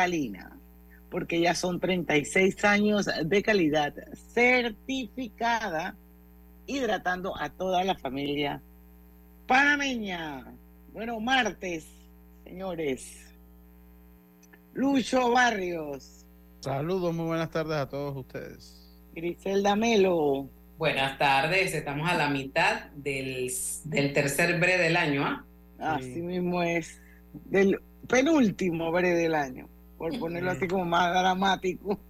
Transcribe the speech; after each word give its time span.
cristalina, 0.00 0.56
porque 1.10 1.40
ya 1.40 1.54
son 1.54 1.80
36 1.80 2.64
años 2.64 3.08
de 3.24 3.42
calidad 3.42 3.94
certificada, 4.32 5.96
hidratando 6.66 7.36
a 7.36 7.50
toda 7.50 7.84
la 7.84 7.94
familia 7.96 8.62
panameña. 9.46 10.46
Bueno, 10.92 11.20
martes, 11.20 11.86
señores. 12.44 13.26
Lucho 14.72 15.30
Barrios. 15.32 16.24
Saludos, 16.60 17.14
muy 17.14 17.26
buenas 17.26 17.50
tardes 17.50 17.76
a 17.76 17.88
todos 17.88 18.16
ustedes. 18.16 18.76
Griselda 19.14 19.74
Melo. 19.74 20.48
Buenas 20.78 21.18
tardes, 21.18 21.74
estamos 21.74 22.08
a 22.08 22.14
la 22.16 22.30
mitad 22.30 22.86
del, 22.94 23.50
del 23.84 24.12
tercer 24.14 24.58
bre 24.58 24.78
del 24.78 24.96
año, 24.96 25.26
¿ah? 25.26 25.44
Así 25.78 26.22
mismo 26.22 26.62
es. 26.62 27.00
Del 27.32 27.78
penúltimo 28.08 28.90
bre 28.90 29.14
del 29.14 29.34
año, 29.34 29.68
por 30.00 30.18
ponerlo 30.18 30.50
así 30.50 30.66
como 30.66 30.86
más 30.86 31.12
dramático. 31.12 32.00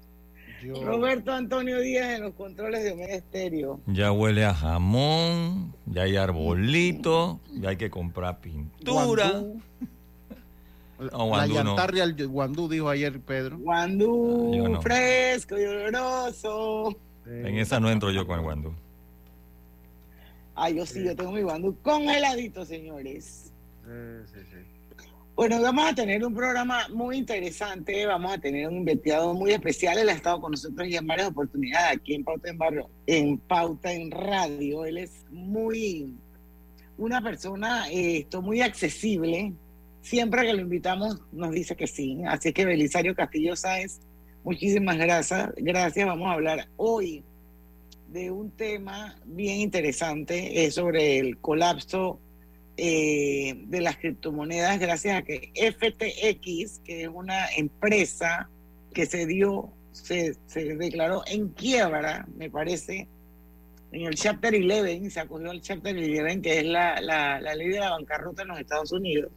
Roberto 0.62 1.32
Antonio 1.32 1.80
Díaz 1.80 2.16
en 2.16 2.22
los 2.22 2.34
controles 2.34 2.84
de 2.84 2.92
Omega 2.92 3.14
Estéreo. 3.14 3.80
Ya 3.86 4.12
huele 4.12 4.44
a 4.44 4.54
jamón, 4.54 5.74
ya 5.86 6.02
hay 6.02 6.16
arbolito, 6.16 7.40
ya 7.50 7.70
hay 7.70 7.76
que 7.76 7.90
comprar 7.90 8.40
pintura. 8.40 9.42
la 10.98 11.46
llantarria 11.46 12.04
al 12.04 12.14
guandú, 12.28 12.68
dijo 12.68 12.90
ayer 12.90 13.20
Pedro. 13.20 13.58
Guandú, 13.58 14.78
fresco 14.82 15.58
y 15.58 15.64
oloroso. 15.64 16.94
En 17.26 17.56
esa 17.56 17.80
no 17.80 17.90
entro 17.90 18.10
yo 18.10 18.26
con 18.26 18.38
el 18.38 18.44
guandú. 18.44 18.74
Ah, 20.54 20.68
yo 20.68 20.84
sí, 20.84 21.02
yo 21.02 21.16
tengo 21.16 21.32
mi 21.32 21.40
guandú 21.40 21.74
congeladito, 21.80 22.66
señores. 22.66 23.50
Sí, 24.26 24.40
sí, 24.44 24.69
Bueno, 25.40 25.58
vamos 25.62 25.90
a 25.90 25.94
tener 25.94 26.22
un 26.22 26.34
programa 26.34 26.86
muy 26.92 27.16
interesante, 27.16 28.04
vamos 28.04 28.30
a 28.30 28.36
tener 28.36 28.68
un 28.68 28.76
invitado 28.76 29.32
muy 29.32 29.52
especial, 29.52 29.96
él 29.96 30.10
ha 30.10 30.12
estado 30.12 30.38
con 30.38 30.50
nosotros 30.50 30.86
ya 30.86 30.98
en 30.98 31.06
varias 31.06 31.28
oportunidades 31.28 31.96
aquí 31.96 32.14
en 32.14 32.24
Pauta 32.24 32.50
en 32.50 32.58
Barrio, 32.58 32.90
en 33.06 33.38
Pauta 33.38 33.90
en 33.90 34.10
Radio, 34.10 34.84
él 34.84 34.98
es 34.98 35.24
muy, 35.30 36.14
una 36.98 37.22
persona 37.22 37.86
esto, 37.90 38.42
muy 38.42 38.60
accesible, 38.60 39.54
siempre 40.02 40.42
que 40.42 40.52
lo 40.52 40.60
invitamos 40.60 41.22
nos 41.32 41.52
dice 41.52 41.74
que 41.74 41.86
sí, 41.86 42.18
así 42.26 42.52
que 42.52 42.66
Belisario 42.66 43.14
Castillo 43.14 43.56
Sáenz 43.56 43.98
Muchísimas 44.44 44.98
gracias. 44.98 45.52
Gracias. 45.56 46.06
Vamos 46.06 46.28
a 46.28 46.32
hablar 46.32 46.68
hoy 46.76 47.24
de 48.08 48.30
un 48.30 48.50
tema 48.50 49.16
bien 49.24 49.60
interesante, 49.60 50.66
es 50.66 50.74
sobre 50.74 51.18
el 51.18 51.38
colapso 51.38 52.20
eh, 52.76 53.64
de 53.66 53.80
las 53.80 53.96
criptomonedas 53.96 54.78
gracias 54.78 55.16
a 55.16 55.22
que 55.22 55.52
FTX, 55.54 56.80
que 56.80 57.02
es 57.02 57.08
una 57.08 57.48
empresa 57.56 58.48
que 58.94 59.06
se 59.06 59.26
dio, 59.26 59.72
se, 59.92 60.34
se 60.46 60.76
declaró 60.76 61.22
en 61.26 61.48
quiebra, 61.50 62.26
me 62.36 62.50
parece, 62.50 63.08
en 63.92 64.02
el 64.02 64.14
Chapter 64.14 64.54
11, 64.54 65.10
se 65.10 65.20
acogió 65.20 65.50
al 65.50 65.60
Chapter 65.60 65.96
11, 65.96 66.42
que 66.42 66.58
es 66.58 66.64
la, 66.64 67.00
la, 67.00 67.40
la 67.40 67.54
ley 67.54 67.68
de 67.68 67.80
la 67.80 67.90
bancarrota 67.90 68.42
en 68.42 68.48
los 68.48 68.60
Estados 68.60 68.92
Unidos. 68.92 69.32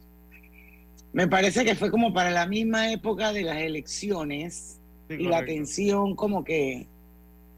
Me 1.12 1.28
parece 1.28 1.64
que 1.64 1.74
fue 1.74 1.90
como 1.90 2.12
para 2.12 2.30
la 2.30 2.46
misma 2.46 2.90
época 2.90 3.32
de 3.32 3.42
las 3.42 3.58
elecciones 3.58 4.80
y 5.08 5.24
la 5.24 5.38
atención 5.38 6.16
como 6.16 6.44
que 6.44 6.88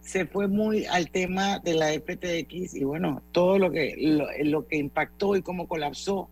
se 0.07 0.25
fue 0.25 0.47
muy 0.47 0.87
al 0.87 1.11
tema 1.11 1.59
de 1.59 1.75
la 1.75 1.89
FTX 1.89 2.75
y 2.75 2.85
bueno, 2.85 3.23
todo 3.33 3.59
lo 3.59 3.73
que, 3.73 3.97
lo, 4.45 4.67
que 4.67 4.77
impactó 4.77 5.35
y 5.35 5.43
cómo 5.43 5.67
colapsó 5.67 6.29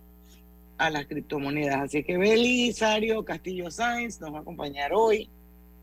a 0.79 0.91
las 0.91 1.07
criptomonedas. 1.07 1.83
Así 1.83 2.05
que 2.05 2.17
Belisario 2.17 3.25
Castillo 3.25 3.73
Sáenz 3.73 4.21
nos 4.21 4.33
va 4.33 4.39
a 4.39 4.41
acompañar 4.43 4.93
hoy 4.95 5.29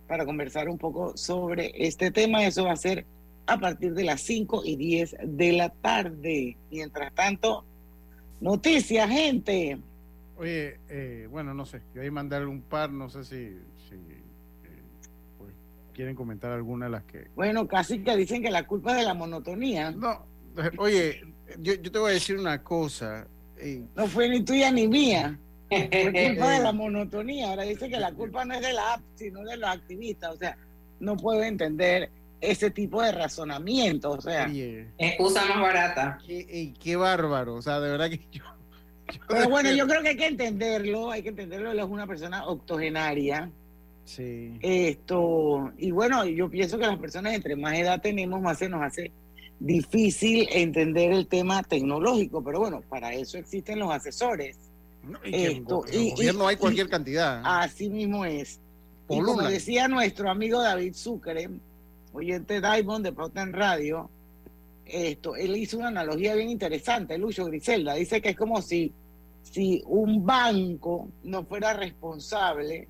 para 0.08 0.26
conversar 0.26 0.70
un 0.70 0.78
poco 0.78 1.18
sobre 1.18 1.74
este 1.76 2.12
tema. 2.12 2.46
Eso 2.46 2.64
va 2.64 2.72
a 2.72 2.78
ser 2.78 3.06
a 3.46 3.60
partir 3.60 3.94
de 3.94 4.06
las 4.06 4.22
5 4.22 4.62
y 4.64 4.78
10 4.78 5.18
de 5.26 5.52
la 5.52 5.70
tarde. 5.70 6.56
Mientras 6.72 7.14
tanto, 7.14 7.66
noticias, 8.40 9.10
gente. 9.10 9.80
Oye, 10.38 10.80
eh, 10.88 11.28
bueno, 11.30 11.54
no 11.54 11.66
sé, 11.66 11.82
yo 11.94 12.02
ahí 12.02 12.10
mandarle 12.10 12.48
un 12.48 12.62
par, 12.62 12.90
no 12.90 13.10
sé 13.10 13.26
si 13.26 13.58
quieren 15.92 16.16
comentar 16.16 16.52
alguna 16.52 16.86
de 16.86 16.92
las 16.92 17.04
que... 17.04 17.28
Bueno, 17.36 17.68
casi 17.68 18.00
que 18.04 18.16
dicen 18.16 18.42
que 18.42 18.52
la 18.52 18.66
culpa 18.66 18.92
es 18.92 18.98
de 18.98 19.04
la 19.04 19.14
monotonía. 19.14 19.92
No, 19.92 20.26
oye, 20.78 21.22
yo, 21.60 21.82
te 21.82 22.00
voy 22.00 22.12
a 22.12 22.14
decir 22.14 22.38
una 22.38 22.64
cosa. 22.64 23.28
No 23.96 24.08
fue 24.08 24.30
ni 24.30 24.44
tuya 24.44 24.72
ni 24.72 24.88
mía. 24.88 25.38
Fue 25.70 25.90
culpa 26.36 26.52
de 26.52 26.60
la 26.60 26.72
monotonía. 26.72 27.50
Ahora 27.50 27.64
dice 27.64 27.90
que 27.90 28.00
la 28.00 28.12
culpa 28.12 28.44
no 28.46 28.56
es 28.56 28.62
de 28.62 28.74
la 28.74 28.94
app, 28.94 29.02
sino 29.16 29.44
de 29.44 29.58
los 29.58 29.70
activistas. 29.70 30.34
O 30.34 30.38
sea, 30.38 30.58
no 31.00 31.16
puedo 31.16 31.44
entender 31.44 32.10
ese 32.42 32.72
tipo 32.72 33.02
de 33.02 33.12
razonamiento. 33.12 34.12
O 34.12 34.22
sea, 34.22 34.50
excusa 34.98 35.46
más 35.46 35.62
barata. 35.62 36.20
Qué, 36.26 36.74
qué 36.80 36.96
bárbaro. 36.96 37.56
O 37.56 37.62
sea, 37.62 37.80
de 37.80 37.92
verdad 37.92 38.10
que 38.10 38.22
yo. 38.32 38.44
Pero 39.28 39.50
bueno, 39.50 39.72
yo 39.76 39.88
creo 39.88 40.02
que 40.02 40.10
hay 40.10 40.18
que 40.18 40.28
entenderlo. 40.28 41.12
Hay 41.12 41.24
que 41.24 41.30
entenderlo. 41.30 41.72
Él 41.72 41.80
es 41.80 41.86
una 41.86 42.08
persona 42.08 42.46
octogenaria 42.48 43.52
Sí. 44.06 44.58
Esto, 44.62 45.72
y 45.78 45.92
bueno, 45.92 46.26
yo 46.26 46.50
pienso 46.50 46.78
que 46.78 46.88
las 46.88 46.98
personas 46.98 47.34
entre 47.34 47.56
más 47.56 47.74
edad 47.76 48.02
tenemos, 48.02 48.42
más 48.42 48.58
se 48.58 48.70
nos 48.70 48.82
hace 48.82 49.12
difícil 49.60 50.48
entender 50.52 51.12
el 51.12 51.28
tema 51.28 51.62
tecnológico, 51.64 52.44
pero 52.44 52.60
bueno, 52.60 52.82
para 52.90 53.14
eso 53.14 53.38
existen 53.38 53.80
los 53.80 53.92
asesores. 53.92 54.58
y 55.24 55.36
Esto, 55.36 55.86
en 55.88 56.00
el 56.00 56.12
gobierno 56.12 56.48
hay 56.48 56.58
cualquier 56.58 56.90
cantidad. 56.90 57.42
Así 57.46 57.90
mismo 57.90 58.26
es. 58.26 58.60
Y 59.10 59.20
como 59.20 59.44
decía 59.44 59.88
nuestro 59.88 60.30
amigo 60.30 60.62
David 60.62 60.94
Sucre, 60.94 61.50
oyente 62.14 62.60
Diamond 62.62 63.06
de 63.06 63.12
Protein 63.12 63.54
Radio, 63.54 64.10
esto, 64.86 65.36
él 65.36 65.56
hizo 65.56 65.78
una 65.78 65.90
analogía 65.90 66.36
bien 66.36 66.50
interesante, 66.50 67.18
Lucho 67.18 67.46
Griselda, 67.46 67.94
dice 67.94 68.22
que 68.22 68.30
es 68.30 68.36
como 68.36 68.62
si, 68.62 68.92
si 69.44 69.82
un 69.86 70.26
banco 70.26 71.10
no 71.24 71.44
fuera 71.46 71.74
responsable 71.74 72.88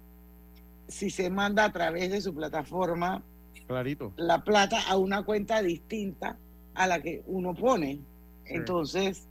si 0.92 1.10
se 1.10 1.30
manda 1.30 1.66
a 1.66 1.72
través 1.72 2.12
de 2.12 2.22
su 2.22 2.34
plataforma 2.34 3.24
Clarito. 3.68 4.14
la 4.18 4.44
plata 4.44 4.78
a 4.88 4.98
una 4.98 5.24
cuenta 5.24 5.62
distinta 5.62 6.38
a 6.76 6.88
la 6.88 7.02
que 7.02 7.24
uno 7.26 7.54
pone. 7.54 8.00
Entonces. 8.46 9.28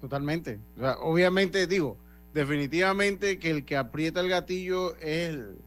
Totalmente. 0.00 0.58
obviamente 1.02 1.66
digo, 1.66 1.98
definitivamente 2.32 3.38
que 3.38 3.50
el 3.50 3.64
que 3.64 3.76
aprieta 3.76 4.20
el 4.20 4.28
gatillo 4.28 4.96
es 4.96 5.28
el, 5.28 5.58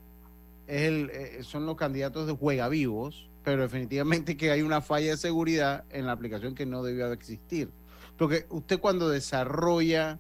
es 0.67 0.81
el, 0.81 1.09
eh, 1.11 1.43
son 1.43 1.65
los 1.67 1.75
candidatos 1.75 2.25
de 2.25 2.33
juega 2.33 2.67
vivos, 2.67 3.29
pero 3.43 3.61
definitivamente 3.61 4.35
que 4.35 4.49
hay 4.49 4.63
una 4.63 4.81
falla 4.81 5.11
de 5.11 5.17
seguridad 5.17 5.83
en 5.91 6.07
la 6.07 6.13
aplicación 6.13 6.55
que 6.55 6.65
no 6.65 6.81
debió 6.81 7.07
de 7.09 7.13
existir. 7.13 7.69
Porque 8.17 8.45
usted 8.49 8.79
cuando 8.79 9.09
desarrolla 9.09 10.19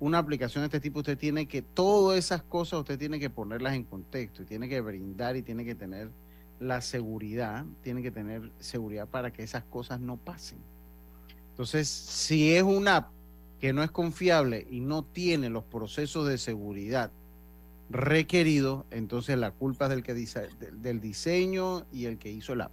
una 0.00 0.18
aplicación 0.18 0.62
de 0.62 0.66
este 0.66 0.80
tipo, 0.80 1.00
usted 1.00 1.16
tiene 1.16 1.46
que, 1.46 1.60
todas 1.60 2.18
esas 2.18 2.42
cosas 2.42 2.80
usted 2.80 2.98
tiene 2.98 3.20
que 3.20 3.28
ponerlas 3.28 3.74
en 3.74 3.84
contexto 3.84 4.42
y 4.42 4.46
tiene 4.46 4.68
que 4.68 4.80
brindar 4.80 5.36
y 5.36 5.42
tiene 5.42 5.64
que 5.64 5.74
tener 5.74 6.10
la 6.58 6.80
seguridad, 6.80 7.64
tiene 7.82 8.02
que 8.02 8.10
tener 8.10 8.50
seguridad 8.58 9.06
para 9.06 9.30
que 9.32 9.42
esas 9.42 9.62
cosas 9.64 10.00
no 10.00 10.16
pasen. 10.16 10.58
Entonces, 11.50 11.88
si 11.88 12.54
es 12.54 12.62
una 12.62 12.96
app 12.96 13.10
que 13.60 13.74
no 13.74 13.82
es 13.82 13.90
confiable 13.90 14.66
y 14.70 14.80
no 14.80 15.04
tiene 15.04 15.50
los 15.50 15.64
procesos 15.64 16.26
de 16.26 16.38
seguridad 16.38 17.10
requeridos, 17.90 18.86
entonces 18.90 19.36
la 19.36 19.50
culpa 19.50 19.84
es 19.84 19.90
del, 19.90 20.02
que 20.02 20.14
dice, 20.14 20.48
del 20.72 21.00
diseño 21.00 21.84
y 21.92 22.06
el 22.06 22.18
que 22.18 22.30
hizo 22.30 22.54
la 22.54 22.64
app. 22.64 22.72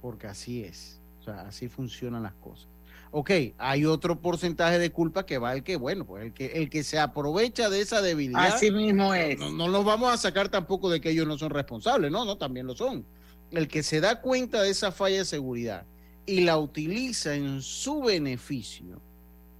Porque 0.00 0.28
así 0.28 0.64
es. 0.64 1.00
O 1.20 1.24
sea, 1.24 1.42
así 1.42 1.68
funcionan 1.68 2.22
las 2.22 2.34
cosas. 2.34 2.68
Ok, 3.10 3.30
hay 3.56 3.84
otro 3.84 4.20
porcentaje 4.20 4.78
de 4.78 4.92
culpa 4.92 5.24
que 5.24 5.38
va 5.38 5.54
el 5.54 5.62
que, 5.62 5.76
bueno, 5.76 6.04
pues 6.04 6.26
el 6.26 6.32
que, 6.32 6.46
el 6.46 6.68
que 6.68 6.84
se 6.84 6.98
aprovecha 6.98 7.70
de 7.70 7.80
esa 7.80 8.02
debilidad. 8.02 8.46
Así 8.46 8.70
mismo 8.70 9.14
es. 9.14 9.38
No, 9.38 9.50
no 9.50 9.68
nos 9.68 9.84
vamos 9.84 10.12
a 10.12 10.16
sacar 10.16 10.48
tampoco 10.48 10.90
de 10.90 11.00
que 11.00 11.10
ellos 11.10 11.26
no 11.26 11.38
son 11.38 11.50
responsables, 11.50 12.10
no, 12.10 12.24
no, 12.24 12.36
también 12.36 12.66
lo 12.66 12.76
son. 12.76 13.04
El 13.50 13.68
que 13.68 13.82
se 13.82 14.00
da 14.00 14.20
cuenta 14.20 14.62
de 14.62 14.70
esa 14.70 14.92
falla 14.92 15.18
de 15.18 15.24
seguridad 15.24 15.86
y 16.26 16.42
la 16.42 16.58
utiliza 16.58 17.34
en 17.34 17.62
su 17.62 18.02
beneficio, 18.02 19.00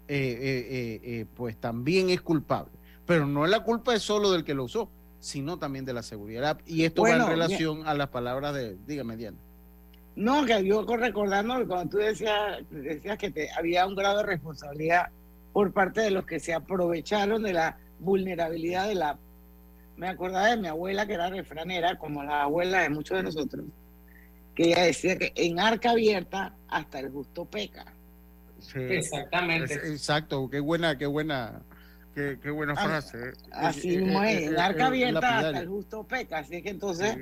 eh, 0.07 0.39
eh, 0.41 1.01
eh, 1.03 1.27
pues 1.35 1.57
también 1.57 2.11
es 2.11 2.21
culpable. 2.21 2.73
Pero 3.07 3.27
no 3.27 3.47
es 3.47 3.51
la 3.51 3.65
culpa 3.65 3.95
es 3.95 4.03
solo 4.03 4.31
del 4.31 4.45
que 4.45 4.53
lo 4.53 4.65
usó, 4.65 4.91
sino 5.19 5.59
también 5.59 5.87
de 5.87 5.95
la 5.95 6.03
seguridad. 6.03 6.61
Y 6.67 6.85
esto 6.85 7.03
va 7.03 7.13
en 7.13 7.27
relación 7.27 7.87
a 7.87 7.95
las 7.95 8.09
palabras 8.09 8.55
de, 8.55 8.77
dígame, 8.87 9.17
Diana. 9.17 9.39
No, 10.19 10.45
que 10.45 10.65
yo 10.65 10.85
recordando 10.85 11.65
cuando 11.69 11.91
tú 11.91 11.99
decías, 11.99 12.59
decías 12.71 13.17
que 13.17 13.31
te, 13.31 13.49
había 13.53 13.87
un 13.87 13.95
grado 13.95 14.19
de 14.19 14.25
responsabilidad 14.25 15.11
por 15.53 15.73
parte 15.73 16.01
de 16.01 16.11
los 16.11 16.27
que 16.27 16.41
se 16.41 16.53
aprovecharon 16.53 17.41
de 17.45 17.53
la 17.53 17.79
vulnerabilidad 18.01 18.89
de 18.89 18.97
la... 18.97 19.17
Me 19.97 20.09
acordaba 20.09 20.49
de 20.49 20.57
mi 20.57 20.67
abuela 20.67 21.07
que 21.07 21.13
era 21.13 21.31
refranera, 21.31 21.97
como 21.99 22.25
la 22.25 22.43
abuela 22.43 22.81
de 22.81 22.89
muchos 22.91 23.17
de 23.17 23.23
nosotros, 23.23 23.65
que 24.57 24.65
ella 24.65 24.83
decía 24.83 25.17
que 25.17 25.33
en 25.37 25.61
arca 25.61 25.93
abierta 25.93 26.53
hasta 26.67 26.99
el 26.99 27.11
justo 27.11 27.45
peca. 27.45 27.87
Exactamente. 28.75 29.75
exacto, 29.75 30.51
qué 30.51 30.59
buena, 30.59 30.99
qué 30.99 31.07
buena, 31.07 31.63
qué, 32.15 32.51
buena 32.51 32.75
ah, 32.77 32.85
frase. 32.85 33.19
Así 33.53 33.99
mismo 33.99 34.21
es, 34.25 34.49
el 34.49 34.59
arca 34.59 34.89
abierta 34.89 35.39
hasta 35.39 35.61
el 35.61 35.69
justo 35.69 36.03
peca. 36.03 36.39
Así 36.39 36.61
que 36.61 36.71
entonces, 36.71 37.17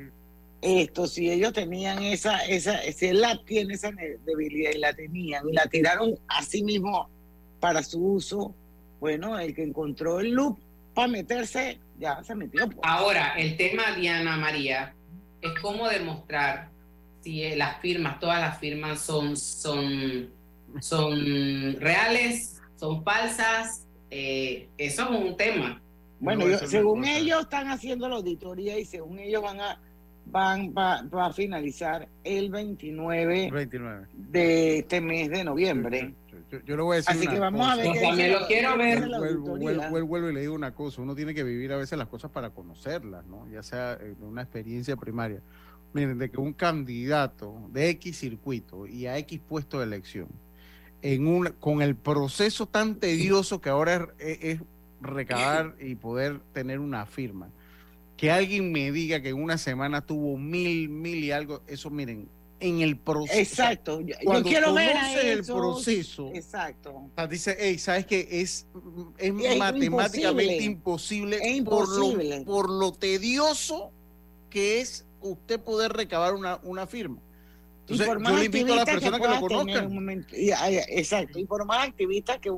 esto, 0.67 1.07
si 1.07 1.31
ellos 1.31 1.53
tenían 1.53 2.03
esa, 2.03 2.45
esa, 2.47 2.81
si 2.93 3.07
él 3.07 3.21
la 3.21 3.41
tiene 3.45 3.75
esa 3.75 3.93
debilidad 4.25 4.73
y 4.75 4.79
la 4.79 4.93
tenían 4.93 5.49
y 5.49 5.53
la 5.53 5.67
tiraron 5.67 6.19
a 6.27 6.43
sí 6.43 6.63
mismo 6.65 7.09
para 7.61 7.83
su 7.83 8.05
uso, 8.05 8.55
bueno, 9.01 9.39
el 9.39 9.55
que 9.55 9.63
encontró 9.63 10.21
el 10.21 10.31
loop 10.31 10.59
para 10.95 11.09
meterse, 11.09 11.79
ya 11.99 12.23
se 12.25 12.35
metió. 12.35 12.67
Pues. 12.67 12.79
Ahora, 12.83 13.35
el 13.37 13.57
tema, 13.57 13.95
Diana 13.97 14.37
María, 14.37 14.95
es 15.41 15.53
cómo 15.61 15.89
demostrar 15.89 16.71
si 17.23 17.43
eh, 17.43 17.57
las 17.57 17.81
firmas, 17.81 18.19
todas 18.19 18.41
las 18.41 18.59
firmas 18.59 19.01
son, 19.01 19.37
son, 19.37 20.31
son 20.81 21.77
reales, 21.81 22.61
son 22.77 23.05
falsas. 23.05 23.87
Eh, 24.11 24.69
eso 24.79 25.03
es 25.03 25.11
un 25.11 25.37
tema. 25.37 25.81
Bueno, 26.19 26.47
según 26.67 27.05
ellos 27.05 27.43
están 27.43 27.69
haciendo 27.69 28.09
la 28.09 28.17
auditoría 28.17 28.79
y 28.79 28.85
según 28.85 29.19
ellos 29.19 29.43
van 29.43 29.61
a 29.61 29.81
van 30.27 30.75
va, 30.77 30.99
a 30.99 31.33
finalizar 31.33 32.09
el 32.25 32.51
29, 32.51 33.51
29, 33.51 34.07
de 34.13 34.79
este 34.79 35.01
mes 35.01 35.31
de 35.31 35.45
noviembre. 35.45 36.15
Yo, 36.65 36.77
lo 36.77 36.85
voy 36.85 36.95
a 36.95 36.97
decir. 36.99 37.17
Así 37.17 37.27
que 37.27 37.39
vamos 37.41 37.67
a 37.67 37.77
ver. 37.77 38.01
también 38.01 38.33
lo 38.33 38.47
quiero 38.47 38.77
ver. 38.77 39.09
Vuelvo, 39.91 40.31
y 40.31 40.35
le 40.35 40.41
digo 40.41 40.55
una 40.55 40.75
cosa: 40.75 41.03
uno 41.03 41.15
tiene 41.15 41.35
que 41.35 41.43
vivir 41.43 41.73
a 41.73 41.77
veces 41.77 41.99
las 41.99 42.09
cosas 42.09 42.31
para 42.31 42.51
conocerlas, 42.51 43.25
¿no? 43.27 43.49
Ya 43.51 43.63
sea 43.63 43.95
en 43.95 44.23
una 44.23 44.43
experiencia 44.43 44.97
primaria. 44.97 45.41
Miren, 45.93 46.19
de 46.19 46.31
que 46.31 46.39
un 46.39 46.53
candidato 46.53 47.57
de 47.73 47.89
X 47.91 48.19
circuito 48.19 48.87
y 48.87 49.07
a 49.07 49.17
X 49.19 49.41
puesto 49.49 49.79
de 49.79 49.87
elección, 49.87 50.29
en 51.03 51.27
un, 51.27 51.55
con 51.59 51.81
el 51.83 51.97
proceso 51.97 52.67
tan 52.67 52.97
tedioso 52.97 53.61
que 53.61 53.71
ahora 53.71 54.09
es, 54.19 54.39
es 54.43 54.61
recabar 55.01 55.75
y 55.81 55.95
poder 55.95 56.41
tener 56.53 56.81
una 56.81 57.07
firma, 57.07 57.49
que 58.17 58.31
alguien 58.31 58.73
me 58.73 58.91
diga 58.93 59.21
que 59.21 59.31
en 59.31 59.43
una 59.43 59.59
semana 59.59 60.01
tuvo 60.01 60.37
mil, 60.39 60.89
mil 60.89 61.23
y 61.23 61.33
algo, 61.33 61.63
eso 61.67 61.91
miren, 61.91 62.29
en 62.61 62.81
el 62.81 62.97
proceso. 62.97 63.39
Exacto. 63.39 64.01
Yo, 64.01 64.15
quiero 64.43 64.73
ver 64.73 64.97
el 65.23 65.45
proceso. 65.45 66.31
Exacto. 66.35 67.11
dice, 67.29 67.57
hey, 67.59 67.79
¿sabes 67.79 68.07
qué? 68.07 68.27
Es, 68.31 68.67
es, 69.19 69.33
matemáticamente 69.59 70.63
imposible, 70.63 71.39
Por, 71.65 71.89
lo, 71.89 72.45
por 72.45 72.71
lo 72.71 72.93
tedioso 72.93 73.93
que 74.49 74.81
es 74.81 75.05
usted 75.21 75.61
poder 75.61 75.93
recabar 75.93 76.35
una, 76.35 76.59
una 76.63 76.87
firma. 76.87 77.21
Entonces, 77.89 78.07
yo 78.07 78.37
le 78.37 78.45
invito 78.47 78.73
a 78.73 78.77
las 78.77 78.85
personas 78.85 79.21
que, 79.21 79.29
lo 79.29 79.41
conozcan. 79.41 80.27
exacto. 80.89 81.39
Y 81.39 81.45
por 81.45 81.65
más 81.67 81.87
activistas 81.87 82.39
que 82.39 82.51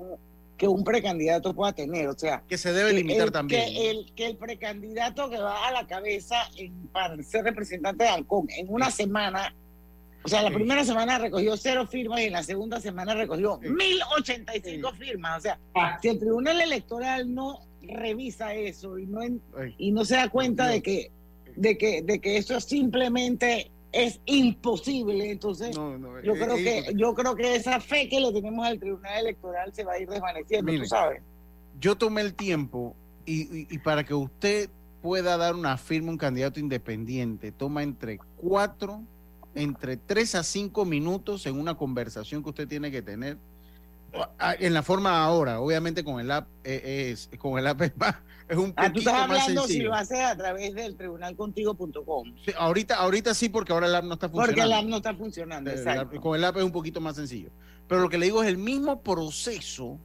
que 0.58 0.68
un 0.68 0.84
precandidato 0.84 1.54
pueda 1.54 1.72
tener. 1.72 2.08
O 2.08 2.18
sea, 2.18 2.42
que 2.46 2.58
se 2.58 2.72
debe 2.72 2.92
limitar 2.92 3.30
también. 3.30 3.64
Que 3.64 3.90
el, 3.90 4.12
que 4.14 4.26
el 4.26 4.36
precandidato 4.36 5.30
que 5.30 5.38
va 5.38 5.66
a 5.66 5.72
la 5.72 5.86
cabeza 5.86 6.36
para 6.92 7.22
ser 7.22 7.44
representante 7.44 8.04
de 8.04 8.10
Halcón 8.10 8.48
en 8.50 8.66
una 8.68 8.90
semana 8.90 9.54
o 10.24 10.28
sea, 10.28 10.42
la 10.42 10.50
primera 10.50 10.84
semana 10.84 11.16
recogió 11.16 11.56
cero 11.56 11.86
firmas 11.86 12.20
y 12.20 12.24
en 12.24 12.32
la 12.32 12.42
segunda 12.42 12.80
semana 12.80 13.14
recogió 13.14 13.58
mil 13.60 13.98
ochenta 14.18 14.54
y 14.54 14.60
cinco 14.60 14.92
firmas. 14.92 15.38
O 15.38 15.40
sea, 15.40 15.58
ah. 15.74 15.98
si 16.02 16.08
el 16.08 16.18
Tribunal 16.18 16.60
Electoral 16.60 17.32
no 17.32 17.60
revisa 17.80 18.52
eso 18.52 18.98
y 18.98 19.06
no, 19.06 19.20
y 19.78 19.92
no 19.92 20.04
se 20.04 20.16
da 20.16 20.28
cuenta 20.28 20.68
de 20.68 20.82
que, 20.82 21.10
de, 21.56 21.78
que, 21.78 22.02
de 22.02 22.18
que 22.18 22.36
eso 22.36 22.60
simplemente 22.60 23.70
es 23.92 24.20
imposible, 24.26 25.30
entonces 25.30 25.74
yo 25.74 26.34
creo 26.34 26.56
que 26.56 26.92
yo 26.94 27.14
creo 27.14 27.34
que 27.34 27.56
esa 27.56 27.80
fe 27.80 28.08
que 28.08 28.20
le 28.20 28.32
tenemos 28.32 28.66
al 28.66 28.78
Tribunal 28.78 29.20
Electoral 29.20 29.72
se 29.74 29.84
va 29.84 29.94
a 29.94 29.98
ir 29.98 30.08
desvaneciendo, 30.08 30.72
tú 30.72 30.84
sabes. 30.84 31.22
Yo 31.80 31.96
tomé 31.96 32.20
el 32.20 32.34
tiempo 32.34 32.94
y, 33.24 33.72
y 33.72 33.78
para 33.78 34.04
que 34.04 34.14
usted 34.14 34.68
pueda 35.00 35.36
dar 35.36 35.54
una 35.54 35.76
firma 35.76 36.10
un 36.10 36.18
candidato 36.18 36.60
independiente, 36.60 37.52
toma 37.52 37.82
entre 37.82 38.18
cuatro 38.36 39.02
entre 39.54 39.96
3 39.96 40.36
a 40.36 40.42
5 40.42 40.84
minutos 40.84 41.46
en 41.46 41.58
una 41.58 41.74
conversación 41.74 42.42
que 42.42 42.50
usted 42.50 42.68
tiene 42.68 42.90
que 42.90 43.02
tener. 43.02 43.38
En 44.58 44.72
la 44.72 44.82
forma 44.82 45.22
ahora, 45.22 45.60
obviamente 45.60 46.02
con 46.02 46.20
el 46.20 46.30
app 46.30 46.48
eh, 46.64 47.10
es, 47.12 47.28
con 47.38 47.58
el 47.58 47.66
app 47.66 47.82
es, 47.82 47.92
un 48.56 48.72
ah, 48.76 48.84
poquito 48.84 49.10
estás 49.10 49.14
hablando 49.14 49.66
si 49.66 49.80
lo 49.80 49.94
haces 49.94 50.20
a 50.20 50.36
través 50.36 50.74
del 50.74 50.96
tribunalcontigo.com. 50.96 52.34
Sí, 52.44 52.52
ahorita, 52.56 52.96
ahorita 52.96 53.34
sí, 53.34 53.48
porque 53.48 53.72
ahora 53.72 53.86
el 53.86 53.94
app 53.94 54.04
no 54.04 54.14
está 54.14 54.28
funcionando. 54.28 54.54
Porque 54.54 54.66
el 54.66 54.72
app 54.72 54.84
no 54.84 54.96
está 54.96 55.14
funcionando, 55.14 55.70
exacto. 55.70 56.20
con 56.20 56.36
el 56.36 56.44
app 56.44 56.56
es 56.56 56.64
un 56.64 56.72
poquito 56.72 57.00
más 57.00 57.16
sencillo. 57.16 57.50
Pero 57.86 58.00
lo 58.00 58.08
que 58.08 58.18
le 58.18 58.26
digo 58.26 58.42
es 58.42 58.48
el 58.48 58.58
mismo 58.58 59.02
proceso 59.02 59.98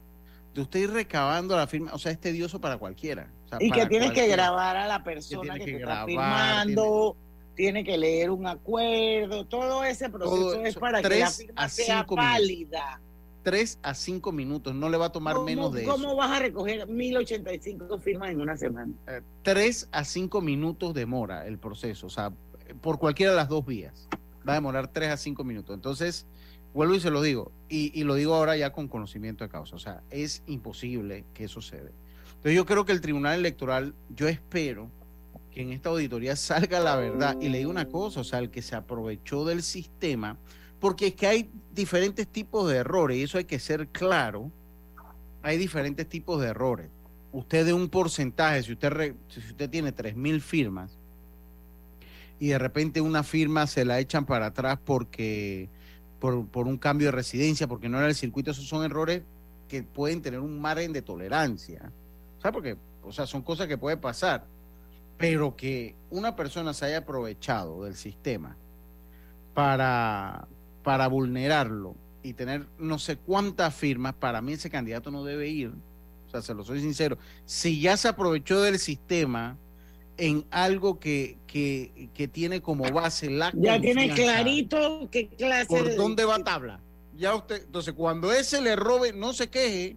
de 0.54 0.60
usted 0.60 0.80
ir 0.80 0.90
recabando 0.90 1.56
la 1.56 1.66
firma, 1.66 1.92
o 1.94 1.98
sea, 1.98 2.12
es 2.12 2.20
tedioso 2.20 2.60
para 2.60 2.78
cualquiera. 2.78 3.30
y 3.60 3.70
que 3.70 3.86
tienes 3.86 4.12
que 4.12 4.26
grabar 4.28 4.76
a 4.76 4.86
la 4.86 5.02
persona 5.02 5.54
que, 5.54 5.64
te 5.64 5.76
está 5.76 6.04
firmando 6.04 7.16
tiene 7.54 7.84
que 7.84 7.96
leer 7.96 8.30
un 8.30 8.46
acuerdo, 8.46 9.46
todo 9.46 9.84
ese 9.84 10.10
proceso 10.10 10.64
es 10.64 10.76
para 10.76 11.02
que 11.02 11.20
la 11.20 11.30
firma 11.30 11.68
sea 11.68 12.04
válida. 12.08 13.00
Tres 13.44 13.78
a 13.82 13.94
cinco 13.94 14.32
minutos, 14.32 14.74
no 14.74 14.88
le 14.88 14.96
va 14.96 15.06
a 15.06 15.12
tomar 15.12 15.38
menos 15.40 15.72
de 15.72 15.82
eso. 15.82 15.92
¿Cómo 15.92 16.16
vas 16.16 16.30
a 16.32 16.40
recoger 16.40 16.88
1085 16.88 17.98
firmas 17.98 18.30
en 18.30 18.40
una 18.40 18.56
semana? 18.56 18.92
Eh, 19.06 19.20
tres 19.42 19.88
a 19.92 20.04
cinco 20.04 20.40
minutos 20.40 20.94
demora 20.94 21.46
el 21.46 21.58
proceso, 21.58 22.08
o 22.08 22.10
sea, 22.10 22.32
por 22.80 22.98
cualquiera 22.98 23.32
de 23.32 23.36
las 23.36 23.48
dos 23.48 23.64
vías. 23.64 24.08
Va 24.48 24.52
a 24.52 24.56
demorar 24.56 24.88
tres 24.88 25.10
a 25.10 25.16
cinco 25.16 25.44
minutos. 25.44 25.74
Entonces, 25.74 26.26
vuelvo 26.72 26.94
y 26.94 27.00
se 27.00 27.10
lo 27.10 27.22
digo, 27.22 27.52
y, 27.68 27.98
y 27.98 28.04
lo 28.04 28.14
digo 28.14 28.34
ahora 28.34 28.56
ya 28.56 28.72
con 28.72 28.88
conocimiento 28.88 29.44
de 29.44 29.50
causa, 29.50 29.76
o 29.76 29.78
sea, 29.78 30.02
es 30.10 30.42
imposible 30.46 31.24
que 31.34 31.44
eso 31.44 31.60
se 31.60 31.76
dé. 31.76 31.92
Entonces, 32.28 32.56
yo 32.56 32.66
creo 32.66 32.84
que 32.84 32.92
el 32.92 33.00
Tribunal 33.00 33.38
Electoral, 33.38 33.94
yo 34.08 34.26
espero 34.26 34.90
que 35.54 35.62
en 35.62 35.72
esta 35.72 35.88
auditoría 35.90 36.36
salga 36.36 36.80
la 36.80 36.96
verdad. 36.96 37.36
Y 37.40 37.48
le 37.48 37.58
digo 37.58 37.70
una 37.70 37.86
cosa, 37.86 38.20
o 38.20 38.24
sea, 38.24 38.40
el 38.40 38.50
que 38.50 38.60
se 38.60 38.74
aprovechó 38.74 39.44
del 39.44 39.62
sistema, 39.62 40.36
porque 40.84 41.06
es 41.06 41.14
que 41.14 41.26
hay 41.26 41.50
diferentes 41.72 42.28
tipos 42.28 42.68
de 42.68 42.76
errores, 42.76 43.16
y 43.16 43.22
eso 43.22 43.38
hay 43.38 43.46
que 43.46 43.58
ser 43.58 43.88
claro, 43.88 44.50
hay 45.40 45.56
diferentes 45.56 46.06
tipos 46.06 46.42
de 46.42 46.48
errores. 46.48 46.90
Usted 47.32 47.64
de 47.64 47.72
un 47.72 47.88
porcentaje, 47.88 48.62
si 48.62 48.72
usted, 48.72 49.14
si 49.28 49.40
usted 49.40 49.70
tiene 49.70 49.96
3.000 49.96 50.42
firmas, 50.42 50.98
y 52.38 52.48
de 52.48 52.58
repente 52.58 53.00
una 53.00 53.22
firma 53.22 53.66
se 53.66 53.86
la 53.86 53.98
echan 53.98 54.26
para 54.26 54.44
atrás 54.44 54.78
porque 54.84 55.70
por, 56.20 56.46
por 56.48 56.66
un 56.66 56.76
cambio 56.76 57.08
de 57.08 57.12
residencia, 57.12 57.66
porque 57.66 57.88
no 57.88 57.96
era 57.96 58.08
el 58.08 58.14
circuito, 58.14 58.50
esos 58.50 58.68
son 58.68 58.84
errores 58.84 59.22
que 59.68 59.84
pueden 59.84 60.20
tener 60.20 60.40
un 60.40 60.60
margen 60.60 60.92
de 60.92 61.00
tolerancia. 61.00 61.90
¿Sabes? 62.42 62.52
Porque, 62.52 62.76
o 63.02 63.10
sea, 63.10 63.24
son 63.24 63.40
cosas 63.40 63.68
que 63.68 63.78
pueden 63.78 64.02
pasar 64.02 64.44
pero 65.16 65.54
que 65.56 65.94
una 66.10 66.34
persona 66.34 66.74
se 66.74 66.86
haya 66.86 66.98
aprovechado 66.98 67.84
del 67.84 67.94
sistema 67.94 68.56
para, 69.54 70.48
para 70.84 71.08
vulnerarlo 71.08 71.96
y 72.22 72.34
tener 72.34 72.68
no 72.78 73.00
sé 73.00 73.16
cuántas 73.16 73.74
firmas, 73.74 74.14
para 74.14 74.40
mí 74.40 74.52
ese 74.52 74.70
candidato 74.70 75.10
no 75.10 75.24
debe 75.24 75.48
ir. 75.48 75.72
O 76.28 76.30
sea, 76.30 76.40
se 76.42 76.54
lo 76.54 76.62
soy 76.62 76.80
sincero. 76.80 77.18
Si 77.44 77.80
ya 77.80 77.96
se 77.96 78.06
aprovechó 78.06 78.62
del 78.62 78.78
sistema 78.78 79.58
en 80.16 80.44
algo 80.52 81.00
que, 81.00 81.38
que, 81.48 82.08
que 82.14 82.28
tiene 82.28 82.62
como 82.62 82.84
base 82.92 83.28
la 83.30 83.50
Ya 83.52 83.80
tiene 83.80 84.14
clarito 84.14 85.08
qué 85.10 85.26
clase 85.26 85.66
por 85.66 85.96
dónde 85.96 86.24
va 86.24 86.38
tabla. 86.38 86.78
Ya 87.16 87.34
usted, 87.34 87.64
entonces 87.64 87.94
cuando 87.94 88.32
ese 88.32 88.60
le 88.60 88.76
robe, 88.76 89.12
no 89.12 89.32
se 89.32 89.48
queje, 89.48 89.96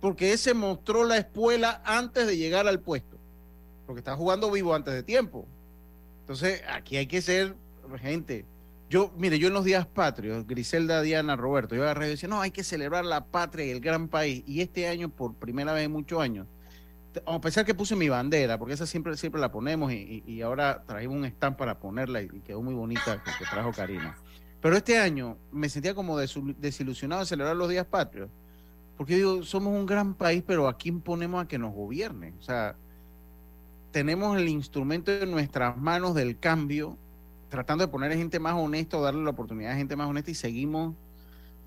porque 0.00 0.32
ese 0.32 0.52
mostró 0.52 1.04
la 1.04 1.18
espuela 1.18 1.80
antes 1.84 2.26
de 2.26 2.36
llegar 2.36 2.66
al 2.66 2.80
puesto 2.80 3.12
porque 3.92 4.00
está 4.00 4.16
jugando 4.16 4.50
vivo 4.50 4.74
antes 4.74 4.94
de 4.94 5.02
tiempo. 5.02 5.46
Entonces, 6.20 6.62
aquí 6.66 6.96
hay 6.96 7.06
que 7.06 7.20
ser 7.20 7.54
gente. 8.00 8.46
Yo, 8.92 9.10
mire, 9.16 9.38
yo 9.38 9.48
en 9.48 9.54
los 9.54 9.64
días 9.64 9.86
patrios, 9.86 10.46
Griselda, 10.46 11.00
Diana, 11.00 11.34
Roberto, 11.34 11.74
yo 11.74 11.82
agarré 11.82 12.08
y 12.08 12.10
decía, 12.10 12.28
no, 12.28 12.42
hay 12.42 12.50
que 12.50 12.62
celebrar 12.62 13.06
la 13.06 13.24
patria 13.24 13.64
y 13.64 13.70
el 13.70 13.80
gran 13.80 14.06
país. 14.08 14.44
Y 14.46 14.60
este 14.60 14.86
año, 14.86 15.08
por 15.08 15.34
primera 15.34 15.72
vez 15.72 15.86
en 15.86 15.92
muchos 15.92 16.20
años, 16.20 16.46
a 17.24 17.40
pesar 17.40 17.64
que 17.64 17.74
puse 17.74 17.96
mi 17.96 18.10
bandera, 18.10 18.58
porque 18.58 18.74
esa 18.74 18.84
siempre, 18.84 19.16
siempre 19.16 19.40
la 19.40 19.50
ponemos 19.50 19.90
y, 19.90 20.42
ahora 20.42 20.82
trajimos 20.86 21.16
un 21.16 21.24
stand 21.24 21.56
para 21.56 21.78
ponerla 21.78 22.20
y, 22.20 22.28
quedó 22.40 22.60
muy 22.60 22.74
bonita 22.74 23.22
que, 23.22 23.46
trajo 23.46 23.72
Karina. 23.72 24.14
Pero 24.60 24.76
este 24.76 24.98
año 24.98 25.38
me 25.50 25.70
sentía 25.70 25.94
como 25.94 26.18
desilusionado 26.18 27.22
de 27.22 27.26
celebrar 27.26 27.56
los 27.56 27.70
días 27.70 27.86
patrios, 27.86 28.28
porque 28.98 29.16
digo, 29.16 29.42
somos 29.42 29.72
un 29.72 29.86
gran 29.86 30.12
país, 30.12 30.44
pero 30.46 30.68
¿a 30.68 30.76
quién 30.76 31.00
ponemos 31.00 31.42
a 31.42 31.48
que 31.48 31.56
nos 31.56 31.72
gobierne? 31.72 32.34
O 32.38 32.42
sea, 32.42 32.76
tenemos 33.90 34.36
el 34.36 34.50
instrumento 34.50 35.10
en 35.10 35.30
nuestras 35.30 35.78
manos 35.78 36.14
del 36.14 36.38
cambio, 36.38 36.98
tratando 37.52 37.84
de 37.84 37.88
poner 37.88 38.10
a 38.10 38.16
gente 38.16 38.40
más 38.40 38.54
honesta 38.54 38.98
darle 38.98 39.22
la 39.22 39.28
oportunidad 39.28 39.72
a 39.72 39.76
gente 39.76 39.94
más 39.94 40.08
honesta 40.08 40.30
y 40.30 40.34
seguimos 40.34 40.94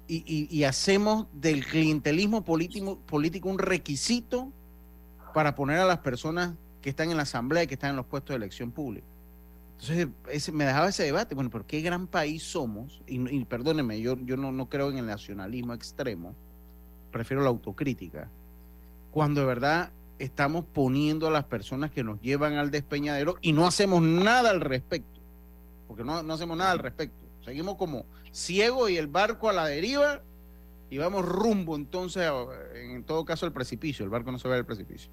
y, 0.07 0.63
hacemos 0.63 1.27
del 1.31 1.65
clientelismo 1.65 2.43
político, 2.43 2.99
político 3.05 3.49
un 3.49 3.59
requisito 3.59 4.51
para 5.33 5.53
poner 5.53 5.79
a 5.79 5.85
las 5.85 5.99
personas 5.99 6.55
que 6.81 6.89
están 6.89 7.11
en 7.11 7.17
la 7.17 7.23
asamblea 7.23 7.63
y 7.63 7.67
que 7.67 7.75
están 7.75 7.91
en 7.91 7.95
los 7.97 8.05
puestos 8.05 8.29
de 8.33 8.37
elección 8.37 8.71
pública. 8.71 9.05
Entonces 9.79 10.53
me 10.53 10.65
dejaba 10.65 10.89
ese 10.89 11.03
debate, 11.03 11.33
bueno, 11.33 11.49
pero 11.49 11.65
qué 11.65 11.81
gran 11.81 12.05
país 12.05 12.43
somos, 12.43 13.01
y, 13.07 13.19
y 13.35 13.45
perdónenme, 13.45 13.99
yo, 13.99 14.15
no 14.15 14.69
creo 14.69 14.91
en 14.91 14.99
el 14.99 15.07
nacionalismo 15.07 15.73
extremo, 15.73 16.35
prefiero 17.11 17.41
la 17.41 17.49
autocrítica, 17.49 18.29
cuando 19.11 19.41
de 19.41 19.47
verdad 19.47 19.91
estamos 20.19 20.65
poniendo 20.65 21.27
a 21.27 21.31
las 21.31 21.45
personas 21.45 21.91
que 21.91 22.03
nos 22.03 22.21
llevan 22.21 22.53
al 22.53 22.69
despeñadero 22.69 23.37
y 23.41 23.53
no 23.53 23.65
hacemos 23.65 24.03
nada 24.03 24.51
al 24.51 24.61
respecto. 24.61 25.14
Porque 25.87 26.03
no, 26.03 26.23
no 26.23 26.33
hacemos 26.33 26.57
nada 26.57 26.71
al 26.71 26.79
respecto. 26.79 27.25
Seguimos 27.43 27.75
como 27.75 28.05
ciego 28.31 28.89
y 28.89 28.97
el 28.97 29.07
barco 29.07 29.49
a 29.49 29.53
la 29.53 29.67
deriva 29.67 30.21
y 30.89 30.97
vamos 30.97 31.25
rumbo 31.25 31.75
entonces, 31.75 32.23
en 32.73 33.03
todo 33.03 33.25
caso, 33.25 33.45
al 33.45 33.53
precipicio. 33.53 34.03
El 34.03 34.09
barco 34.09 34.31
no 34.31 34.39
se 34.39 34.47
ve 34.47 34.55
al 34.55 34.65
precipicio. 34.65 35.11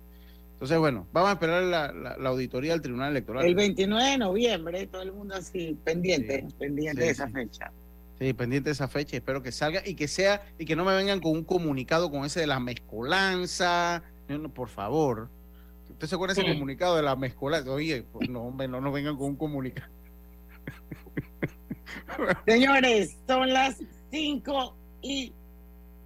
Entonces, 0.52 0.78
bueno, 0.78 1.08
vamos 1.12 1.30
a 1.30 1.32
esperar 1.32 1.64
la, 1.64 2.28
auditoría 2.28 2.72
del 2.72 2.82
Tribunal 2.82 3.10
Electoral. 3.10 3.44
El 3.44 3.54
29 3.54 4.10
de 4.10 4.18
noviembre, 4.18 4.86
todo 4.86 5.02
el 5.02 5.12
mundo 5.12 5.34
así, 5.34 5.76
pendiente, 5.82 6.46
pendiente 6.58 7.02
de 7.02 7.10
esa 7.10 7.28
fecha. 7.28 7.72
Sí, 8.20 8.32
pendiente 8.32 8.68
de 8.68 8.74
esa 8.74 8.86
fecha, 8.86 9.16
espero 9.16 9.42
que 9.42 9.50
salga 9.50 9.82
y 9.84 9.96
que 9.96 10.06
sea, 10.06 10.42
y 10.58 10.64
que 10.64 10.76
no 10.76 10.84
me 10.84 10.94
vengan 10.94 11.18
con 11.18 11.32
un 11.32 11.42
comunicado 11.42 12.12
con 12.12 12.24
ese 12.24 12.38
de 12.38 12.46
la 12.46 12.60
mezcolanza, 12.60 14.04
por 14.54 14.68
favor. 14.68 15.28
¿Usted 15.90 16.06
se 16.06 16.14
acuerda 16.14 16.34
de 16.34 16.42
ese 16.42 16.52
comunicado 16.52 16.94
de 16.94 17.02
la 17.02 17.16
mezcolanza? 17.16 17.70
Oye, 17.72 18.04
pues 18.12 18.30
no, 18.30 18.42
hombre, 18.42 18.68
no 18.68 18.80
nos 18.80 18.92
vengan 18.92 19.16
con 19.16 19.26
un 19.26 19.36
comunicado. 19.36 19.90
Señores, 22.46 23.18
son 23.26 23.52
las 23.52 23.82
5 24.10 24.76
y 25.02 25.32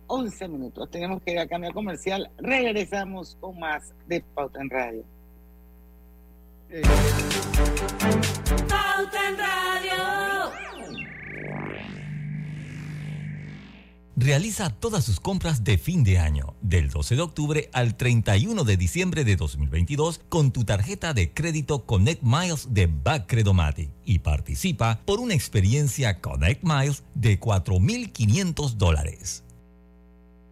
11 0.07 0.49
minutos. 0.49 0.91
Tenemos 0.91 1.23
que 1.23 1.33
ir 1.33 1.39
a 1.39 1.47
cambio 1.47 1.73
comercial. 1.73 2.31
Regresamos 2.39 3.37
con 3.41 3.59
más 3.59 3.95
de 4.07 4.21
Pauta 4.35 4.61
en 4.61 4.71
Radio. 4.71 5.05
Eh. 6.71 6.83
Pauta 8.69 9.29
en 9.29 9.39
Radio. 9.39 10.16
Realiza 14.19 14.71
todas 14.71 15.05
sus 15.05 15.21
compras 15.21 15.63
de 15.63 15.77
fin 15.77 16.03
de 16.03 16.19
año, 16.19 16.55
del 16.63 16.89
12 16.89 17.17
de 17.17 17.21
octubre 17.21 17.71
al 17.75 17.99
31 17.99 18.65
de 18.65 18.79
diciembre 18.79 19.25
de 19.25 19.37
2022, 19.37 20.23
con 20.31 20.53
tu 20.53 20.65
tarjeta 20.65 21.13
de 21.13 21.35
crédito 21.35 21.85
Connect 21.85 22.23
Miles 22.23 22.69
de 22.71 22.87
Backcredomatic 22.87 23.91
y 24.07 24.21
participa 24.21 25.03
por 25.05 25.21
una 25.21 25.35
experiencia 25.35 26.23
Connect 26.23 26.65
Miles 26.65 27.03
de 27.15 27.39
4.500 27.39 28.71
dólares. 28.79 29.45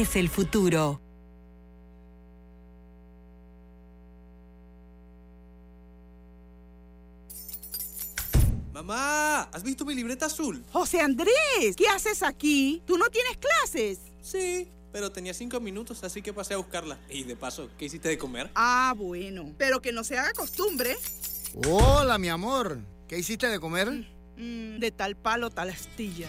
es 0.00 0.16
el 0.16 0.28
futuro. 0.28 1.00
Mamá, 8.72 9.42
¿has 9.52 9.62
visto 9.62 9.86
mi 9.86 9.94
libreta 9.94 10.26
azul? 10.26 10.62
José 10.70 11.00
Andrés, 11.00 11.74
¿qué 11.76 11.88
haces 11.88 12.22
aquí? 12.22 12.82
¿Tú 12.86 12.98
no 12.98 13.08
tienes 13.08 13.38
clases? 13.38 14.00
Sí, 14.20 14.68
pero 14.92 15.10
tenía 15.10 15.32
cinco 15.32 15.60
minutos, 15.60 16.04
así 16.04 16.20
que 16.20 16.34
pasé 16.34 16.54
a 16.54 16.58
buscarla. 16.58 16.98
Y 17.08 17.24
de 17.24 17.36
paso, 17.36 17.70
¿qué 17.78 17.86
hiciste 17.86 18.10
de 18.10 18.18
comer? 18.18 18.50
Ah, 18.54 18.92
bueno, 18.96 19.54
pero 19.56 19.80
que 19.80 19.92
no 19.92 20.04
se 20.04 20.18
haga 20.18 20.32
costumbre. 20.34 20.96
Hola, 21.68 22.18
mi 22.18 22.28
amor. 22.28 22.80
¿Qué 23.08 23.18
hiciste 23.18 23.48
de 23.48 23.58
comer? 23.58 23.88
Mm, 24.36 24.78
de 24.78 24.90
tal 24.90 25.16
palo, 25.16 25.48
tal 25.48 25.70
astilla. 25.70 26.28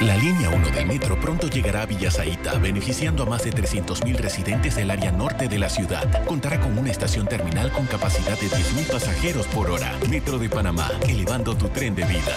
La 0.00 0.16
línea 0.16 0.48
1 0.48 0.70
del 0.70 0.86
metro 0.86 1.20
pronto 1.20 1.48
llegará 1.48 1.82
a 1.82 1.86
Villasaita, 1.86 2.56
beneficiando 2.58 3.24
a 3.24 3.26
más 3.26 3.42
de 3.42 3.50
300.000 3.50 4.14
residentes 4.14 4.76
del 4.76 4.92
área 4.92 5.10
norte 5.10 5.48
de 5.48 5.58
la 5.58 5.68
ciudad. 5.68 6.24
Contará 6.24 6.60
con 6.60 6.78
una 6.78 6.92
estación 6.92 7.26
terminal 7.26 7.72
con 7.72 7.84
capacidad 7.86 8.38
de 8.38 8.46
10.000 8.46 8.92
pasajeros 8.92 9.46
por 9.48 9.68
hora. 9.70 9.98
Metro 10.08 10.38
de 10.38 10.48
Panamá, 10.48 10.88
elevando 11.08 11.56
tu 11.56 11.68
tren 11.70 11.96
de 11.96 12.04
vida. 12.04 12.36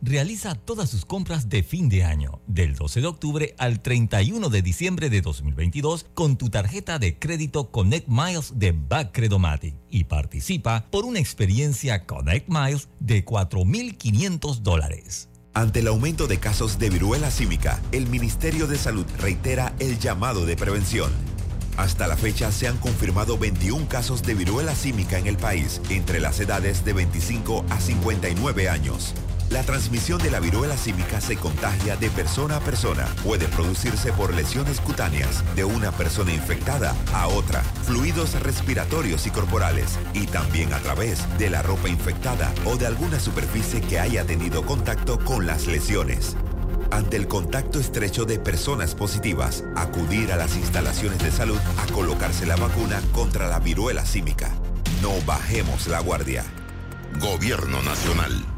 Realiza 0.00 0.54
todas 0.54 0.90
sus 0.90 1.04
compras 1.04 1.48
de 1.48 1.64
fin 1.64 1.88
de 1.88 2.04
año, 2.04 2.40
del 2.46 2.76
12 2.76 3.00
de 3.00 3.06
octubre 3.08 3.54
al 3.58 3.80
31 3.82 4.50
de 4.50 4.62
diciembre 4.62 5.10
de 5.10 5.22
2022, 5.22 6.06
con 6.14 6.38
tu 6.38 6.50
tarjeta 6.50 7.00
de 7.00 7.18
crédito 7.18 7.72
Connect 7.72 8.06
Miles 8.06 8.52
de 8.60 8.70
Backcredomatic 8.70 9.74
y 9.90 10.04
participa 10.04 10.86
por 10.92 11.04
una 11.04 11.18
experiencia 11.18 12.06
Connect 12.06 12.48
Miles 12.48 12.88
de 13.00 13.24
4.500 13.24 14.60
dólares. 14.60 15.27
Ante 15.58 15.80
el 15.80 15.88
aumento 15.88 16.28
de 16.28 16.38
casos 16.38 16.78
de 16.78 16.88
viruela 16.88 17.32
símica, 17.32 17.80
el 17.90 18.06
Ministerio 18.06 18.68
de 18.68 18.78
Salud 18.78 19.04
reitera 19.18 19.74
el 19.80 19.98
llamado 19.98 20.46
de 20.46 20.54
prevención. 20.54 21.10
Hasta 21.76 22.06
la 22.06 22.16
fecha 22.16 22.52
se 22.52 22.68
han 22.68 22.76
confirmado 22.76 23.38
21 23.38 23.88
casos 23.88 24.22
de 24.22 24.34
viruela 24.34 24.76
símica 24.76 25.18
en 25.18 25.26
el 25.26 25.36
país, 25.36 25.80
entre 25.90 26.20
las 26.20 26.38
edades 26.38 26.84
de 26.84 26.92
25 26.92 27.64
a 27.70 27.80
59 27.80 28.68
años. 28.68 29.14
La 29.50 29.62
transmisión 29.62 30.18
de 30.18 30.30
la 30.30 30.40
viruela 30.40 30.76
símica 30.76 31.22
se 31.22 31.36
contagia 31.36 31.96
de 31.96 32.10
persona 32.10 32.56
a 32.56 32.60
persona. 32.60 33.06
Puede 33.24 33.48
producirse 33.48 34.12
por 34.12 34.34
lesiones 34.34 34.78
cutáneas 34.78 35.42
de 35.56 35.64
una 35.64 35.90
persona 35.90 36.34
infectada 36.34 36.94
a 37.14 37.28
otra, 37.28 37.62
fluidos 37.86 38.38
respiratorios 38.42 39.26
y 39.26 39.30
corporales, 39.30 39.98
y 40.12 40.26
también 40.26 40.74
a 40.74 40.80
través 40.80 41.26
de 41.38 41.48
la 41.48 41.62
ropa 41.62 41.88
infectada 41.88 42.52
o 42.66 42.76
de 42.76 42.86
alguna 42.86 43.18
superficie 43.18 43.80
que 43.80 43.98
haya 43.98 44.24
tenido 44.26 44.66
contacto 44.66 45.18
con 45.18 45.46
las 45.46 45.66
lesiones. 45.66 46.36
Ante 46.90 47.16
el 47.16 47.26
contacto 47.26 47.80
estrecho 47.80 48.26
de 48.26 48.38
personas 48.38 48.94
positivas, 48.94 49.64
acudir 49.76 50.30
a 50.30 50.36
las 50.36 50.56
instalaciones 50.56 51.20
de 51.20 51.30
salud 51.30 51.58
a 51.78 51.90
colocarse 51.92 52.44
la 52.44 52.56
vacuna 52.56 53.00
contra 53.12 53.48
la 53.48 53.60
viruela 53.60 54.04
símica. 54.04 54.50
No 55.00 55.12
bajemos 55.24 55.86
la 55.86 56.00
guardia. 56.00 56.44
Gobierno 57.18 57.80
Nacional. 57.82 58.57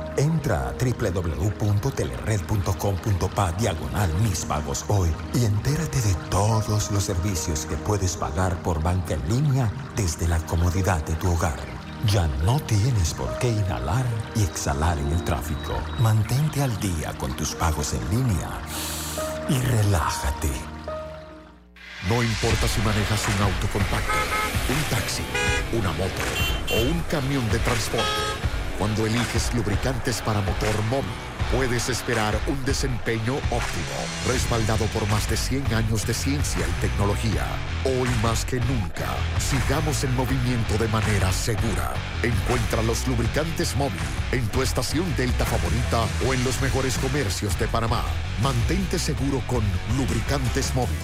Entra 0.17 0.69
a 0.69 0.73
www.telered.com.pa 0.73 3.51
diagonal 3.53 4.13
mis 4.21 4.43
pagos 4.45 4.85
hoy 4.89 5.09
y 5.33 5.45
entérate 5.45 6.01
de 6.01 6.13
todos 6.29 6.91
los 6.91 7.03
servicios 7.03 7.65
que 7.65 7.77
puedes 7.77 8.17
pagar 8.17 8.61
por 8.61 8.83
banca 8.83 9.13
en 9.13 9.29
línea 9.29 9.71
desde 9.95 10.27
la 10.27 10.45
comodidad 10.45 11.01
de 11.05 11.15
tu 11.15 11.31
hogar. 11.31 11.57
Ya 12.07 12.27
no 12.43 12.59
tienes 12.61 13.13
por 13.13 13.37
qué 13.37 13.49
inhalar 13.49 14.05
y 14.35 14.43
exhalar 14.43 14.97
en 14.97 15.11
el 15.11 15.23
tráfico. 15.23 15.79
Mantente 15.99 16.61
al 16.61 16.77
día 16.79 17.13
con 17.17 17.33
tus 17.35 17.55
pagos 17.55 17.93
en 17.93 18.09
línea 18.09 18.49
y 19.49 19.59
relájate. 19.59 20.51
No 22.09 22.23
importa 22.23 22.67
si 22.67 22.81
manejas 22.81 23.27
un 23.27 23.43
auto 23.43 23.67
compacto, 23.71 24.17
un 24.69 24.83
taxi, 24.89 25.21
una 25.73 25.91
moto 25.91 26.23
o 26.73 26.81
un 26.81 26.99
camión 27.01 27.47
de 27.51 27.59
transporte. 27.59 28.40
Cuando 28.81 29.05
eliges 29.05 29.53
lubricantes 29.53 30.23
para 30.23 30.41
motor 30.41 30.75
móvil, 30.89 31.05
puedes 31.55 31.87
esperar 31.87 32.33
un 32.47 32.65
desempeño 32.65 33.35
óptimo, 33.35 33.95
respaldado 34.27 34.87
por 34.87 35.07
más 35.07 35.29
de 35.29 35.37
100 35.37 35.71
años 35.75 36.07
de 36.07 36.15
ciencia 36.15 36.65
y 36.67 36.81
tecnología. 36.81 37.45
Hoy 37.85 38.09
más 38.23 38.43
que 38.43 38.59
nunca, 38.61 39.15
sigamos 39.37 40.03
en 40.03 40.15
movimiento 40.15 40.79
de 40.79 40.87
manera 40.87 41.31
segura. 41.31 41.93
Encuentra 42.23 42.81
los 42.81 43.07
lubricantes 43.07 43.75
móvil 43.75 44.01
en 44.31 44.47
tu 44.47 44.63
estación 44.63 45.05
Delta 45.15 45.45
favorita 45.45 46.07
o 46.27 46.33
en 46.33 46.43
los 46.43 46.59
mejores 46.59 46.97
comercios 46.97 47.59
de 47.59 47.67
Panamá. 47.67 48.03
Mantente 48.41 48.97
seguro 48.97 49.43
con 49.45 49.61
lubricantes 49.95 50.73
móvil. 50.73 50.97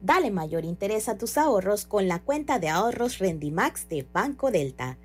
Dale 0.00 0.32
mayor 0.32 0.64
interés 0.64 1.08
a 1.08 1.16
tus 1.16 1.38
ahorros 1.38 1.86
con 1.86 2.08
la 2.08 2.18
cuenta 2.18 2.58
de 2.58 2.70
ahorros 2.70 3.18
Rendimax 3.18 3.88
de 3.88 4.04
Banco 4.12 4.50
Delta. 4.50 4.98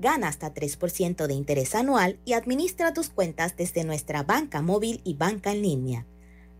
Gana 0.00 0.28
hasta 0.28 0.54
3% 0.54 1.26
de 1.26 1.34
interés 1.34 1.74
anual 1.74 2.18
y 2.24 2.32
administra 2.32 2.94
tus 2.94 3.10
cuentas 3.10 3.54
desde 3.58 3.84
nuestra 3.84 4.22
banca 4.22 4.62
móvil 4.62 5.02
y 5.04 5.12
banca 5.12 5.52
en 5.52 5.60
línea. 5.60 6.06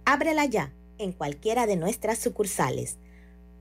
Ábrela 0.04 0.44
ya 0.44 0.74
en 0.98 1.12
cualquiera 1.12 1.66
de 1.66 1.76
nuestras 1.76 2.18
sucursales. 2.18 2.98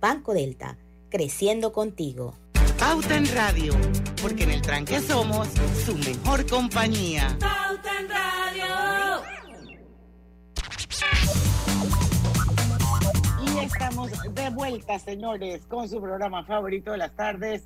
Banco 0.01 0.33
Delta, 0.33 0.77
creciendo 1.09 1.71
contigo. 1.71 2.36
Pauta 2.77 3.15
en 3.15 3.33
Radio, 3.33 3.74
porque 4.21 4.43
en 4.43 4.51
el 4.51 4.62
tranque 4.62 5.00
somos 5.00 5.48
su 5.86 5.95
mejor 5.95 6.45
compañía. 6.45 7.38
Pauta 7.39 8.00
en 8.01 8.09
Radio. 8.09 8.65
Y 13.45 13.59
estamos 13.63 14.12
de 14.33 14.50
vuelta, 14.50 15.00
señores, 15.00 15.65
con 15.67 15.88
su 15.88 16.01
programa 16.01 16.43
favorito 16.43 16.91
de 16.91 16.98
las 16.98 17.15
tardes, 17.15 17.63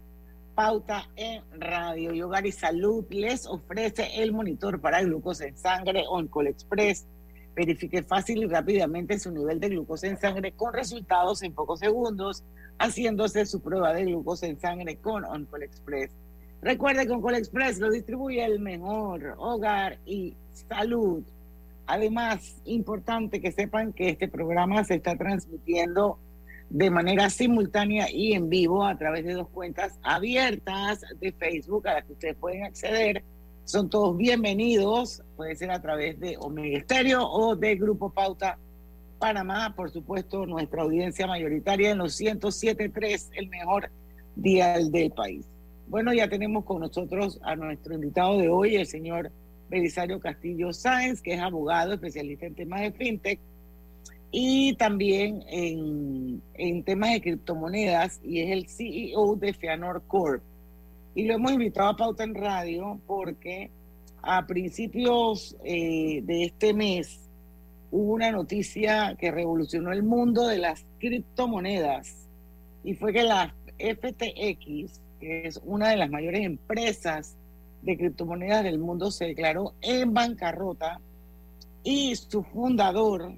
Pauta 0.55 1.09
en 1.15 1.43
Radio. 1.59 2.13
Y 2.13 2.21
Hogar 2.21 2.45
y 2.45 2.51
Salud 2.51 3.05
les 3.09 3.47
ofrece 3.47 4.21
el 4.21 4.31
monitor 4.31 4.79
para 4.79 5.01
glucosa 5.01 5.47
en 5.47 5.57
sangre 5.57 6.03
Oncol 6.07 6.47
Express. 6.47 7.07
Verifique 7.55 8.03
fácil 8.03 8.43
y 8.43 8.47
rápidamente 8.47 9.19
su 9.19 9.31
nivel 9.31 9.59
de 9.59 9.69
glucosa 9.69 10.07
en 10.07 10.19
sangre 10.19 10.51
con 10.51 10.73
resultados 10.73 11.43
en 11.43 11.53
pocos 11.53 11.79
segundos, 11.79 12.43
haciéndose 12.79 13.45
su 13.45 13.61
prueba 13.61 13.93
de 13.93 14.05
glucosa 14.05 14.47
en 14.47 14.59
sangre 14.59 14.97
con 14.97 15.23
Oncol 15.25 15.63
Express. 15.63 16.11
Recuerde 16.61 17.05
que 17.05 17.13
Oncol 17.13 17.35
Express 17.35 17.79
lo 17.79 17.91
distribuye 17.91 18.43
el 18.43 18.59
mejor 18.59 19.35
hogar 19.37 19.99
y 20.05 20.35
salud. 20.69 21.23
Además, 21.85 22.61
importante 22.65 23.41
que 23.41 23.51
sepan 23.51 23.91
que 23.91 24.09
este 24.09 24.27
programa 24.27 24.83
se 24.83 24.95
está 24.95 25.15
transmitiendo 25.17 26.17
de 26.73 26.89
manera 26.89 27.29
simultánea 27.29 28.09
y 28.11 28.33
en 28.33 28.49
vivo 28.49 28.83
a 28.83 28.97
través 28.97 29.23
de 29.25 29.33
dos 29.33 29.47
cuentas 29.49 29.99
abiertas 30.01 31.01
de 31.21 31.31
Facebook 31.31 31.87
a 31.87 31.93
las 31.93 32.05
que 32.05 32.13
ustedes 32.13 32.35
pueden 32.35 32.63
acceder. 32.63 33.23
Son 33.63 33.91
todos 33.91 34.17
bienvenidos, 34.17 35.21
puede 35.35 35.55
ser 35.55 35.69
a 35.69 35.79
través 35.83 36.19
de 36.19 36.35
Omega 36.39 36.79
Estéreo 36.79 37.29
o 37.29 37.55
de 37.55 37.75
Grupo 37.75 38.09
Pauta 38.09 38.57
Panamá, 39.19 39.75
por 39.75 39.91
supuesto, 39.91 40.47
nuestra 40.47 40.81
audiencia 40.81 41.27
mayoritaria 41.27 41.91
en 41.91 41.99
los 41.99 42.19
107.3, 42.19 43.29
el 43.33 43.49
mejor 43.49 43.91
dial 44.35 44.91
del 44.91 45.11
país. 45.11 45.45
Bueno, 45.87 46.11
ya 46.11 46.27
tenemos 46.27 46.65
con 46.65 46.79
nosotros 46.79 47.39
a 47.43 47.55
nuestro 47.55 47.93
invitado 47.93 48.39
de 48.39 48.49
hoy, 48.49 48.77
el 48.77 48.87
señor 48.87 49.31
Belisario 49.69 50.19
Castillo 50.19 50.73
Sáenz, 50.73 51.21
que 51.21 51.35
es 51.35 51.39
abogado, 51.39 51.93
especialista 51.93 52.47
en 52.47 52.55
temas 52.55 52.81
de 52.81 52.91
fintech 52.93 53.39
y 54.35 54.73
también 54.77 55.43
en, 55.47 56.41
en, 56.55 56.83
temas 56.83 57.11
de 57.11 57.21
criptomonedas 57.21 58.19
y 58.23 58.39
es 58.39 58.49
el 58.49 58.67
CEO 58.67 59.35
de 59.35 59.53
Feanor 59.53 60.01
Corp. 60.07 60.41
Y 61.13 61.25
lo 61.25 61.35
hemos 61.35 61.51
invitado 61.51 61.89
a 61.89 61.95
Pauta 61.95 62.23
en 62.23 62.33
Radio 62.33 62.99
porque 63.05 63.69
a 64.23 64.47
principios 64.47 65.55
eh, 65.63 66.21
de 66.23 66.45
este 66.45 66.73
mes 66.73 67.29
hubo 67.91 68.13
una 68.13 68.31
noticia 68.31 69.15
que 69.19 69.29
revolucionó 69.29 69.91
el 69.91 70.01
mundo 70.01 70.47
de 70.47 70.57
las 70.57 70.83
criptomonedas 70.97 72.27
y 72.83 72.95
fue 72.95 73.13
que 73.13 73.21
la 73.21 73.53
FTX, 73.77 74.99
que 75.19 75.45
es 75.45 75.61
una 75.63 75.89
de 75.89 75.97
las 75.97 76.09
mayores 76.09 76.43
empresas 76.43 77.37
de 77.83 77.97
criptomonedas 77.97 78.63
del 78.63 78.79
mundo, 78.79 79.11
se 79.11 79.25
declaró 79.25 79.75
en 79.81 80.11
bancarrota 80.11 80.99
y 81.83 82.15
su 82.15 82.41
fundador, 82.41 83.35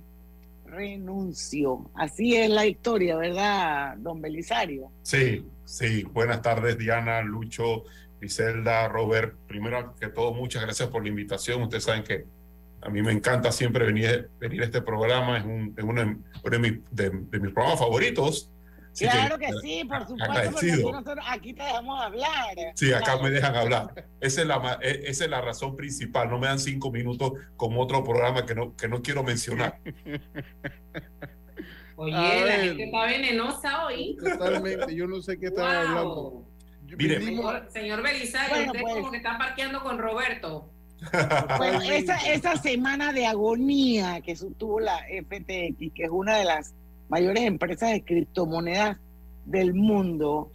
renunció. 0.75 1.89
Así 1.95 2.35
es 2.35 2.49
la 2.49 2.65
historia, 2.65 3.15
¿verdad, 3.17 3.95
don 3.97 4.21
Belisario? 4.21 4.91
Sí, 5.01 5.45
sí. 5.63 6.03
Buenas 6.03 6.41
tardes, 6.41 6.77
Diana, 6.77 7.21
Lucho, 7.21 7.83
Griselda, 8.19 8.87
Robert. 8.87 9.35
Primero 9.47 9.95
que 9.95 10.09
todo, 10.09 10.33
muchas 10.33 10.63
gracias 10.63 10.89
por 10.89 11.03
la 11.03 11.09
invitación. 11.09 11.63
Ustedes 11.63 11.83
saben 11.85 12.03
que 12.03 12.25
a 12.81 12.89
mí 12.89 13.01
me 13.01 13.11
encanta 13.11 13.51
siempre 13.51 13.85
venir, 13.85 14.29
venir 14.39 14.61
a 14.61 14.65
este 14.65 14.81
programa. 14.81 15.37
Es, 15.37 15.45
un, 15.45 15.75
uno, 15.81 16.19
de, 16.51 17.09
de 17.09 17.39
mis 17.39 17.51
programas 17.53 17.79
favoritos 17.79 18.51
claro 18.97 19.37
que, 19.37 19.51
sí, 19.61 19.83
por 19.85 20.07
supuesto, 20.07 20.91
nosotros 20.91 21.25
aquí 21.27 21.53
te 21.53 21.63
dejamos 21.63 22.01
hablar. 22.01 22.55
Sí, 22.75 22.93
acá 22.93 23.17
me 23.21 23.29
dejan 23.29 23.55
hablar. 23.55 24.07
Esa 24.19 24.41
es, 24.41 24.47
la, 24.47 24.79
e, 24.81 25.03
esa 25.05 25.25
es 25.25 25.29
la 25.29 25.41
razón 25.41 25.75
principal. 25.75 26.29
No 26.29 26.39
me 26.39 26.47
dan 26.47 26.59
cinco 26.59 26.91
minutos 26.91 27.33
como 27.57 27.81
otro 27.81 28.03
programa 28.03 28.45
que 28.45 28.55
no, 28.55 28.75
que 28.75 28.87
no 28.87 29.01
quiero 29.01 29.23
mencionar. 29.23 29.79
Oye, 31.97 32.11
la 32.45 32.53
gente 32.57 32.83
está 32.83 33.05
venenosa 33.05 33.85
hoy. 33.85 34.17
Totalmente, 34.17 34.93
yo 34.95 35.07
no 35.07 35.21
sé 35.21 35.39
qué 35.39 35.47
está 35.47 35.81
hablando. 35.81 36.45
Mire, 36.97 37.19
señor, 37.69 38.01
Belisario, 38.03 38.65
usted 38.67 38.81
como 38.81 39.01
pues. 39.01 39.11
que 39.11 39.17
está 39.17 39.37
parqueando 39.37 39.81
con 39.81 39.97
Roberto. 39.97 40.69
Bueno, 41.57 41.81
esa, 41.81 42.15
esa 42.31 42.55
semana 42.55 43.11
de 43.11 43.27
agonía 43.27 44.21
que 44.21 44.35
tuvo 44.57 44.79
la 44.79 44.99
FTX, 44.99 45.93
que 45.93 46.03
es 46.03 46.09
una 46.09 46.37
de 46.37 46.45
las 46.45 46.73
mayores 47.09 47.43
empresas 47.43 47.91
de 47.91 48.03
criptomonedas 48.03 48.97
del 49.45 49.73
mundo 49.73 50.51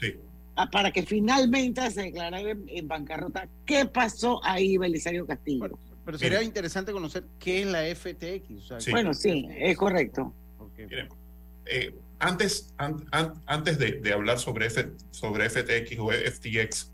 para 0.73 0.91
que 0.91 1.03
finalmente 1.05 1.91
se 1.91 2.03
declarara 2.03 2.51
en, 2.67 2.89
bancarrota. 2.89 3.49
¿Qué 3.65 3.87
pasó 3.87 4.41
ahí, 4.45 4.77
Belisario 4.77 5.27
Castillo? 5.27 5.71
pero 6.05 6.19
sería 6.19 6.43
interesante 6.43 6.93
conocer 6.93 7.25
qué 7.39 7.63
es 7.63 7.67
la 7.67 7.83
FTX. 7.95 8.91
Bueno, 8.91 9.15
sí, 9.15 9.47
es 9.57 9.77
correcto. 9.77 10.35
Eh, 11.67 11.95
antes 12.19 12.75
antes 13.47 13.79
de, 13.79 14.13
hablar 14.13 14.39
sobre, 14.39 14.69
sobre 15.11 15.49
FTX 15.49 15.99
o 15.99 16.11
FTX, 16.11 16.91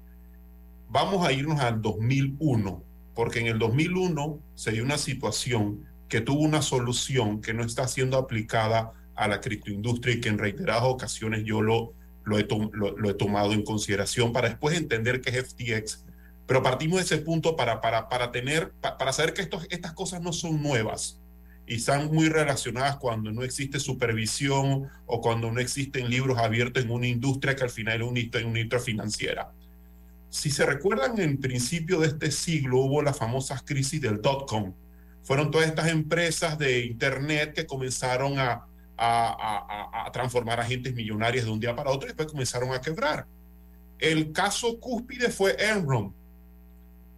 vamos 0.89 1.27
a 1.27 1.33
irnos 1.33 1.61
al 1.61 1.81
2001, 1.81 2.83
porque 3.15 3.41
en 3.41 3.47
el 3.47 3.59
2001 3.59 4.39
se 4.55 4.73
dio 4.73 4.85
una 4.85 4.99
situación 4.99 5.87
que 6.09 6.21
tuvo 6.21 6.41
una 6.41 6.63
solución 6.63 7.41
que 7.41 7.55
no 7.55 7.65
está 7.65 7.89
siendo 7.89 8.19
aplicada 8.19 8.93
a 9.17 9.29
la 9.29 9.41
criptoindustria 9.41 10.15
y 10.15 10.21
que 10.21 10.29
en 10.29 10.39
reiteradas 10.39 10.85
ocasiones 10.85 11.43
yo 11.45 11.63
lo, 11.63 11.95
lo, 12.25 12.39
he, 12.39 12.47
lo, 12.73 13.11
he 13.11 13.15
tomado 13.15 13.53
en 13.53 13.63
consideración 13.63 14.33
para 14.33 14.49
después 14.49 14.77
entender 14.77 15.21
qué 15.21 15.31
es 15.31 15.49
FTX. 15.49 16.05
Pero 16.47 16.63
partimos 16.63 16.99
de 16.99 17.05
ese 17.05 17.19
punto 17.19 17.57
para, 17.57 17.81
para, 17.81 18.09
para, 18.09 18.31
tener, 18.31 18.73
para 18.81 19.13
saber 19.13 19.33
que 19.33 19.43
estos, 19.43 19.67
estas 19.71 19.93
cosas 19.95 20.21
no 20.21 20.33
son 20.33 20.63
nuevas 20.63 21.21
y 21.67 21.77
están 21.77 22.13
muy 22.13 22.29
relacionadas 22.29 22.97
cuando 22.97 23.33
no 23.33 23.43
existe 23.43 23.81
supervisión 23.81 24.89
o 25.07 25.21
cuando 25.21 25.51
no 25.51 25.61
existen 25.61 26.09
libros 26.09 26.39
abiertos 26.39 26.85
en 26.85 26.91
una 26.91 27.09
industria 27.09 27.57
que 27.57 27.65
al 27.65 27.71
final 27.71 28.03
es 28.03 28.09
una 28.09 28.21
industria 28.21 28.81
financiera. 28.81 29.53
Si 30.29 30.51
se 30.51 30.67
recuerdan, 30.67 31.19
en 31.19 31.39
principio 31.39 32.01
de 32.01 32.09
este 32.09 32.31
siglo 32.31 32.79
hubo 32.79 33.03
las 33.03 33.19
famosas 33.19 33.63
crisis 33.63 34.01
del 34.01 34.21
dot-com. 34.21 34.75
Fueron 35.23 35.51
todas 35.51 35.67
estas 35.67 35.89
empresas 35.89 36.57
de 36.59 36.85
Internet 36.85 37.55
que 37.55 37.67
comenzaron 37.67 38.39
a, 38.39 38.67
a, 38.97 40.11
transformar 40.13 40.61
agentes 40.61 40.95
millonarios 40.95 41.45
de 41.45 41.51
un 41.51 41.61
día 41.61 41.75
para 41.75 41.91
otro 41.91 42.07
y 42.07 42.09
después 42.09 42.29
comenzaron 42.29 42.73
a 42.73 42.81
quebrar. 42.81 43.27
El 43.99 44.33
caso 44.33 44.79
cúspide 44.79 45.31
fue 45.31 45.57
Enron. 45.59 46.15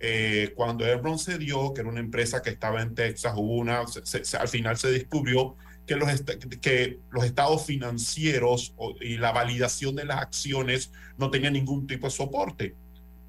Eh, 0.00 0.52
cuando 0.56 0.86
Enron 0.86 1.18
se 1.18 1.38
dio, 1.38 1.74
que 1.74 1.80
era 1.80 1.90
una 1.90 2.00
empresa 2.00 2.40
que 2.42 2.50
estaba 2.50 2.82
en 2.82 2.94
Texas, 2.94 3.34
hubo 3.36 3.56
una, 3.56 3.80
al 3.80 4.48
final 4.48 4.76
se 4.76 4.90
descubrió 4.90 5.56
que 5.86 5.96
los, 5.96 6.08
que 6.60 6.98
los 7.10 7.24
estados 7.24 7.64
financieros 7.64 8.74
y 9.00 9.16
la 9.16 9.32
validación 9.32 9.96
de 9.96 10.04
las 10.04 10.20
acciones 10.20 10.92
no 11.16 11.30
tenían 11.30 11.54
ningún 11.54 11.86
tipo 11.86 12.06
de 12.06 12.10
soporte. 12.12 12.74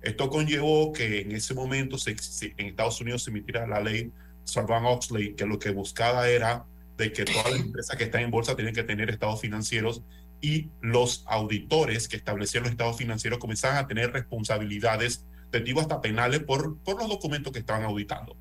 Esto 0.02 0.30
conllevó 0.30 0.94
que 0.94 1.22
en 1.22 1.32
ese 1.32 1.54
momento 1.54 1.98
se, 1.98 2.16
en 2.58 2.68
Estados 2.68 3.02
Unidos 3.02 3.24
se 3.24 3.32
emitiera 3.32 3.68
la 3.68 3.82
ley 3.82 4.12
Sarbanes-Oxley, 4.46 5.36
que 5.36 5.46
lo 5.46 5.60
que 5.60 5.72
buscaba 5.72 6.30
era 6.30 6.66
de 7.00 7.14
que 7.14 7.26
todas 7.26 7.50
las 7.50 7.62
empresas 7.62 7.96
que 7.96 8.04
están 8.04 8.22
en 8.22 8.30
bolsa 8.30 8.56
tienen 8.56 8.76
que 8.76 8.84
tener 8.84 9.10
estados 9.10 9.40
financieros 9.40 10.04
y 10.42 10.70
los 10.82 11.24
auditores 11.28 12.08
que 12.08 12.18
establecían 12.18 12.64
los 12.64 12.72
estados 12.72 12.98
financieros 12.98 13.40
comenzaban 13.40 13.78
a 13.78 13.88
tener 13.88 14.12
responsabilidades 14.12 15.26
de 15.52 15.62
tipo 15.62 15.80
hasta 15.80 16.02
penales 16.02 16.42
por, 16.42 16.78
por 16.80 17.00
los 17.00 17.10
documentos 17.10 17.52
que 17.52 17.60
estaban 17.60 17.84
auditando. 17.84 18.36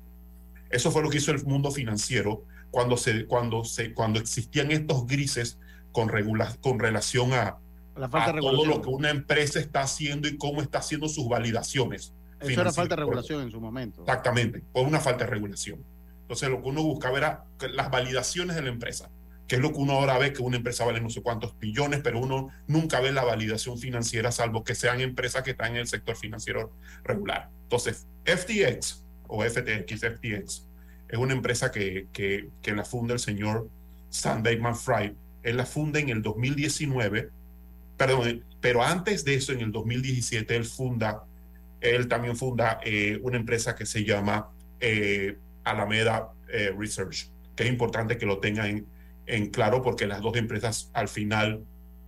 Eso 0.69 0.91
fue 0.91 1.01
lo 1.01 1.09
que 1.09 1.17
hizo 1.17 1.31
el 1.31 1.43
mundo 1.45 1.71
financiero 1.71 2.43
cuando, 2.69 2.97
se, 2.97 3.25
cuando, 3.25 3.63
se, 3.63 3.93
cuando 3.93 4.19
existían 4.19 4.71
estos 4.71 5.07
grises 5.07 5.57
con, 5.91 6.09
regula, 6.09 6.55
con 6.61 6.79
relación 6.79 7.33
a, 7.33 7.57
todo 7.95 8.65
lo 8.65 8.81
que 8.81 8.89
una 8.89 9.09
empresa 9.09 9.59
está 9.59 9.81
haciendo 9.81 10.27
y 10.27 10.37
cómo 10.37 10.61
está 10.61 10.79
haciendo 10.79 11.09
sus 11.09 11.27
validaciones. 11.27 12.13
Eso 12.39 12.61
era 12.61 12.71
falta 12.71 12.95
de 12.95 13.01
regulación 13.01 13.41
en 13.41 13.51
su 13.51 13.59
momento. 13.59 14.01
Exactamente, 14.01 14.61
por 14.71 14.85
una 14.85 14.99
falta 14.99 15.25
de 15.25 15.31
regulación. 15.31 15.83
Entonces 16.29 16.49
lo 16.49 16.61
que 16.61 16.69
uno 16.69 16.83
buscaba 16.83 17.17
era 17.17 17.45
las 17.73 17.89
validaciones 17.89 18.55
de 18.55 18.61
la 18.61 18.69
empresa, 18.69 19.09
que 19.47 19.55
es 19.55 19.61
lo 19.61 19.71
que 19.71 19.79
uno 19.79 19.93
ahora 19.93 20.19
ve 20.19 20.31
que 20.31 20.43
una 20.43 20.57
empresa 20.57 20.85
vale 20.85 21.01
no 21.01 21.09
sé 21.09 21.23
cuántos 21.23 21.57
billones, 21.57 22.01
pero 22.03 22.19
uno 22.19 22.49
nunca 22.67 22.99
ve 22.99 23.11
la 23.11 23.23
validación 23.23 23.79
financiera, 23.79 24.31
salvo 24.31 24.63
que 24.63 24.75
sean 24.75 25.01
empresas 25.01 25.41
que 25.41 25.51
están 25.51 25.71
en 25.71 25.77
el 25.77 25.87
sector 25.87 26.15
financiero 26.15 26.71
regular. 27.03 27.49
Entonces, 27.63 28.05
FTX 28.25 29.03
o 29.27 29.43
FTX, 29.43 30.01
FTX, 30.01 30.67
es 31.07 31.17
una 31.17 31.33
empresa 31.33 31.71
que, 31.71 32.05
que, 32.13 32.49
que 32.61 32.75
la 32.75 32.85
funda 32.85 33.15
el 33.15 33.19
señor 33.19 33.67
Sam 34.11 34.43
Fried, 34.75 35.13
él 35.41 35.57
la 35.57 35.65
funda 35.65 35.99
en 35.99 36.09
el 36.09 36.21
2019, 36.21 37.31
perdón, 37.97 38.45
pero 38.61 38.83
antes 38.83 39.25
de 39.25 39.33
eso, 39.33 39.51
en 39.51 39.61
el 39.61 39.71
2017, 39.71 40.55
él 40.55 40.65
funda, 40.65 41.23
él 41.81 42.07
también 42.07 42.37
funda 42.37 42.79
eh, 42.85 43.17
una 43.23 43.37
empresa 43.37 43.75
que 43.75 43.87
se 43.87 44.03
llama 44.03 44.51
eh, 44.79 45.35
Alameda 45.63 46.31
eh, 46.51 46.73
Research, 46.77 47.31
que 47.55 47.63
es 47.63 47.69
importante 47.69 48.17
que 48.17 48.25
lo 48.25 48.39
tengan 48.39 48.85
en, 49.25 49.49
claro 49.49 49.81
porque 49.81 50.07
las 50.07 50.21
dos 50.21 50.35
empresas 50.37 50.89
al 50.93 51.07
final 51.07 51.63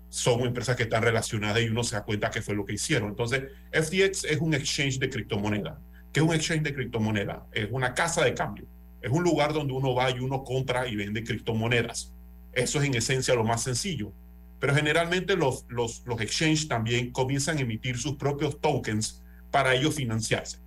son 0.09 0.41
empresas 0.41 0.75
que 0.75 0.83
están 0.83 1.03
relacionadas 1.03 1.61
y 1.61 1.69
uno 1.69 1.83
se 1.83 1.95
da 1.95 2.03
cuenta 2.03 2.31
que 2.31 2.41
fue 2.41 2.55
lo 2.55 2.65
que 2.65 2.73
hicieron. 2.73 3.09
Entonces, 3.09 3.43
FTX 3.71 4.25
es 4.25 4.37
un 4.39 4.53
exchange 4.53 4.99
de 4.99 5.09
criptomoneda. 5.09 5.79
¿Qué 6.11 6.19
es 6.19 6.25
un 6.25 6.33
exchange 6.33 6.63
de 6.63 6.73
criptomoneda? 6.73 7.45
Es 7.53 7.69
una 7.71 7.93
casa 7.93 8.23
de 8.23 8.33
cambio. 8.33 8.65
Es 9.01 9.11
un 9.11 9.23
lugar 9.23 9.53
donde 9.53 9.73
uno 9.73 9.95
va 9.95 10.11
y 10.11 10.19
uno 10.19 10.43
compra 10.43 10.87
y 10.87 10.95
vende 10.95 11.23
criptomonedas. 11.23 12.13
Eso 12.51 12.79
es 12.79 12.85
en 12.85 12.95
esencia 12.95 13.33
lo 13.35 13.43
más 13.43 13.63
sencillo. 13.63 14.11
Pero 14.59 14.75
generalmente 14.75 15.35
los, 15.35 15.65
los 15.69 16.01
exchanges 16.19 16.67
también 16.67 17.11
comienzan 17.11 17.57
a 17.57 17.61
emitir 17.61 17.97
sus 17.97 18.15
propios 18.15 18.59
tokens 18.59 19.23
para 19.49 19.73
ellos 19.73 19.95
financiarse. 19.95 20.61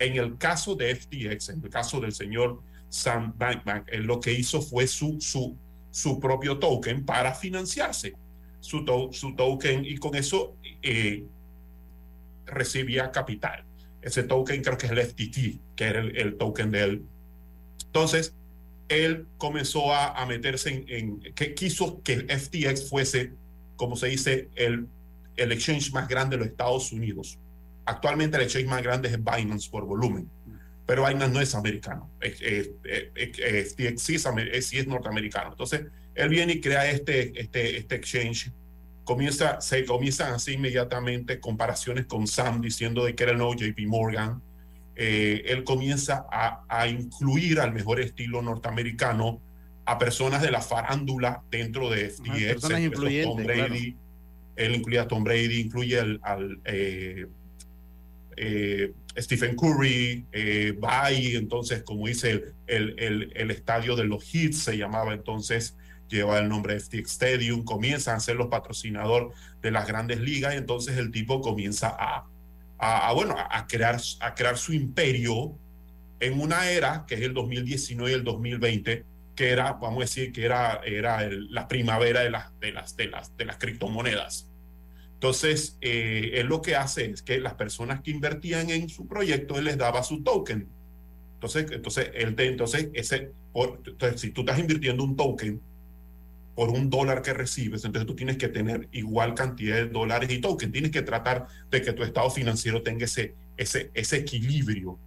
En 0.00 0.16
el 0.16 0.38
caso 0.38 0.74
de 0.74 0.96
FTX, 0.96 1.50
en 1.50 1.62
el 1.62 1.68
caso 1.68 2.00
del 2.00 2.12
señor 2.12 2.62
Sam 2.88 3.34
Bankman, 3.36 3.84
él 3.86 4.04
lo 4.04 4.18
que 4.18 4.32
hizo 4.32 4.62
fue 4.62 4.86
su, 4.86 5.20
su, 5.20 5.56
su 5.90 6.18
propio 6.18 6.58
token 6.58 7.04
para 7.04 7.34
financiarse. 7.34 8.14
Su, 8.60 8.84
su 9.12 9.34
token 9.36 9.84
y 9.84 9.98
con 9.98 10.14
eso 10.14 10.56
eh, 10.82 11.24
recibía 12.46 13.12
capital. 13.12 13.64
Ese 14.00 14.22
token 14.22 14.62
creo 14.62 14.78
que 14.78 14.86
es 14.86 14.92
el 14.92 15.02
FTT, 15.02 15.60
que 15.76 15.84
era 15.84 16.00
el, 16.00 16.36
token 16.38 16.70
de 16.70 16.82
él. 16.82 17.02
Entonces, 17.84 18.34
él 18.88 19.26
comenzó 19.36 19.94
a, 19.94 20.24
meterse 20.24 20.82
en, 20.88 21.20
que 21.34 21.54
quiso 21.54 22.02
que 22.02 22.26
FTX 22.26 22.88
fuese, 22.88 23.34
como 23.76 23.96
se 23.96 24.06
dice, 24.06 24.48
el, 24.56 24.88
el 25.36 25.52
exchange 25.52 25.92
más 25.92 26.08
grande 26.08 26.36
de 26.36 26.44
los 26.44 26.48
Estados 26.52 26.90
Unidos. 26.90 27.38
Actualmente 27.84 28.36
el 28.36 28.44
exchange 28.44 28.68
más 28.68 28.82
grande 28.82 29.08
es 29.08 29.18
Binance 29.18 29.70
por 29.70 29.84
volumen, 29.84 30.30
pero 30.86 31.06
Binance 31.06 31.32
no 31.32 31.40
es 31.40 31.54
americano. 31.54 32.10
FTX 32.20 34.02
sí 34.02 34.14
es, 34.14 34.66
sí 34.66 34.78
es 34.78 34.86
norteamericano. 34.86 35.50
Entonces, 35.50 35.86
él 36.14 36.28
viene 36.28 36.54
y 36.54 36.60
crea 36.60 36.90
este, 36.90 37.40
este, 37.40 37.76
este 37.78 37.94
exchange 37.96 38.52
comienza, 39.04 39.60
se 39.60 39.84
comienzan 39.84 40.34
así 40.34 40.52
inmediatamente 40.52 41.40
comparaciones 41.40 42.06
con 42.06 42.26
Sam 42.26 42.60
diciendo 42.60 43.04
de 43.04 43.14
que 43.14 43.24
era 43.24 43.32
el 43.32 43.38
nuevo 43.38 43.54
JP 43.54 43.78
Morgan. 43.86 44.40
Eh, 44.94 45.42
él 45.46 45.64
comienza 45.64 46.26
a, 46.30 46.64
a, 46.68 46.86
incluir 46.86 47.58
al 47.58 47.72
mejor 47.72 48.00
estilo 48.00 48.42
norteamericano 48.42 49.40
a 49.84 49.98
personas 49.98 50.42
de 50.42 50.52
la 50.52 50.60
farándula 50.60 51.42
dentro 51.50 51.90
de 51.90 52.10
FTX. 52.10 52.60
Tom 53.24 53.42
Brady, 53.42 53.96
Él 54.54 54.74
incluye 54.76 54.98
a 55.00 55.08
Tom 55.08 55.24
Brady, 55.24 55.60
incluye 55.60 55.98
al, 55.98 56.60
eh, 56.64 57.26
eh, 58.36 58.92
Stephen 59.16 59.56
Curry, 59.56 60.24
eh, 60.32 60.78
entonces, 61.34 61.82
como 61.82 62.06
dice, 62.06 62.54
el, 62.66 62.94
el, 62.98 63.32
el, 63.34 63.50
estadio 63.50 63.96
de 63.96 64.04
los 64.04 64.34
hits 64.34 64.62
se 64.62 64.76
llamaba 64.76 65.14
entonces 65.14 65.76
lleva 66.08 66.38
el 66.38 66.48
nombre 66.48 66.74
de 66.74 66.80
FTX 66.80 67.12
Stadium, 67.12 67.64
comienzan 67.64 68.16
a 68.16 68.20
ser 68.20 68.36
los 68.36 68.48
patrocinadores 68.48 69.36
de 69.62 69.70
las 69.70 69.86
grandes 69.86 70.20
ligas 70.20 70.54
y 70.54 70.58
entonces 70.58 70.96
el 70.96 71.10
tipo 71.10 71.40
comienza 71.40 71.96
a, 71.98 72.26
a, 72.78 73.12
bueno, 73.12 73.36
a 73.38 73.66
crear, 73.66 74.00
a 74.20 74.34
crear 74.34 74.58
su 74.58 74.72
imperio 74.72 75.56
en 76.18 76.40
una 76.40 76.70
era 76.70 77.04
que 77.06 77.14
es 77.14 77.22
el 77.22 77.34
2019 77.34 78.10
y 78.10 78.14
el 78.14 78.24
2020, 78.24 79.04
que 79.34 79.50
era, 79.50 79.72
vamos 79.72 79.98
a 79.98 80.00
decir, 80.00 80.32
que 80.32 80.44
era, 80.44 80.80
era 80.84 81.26
la 81.30 81.66
primavera 81.68 82.20
de 82.20 82.30
las, 82.30 82.58
de, 82.60 82.72
las, 82.72 82.96
de, 82.96 83.06
las, 83.06 83.36
de 83.36 83.44
las 83.46 83.56
criptomonedas. 83.56 84.49
Entonces, 85.20 85.76
eh, 85.82 86.30
él 86.36 86.46
lo 86.46 86.62
que 86.62 86.76
hace 86.76 87.10
es 87.10 87.20
que 87.20 87.38
las 87.40 87.52
personas 87.52 88.00
que 88.00 88.10
invertían 88.10 88.70
en 88.70 88.88
su 88.88 89.06
proyecto, 89.06 89.58
él 89.58 89.66
les 89.66 89.76
daba 89.76 90.02
su 90.02 90.22
token. 90.22 90.66
Entonces, 91.34 91.70
entonces, 91.70 92.10
él 92.14 92.34
te, 92.34 92.46
entonces, 92.46 92.88
ese, 92.94 93.30
entonces, 93.54 94.18
si 94.18 94.30
tú 94.30 94.40
estás 94.40 94.58
invirtiendo 94.58 95.04
un 95.04 95.16
token, 95.16 95.60
por 96.54 96.70
un 96.70 96.88
dólar 96.88 97.20
que 97.20 97.34
recibes, 97.34 97.84
entonces 97.84 98.06
tú 98.06 98.16
tienes 98.16 98.38
que 98.38 98.48
tener 98.48 98.88
igual 98.92 99.34
cantidad 99.34 99.76
de 99.76 99.88
dólares 99.88 100.30
y 100.30 100.38
tokens. 100.38 100.72
Tienes 100.72 100.90
que 100.90 101.02
tratar 101.02 101.46
de 101.70 101.82
que 101.82 101.92
tu 101.92 102.02
estado 102.02 102.30
financiero 102.30 102.82
tenga 102.82 103.04
ese, 103.04 103.34
ese, 103.58 103.90
ese 103.92 104.16
equilibrio. 104.16 104.98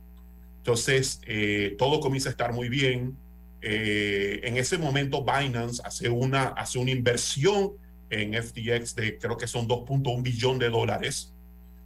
Entonces, 0.58 1.22
eh, 1.26 1.76
todo 1.80 2.00
comienza 2.00 2.30
a 2.30 2.34
estar 2.34 2.54
muy 2.54 2.70
bien. 2.70 3.18
Eh, 3.64 4.42
en 4.44 4.58
ese 4.58 4.78
momento, 4.78 5.26
Binance 5.26 5.82
hace 5.84 6.08
una, 6.08 6.50
hace 6.50 6.78
una 6.78 6.92
inversión 6.92 7.74
en 8.10 8.34
FTX 8.34 8.96
de 8.96 9.18
creo 9.18 9.38
que 9.38 9.48
son 9.48 9.68
2.1 9.68 10.22
billón 10.22 10.60
de 10.60 10.70
dólares. 10.70 11.34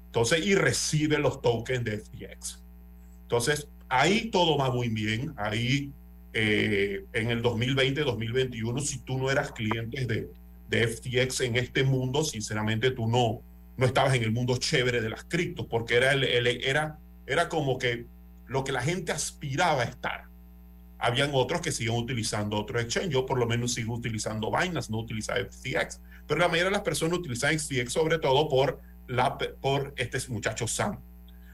Entonces, 0.07 0.45
y 0.45 0.55
recibe 0.55 1.19
los 1.19 1.41
tokens 1.41 1.83
de 1.83 1.99
FTX. 1.99 2.63
Entonces, 3.23 3.67
ahí 3.89 4.29
todo 4.29 4.57
va 4.57 4.71
muy 4.71 4.89
bien. 4.89 5.33
Ahí 5.37 5.91
eh, 6.33 7.03
en 7.13 7.29
el 7.31 7.41
2020, 7.41 8.01
2021, 8.01 8.79
si 8.81 8.99
tú 8.99 9.17
no 9.17 9.31
eras 9.31 9.51
cliente 9.51 10.05
de, 10.05 10.29
de 10.69 10.87
FTX 10.87 11.41
en 11.41 11.55
este 11.55 11.83
mundo, 11.83 12.23
sinceramente 12.23 12.91
tú 12.91 13.07
no, 13.07 13.41
no 13.77 13.85
estabas 13.85 14.15
en 14.15 14.23
el 14.23 14.31
mundo 14.31 14.57
chévere 14.57 15.01
de 15.01 15.09
las 15.09 15.23
criptos, 15.23 15.65
porque 15.67 15.95
era, 15.95 16.11
el, 16.13 16.23
era, 16.23 16.99
era 17.25 17.49
como 17.49 17.77
que 17.77 18.05
lo 18.47 18.63
que 18.63 18.71
la 18.71 18.81
gente 18.81 19.11
aspiraba 19.11 19.83
a 19.83 19.85
estar. 19.85 20.26
Habían 20.99 21.31
otros 21.33 21.61
que 21.61 21.71
siguen 21.71 21.95
utilizando 21.95 22.57
otro 22.57 22.79
exchange. 22.79 23.09
Yo 23.09 23.25
por 23.25 23.37
lo 23.37 23.45
menos 23.45 23.73
sigo 23.73 23.93
utilizando 23.93 24.51
Binance, 24.51 24.91
no 24.91 24.99
utilizaba 24.99 25.39
FTX. 25.39 26.01
Pero 26.27 26.39
la 26.39 26.47
mayoría 26.47 26.65
de 26.65 26.71
las 26.71 26.81
personas 26.81 27.19
utilizan 27.19 27.57
FTX 27.57 27.93
sobre 27.93 28.19
todo 28.19 28.49
por, 28.49 28.81
la, 29.07 29.37
por 29.37 29.93
este 29.97 30.19
muchacho 30.29 30.67
Sam. 30.67 30.99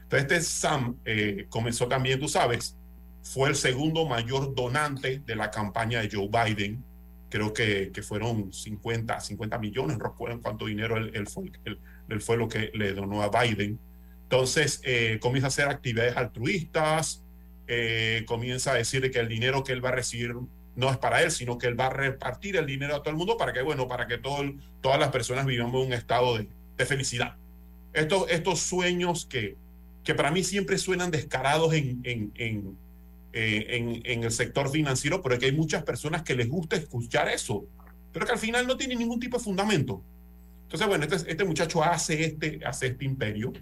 Entonces 0.04 0.22
este 0.22 0.40
Sam 0.42 0.98
eh, 1.04 1.46
comenzó 1.48 1.88
también, 1.88 2.20
tú 2.20 2.28
sabes, 2.28 2.76
fue 3.22 3.48
el 3.48 3.56
segundo 3.56 4.06
mayor 4.06 4.54
donante 4.54 5.18
de 5.18 5.34
la 5.34 5.50
campaña 5.50 6.00
de 6.00 6.10
Joe 6.12 6.28
Biden. 6.28 6.84
Creo 7.30 7.52
que, 7.52 7.90
que 7.92 8.02
fueron 8.02 8.52
50, 8.52 9.18
50 9.18 9.58
millones, 9.58 9.98
no 9.98 10.04
recuerdo 10.04 10.40
cuánto 10.40 10.66
dinero 10.66 10.96
él, 10.98 11.26
fue, 11.26 11.50
él, 11.64 12.20
fue, 12.20 12.36
lo 12.36 12.46
que 12.46 12.70
le 12.74 12.92
donó 12.92 13.22
a 13.22 13.30
Biden. 13.30 13.80
Entonces, 14.22 14.80
eh, 14.84 15.18
comienza 15.20 15.46
a 15.46 15.48
hacer 15.48 15.68
actividades 15.68 16.16
altruistas, 16.16 17.23
eh, 17.66 18.24
comienza 18.26 18.72
a 18.72 18.74
decir 18.74 19.10
que 19.10 19.18
el 19.18 19.28
dinero 19.28 19.64
que 19.64 19.72
él 19.72 19.84
va 19.84 19.90
a 19.90 19.92
recibir 19.92 20.34
no 20.76 20.90
es 20.90 20.96
para 20.98 21.22
él, 21.22 21.30
sino 21.30 21.58
que 21.58 21.66
él 21.66 21.78
va 21.78 21.86
a 21.86 21.90
repartir 21.90 22.56
el 22.56 22.66
dinero 22.66 22.96
a 22.96 22.98
todo 22.98 23.10
el 23.10 23.16
mundo 23.16 23.36
para 23.36 23.52
que, 23.52 23.62
bueno, 23.62 23.86
para 23.86 24.06
que 24.06 24.18
todo 24.18 24.42
todas 24.80 24.98
las 24.98 25.10
personas 25.10 25.46
vivamos 25.46 25.80
en 25.82 25.86
un 25.88 25.92
estado 25.92 26.36
de, 26.36 26.48
de 26.76 26.86
felicidad. 26.86 27.36
Estos, 27.92 28.28
estos 28.28 28.60
sueños 28.60 29.26
que, 29.26 29.56
que 30.02 30.14
para 30.14 30.30
mí 30.30 30.42
siempre 30.42 30.78
suenan 30.78 31.10
descarados 31.10 31.72
en, 31.74 32.00
en, 32.04 32.32
en, 32.34 32.76
eh, 33.32 34.02
en, 34.04 34.24
el 34.24 34.30
sector 34.30 34.70
financiero, 34.70 35.22
pero 35.22 35.34
es 35.34 35.40
que 35.40 35.46
hay 35.46 35.52
muchas 35.52 35.82
personas 35.82 36.22
que 36.22 36.34
les 36.34 36.48
gusta 36.48 36.76
escuchar 36.76 37.28
eso, 37.28 37.64
pero 38.12 38.26
que 38.26 38.32
al 38.32 38.38
final 38.38 38.66
no 38.66 38.76
tiene 38.76 38.96
ningún 38.96 39.18
tipo 39.18 39.38
de 39.38 39.44
fundamento. 39.44 40.02
Entonces, 40.64 40.86
bueno, 40.86 41.04
este, 41.04 41.30
este 41.30 41.44
muchacho 41.44 41.82
hace 41.82 42.24
este, 42.24 42.60
hace 42.64 42.88
este 42.88 43.04
imperio 43.04 43.52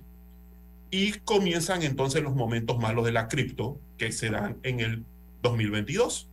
y 0.92 1.12
comienzan 1.20 1.82
entonces 1.82 2.22
los 2.22 2.34
momentos 2.34 2.78
malos 2.78 3.06
de 3.06 3.12
la 3.12 3.26
cripto 3.26 3.80
que 3.96 4.12
se 4.12 4.28
dan 4.28 4.58
en 4.62 4.80
el 4.80 5.06
2022. 5.40 6.28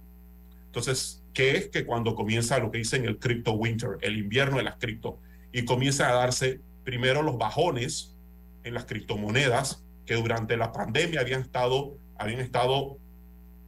Entonces, 0.66 1.24
¿qué 1.34 1.56
es 1.56 1.70
que 1.70 1.86
cuando 1.86 2.14
comienza 2.14 2.60
lo 2.60 2.70
que 2.70 2.80
dicen 2.80 3.06
el 3.06 3.18
crypto 3.20 3.54
winter, 3.54 3.98
el 4.02 4.18
invierno 4.18 4.58
de 4.58 4.64
las 4.64 4.76
cripto, 4.76 5.18
y 5.54 5.64
comienza 5.64 6.10
a 6.10 6.14
darse 6.14 6.60
primero 6.84 7.22
los 7.24 7.38
bajones 7.38 8.18
en 8.66 8.74
las 8.74 8.84
criptomonedas 8.84 9.82
que 10.06 10.16
durante 10.16 10.58
la 10.58 10.74
pandemia 10.74 11.22
habían 11.22 11.40
estado, 11.40 11.96
habían 12.18 12.42
estado 12.42 12.98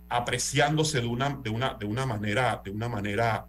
apreciándose 0.10 0.99
de 0.99 1.08
una, 1.08 1.39
de 1.41 1.51
una, 1.51 1.75
de 1.75 1.86
una 1.86 2.06
manera, 2.06 2.62
de 2.65 2.69
una 2.69 2.89
manera, 2.89 3.47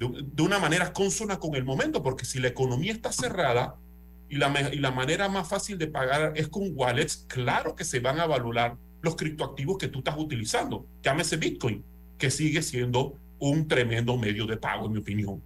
de, 0.00 0.42
una 0.42 0.58
manera 0.58 0.92
consona 0.92 1.38
con 1.38 1.54
el 1.54 1.64
momento, 1.64 2.02
porque 2.02 2.24
si 2.24 2.40
la 2.40 2.48
economía 2.48 2.92
está 2.92 3.12
cerrada 3.12 3.76
y 4.30 4.36
la, 4.36 4.70
y 4.72 4.78
la 4.78 4.92
manera 4.92 5.28
más 5.28 5.48
fácil 5.48 5.76
de 5.76 5.88
pagar 5.88 6.32
es 6.36 6.48
con 6.48 6.70
wallets, 6.74 7.26
claro 7.28 7.74
que 7.74 7.84
se 7.84 8.00
van 8.00 8.20
a 8.20 8.26
valorar 8.26 8.76
los 9.02 9.16
criptoactivos 9.16 9.76
que 9.76 9.88
tú 9.88 9.98
estás 9.98 10.16
utilizando. 10.16 10.86
Llámese 11.02 11.36
Bitcoin, 11.36 11.84
que 12.16 12.30
sigue 12.30 12.62
siendo 12.62 13.16
un 13.38 13.66
tremendo 13.66 14.16
medio 14.16 14.46
de 14.46 14.56
pago, 14.56 14.86
en 14.86 14.92
mi 14.92 14.98
opinión. 14.98 15.42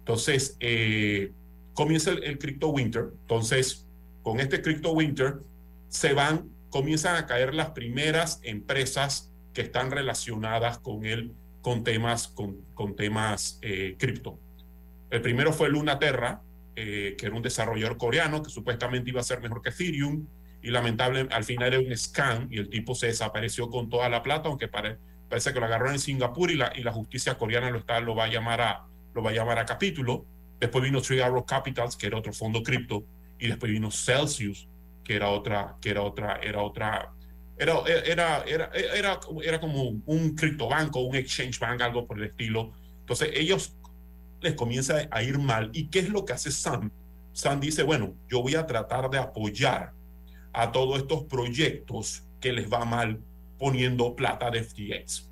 Entonces, 0.00 0.56
eh, 0.60 1.32
comienza 1.74 2.10
el, 2.10 2.24
el 2.24 2.38
Crypto 2.38 2.68
Winter. 2.68 3.10
Entonces, 3.22 3.86
con 4.22 4.40
este 4.40 4.60
Crypto 4.60 4.92
Winter, 4.92 5.38
se 5.88 6.12
van, 6.12 6.50
comienzan 6.70 7.16
a 7.16 7.26
caer 7.26 7.54
las 7.54 7.70
primeras 7.70 8.40
empresas 8.42 9.30
que 9.52 9.62
están 9.62 9.90
relacionadas 9.90 10.78
con 10.78 11.04
él, 11.04 11.32
con 11.62 11.84
temas, 11.84 12.28
con, 12.28 12.56
con 12.74 12.96
temas 12.96 13.58
eh, 13.62 13.96
cripto. 13.98 14.38
El 15.10 15.20
primero 15.20 15.52
fue 15.52 15.68
Lunaterra, 15.68 16.42
eh, 16.82 17.14
que 17.18 17.26
era 17.26 17.36
un 17.36 17.42
desarrollador 17.42 17.98
coreano 17.98 18.42
que 18.42 18.48
supuestamente 18.48 19.10
iba 19.10 19.20
a 19.20 19.22
ser 19.22 19.42
mejor 19.42 19.60
que 19.60 19.68
Ethereum 19.68 20.26
y 20.62 20.70
lamentablemente 20.70 21.34
al 21.34 21.44
final 21.44 21.74
era 21.74 21.78
un 21.78 21.94
scam 21.94 22.48
y 22.50 22.56
el 22.56 22.70
tipo 22.70 22.94
se 22.94 23.08
desapareció 23.08 23.68
con 23.68 23.90
toda 23.90 24.08
la 24.08 24.22
plata, 24.22 24.48
aunque 24.48 24.66
parece 24.66 25.52
que 25.52 25.60
lo 25.60 25.66
agarraron 25.66 25.92
en 25.92 25.98
Singapur 25.98 26.50
y 26.50 26.56
la, 26.56 26.72
y 26.74 26.82
la 26.82 26.90
justicia 26.90 27.36
coreana 27.36 27.70
lo, 27.70 27.80
está, 27.80 28.00
lo 28.00 28.14
va 28.14 28.24
a 28.24 28.28
llamar 28.28 28.62
a, 28.62 28.86
lo 29.12 29.22
va 29.22 29.28
a 29.28 29.34
llamar 29.34 29.58
a 29.58 29.66
capítulo. 29.66 30.24
Después 30.58 30.82
vino 30.82 31.02
Three 31.02 31.20
Arrow 31.20 31.44
Capitals, 31.44 31.96
que 31.96 32.06
era 32.06 32.16
otro 32.16 32.32
fondo 32.32 32.62
cripto, 32.62 33.04
y 33.38 33.48
después 33.48 33.70
vino 33.70 33.90
Celsius, 33.90 34.66
que 35.04 35.16
era 35.16 35.28
otra, 35.28 35.76
que 35.82 35.90
era 35.90 36.00
otra, 36.00 36.40
era 36.42 36.62
otra, 36.62 37.12
era, 37.58 37.74
era, 38.06 38.44
era, 38.44 38.70
era, 38.72 39.20
era 39.42 39.60
como 39.60 39.82
un 40.06 40.34
criptobanco, 40.34 41.00
un 41.00 41.14
exchange 41.16 41.58
bank, 41.58 41.82
algo 41.82 42.06
por 42.06 42.16
el 42.16 42.24
estilo. 42.24 42.72
Entonces 43.00 43.32
ellos 43.34 43.76
les 44.40 44.54
comienza 44.54 45.08
a 45.10 45.22
ir 45.22 45.38
mal. 45.38 45.70
¿Y 45.72 45.88
qué 45.88 46.00
es 46.00 46.08
lo 46.08 46.24
que 46.24 46.32
hace 46.32 46.50
Sam? 46.50 46.90
Sam 47.32 47.60
dice, 47.60 47.82
bueno, 47.82 48.14
yo 48.28 48.42
voy 48.42 48.54
a 48.54 48.66
tratar 48.66 49.10
de 49.10 49.18
apoyar 49.18 49.92
a 50.52 50.72
todos 50.72 50.98
estos 50.98 51.24
proyectos 51.24 52.24
que 52.40 52.52
les 52.52 52.72
va 52.72 52.84
mal 52.84 53.20
poniendo 53.58 54.16
plata 54.16 54.50
de 54.50 54.64
FTX. 54.64 55.28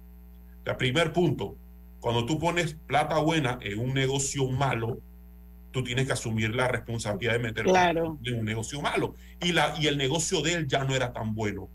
El 0.64 0.76
primer 0.76 1.12
punto, 1.12 1.56
cuando 2.00 2.26
tú 2.26 2.38
pones 2.38 2.74
plata 2.86 3.18
buena 3.18 3.58
en 3.62 3.78
un 3.78 3.94
negocio 3.94 4.48
malo, 4.48 4.98
tú 5.70 5.82
tienes 5.82 6.06
que 6.06 6.12
asumir 6.12 6.54
la 6.54 6.68
responsabilidad 6.68 7.34
de 7.34 7.38
meter 7.38 7.64
claro. 7.64 8.18
en 8.24 8.38
un 8.40 8.44
negocio 8.44 8.80
malo. 8.80 9.14
Y, 9.40 9.52
la, 9.52 9.74
y 9.78 9.86
el 9.86 9.96
negocio 9.96 10.42
de 10.42 10.54
él 10.54 10.68
ya 10.68 10.84
no 10.84 10.94
era 10.94 11.12
tan 11.12 11.34
bueno. 11.34 11.68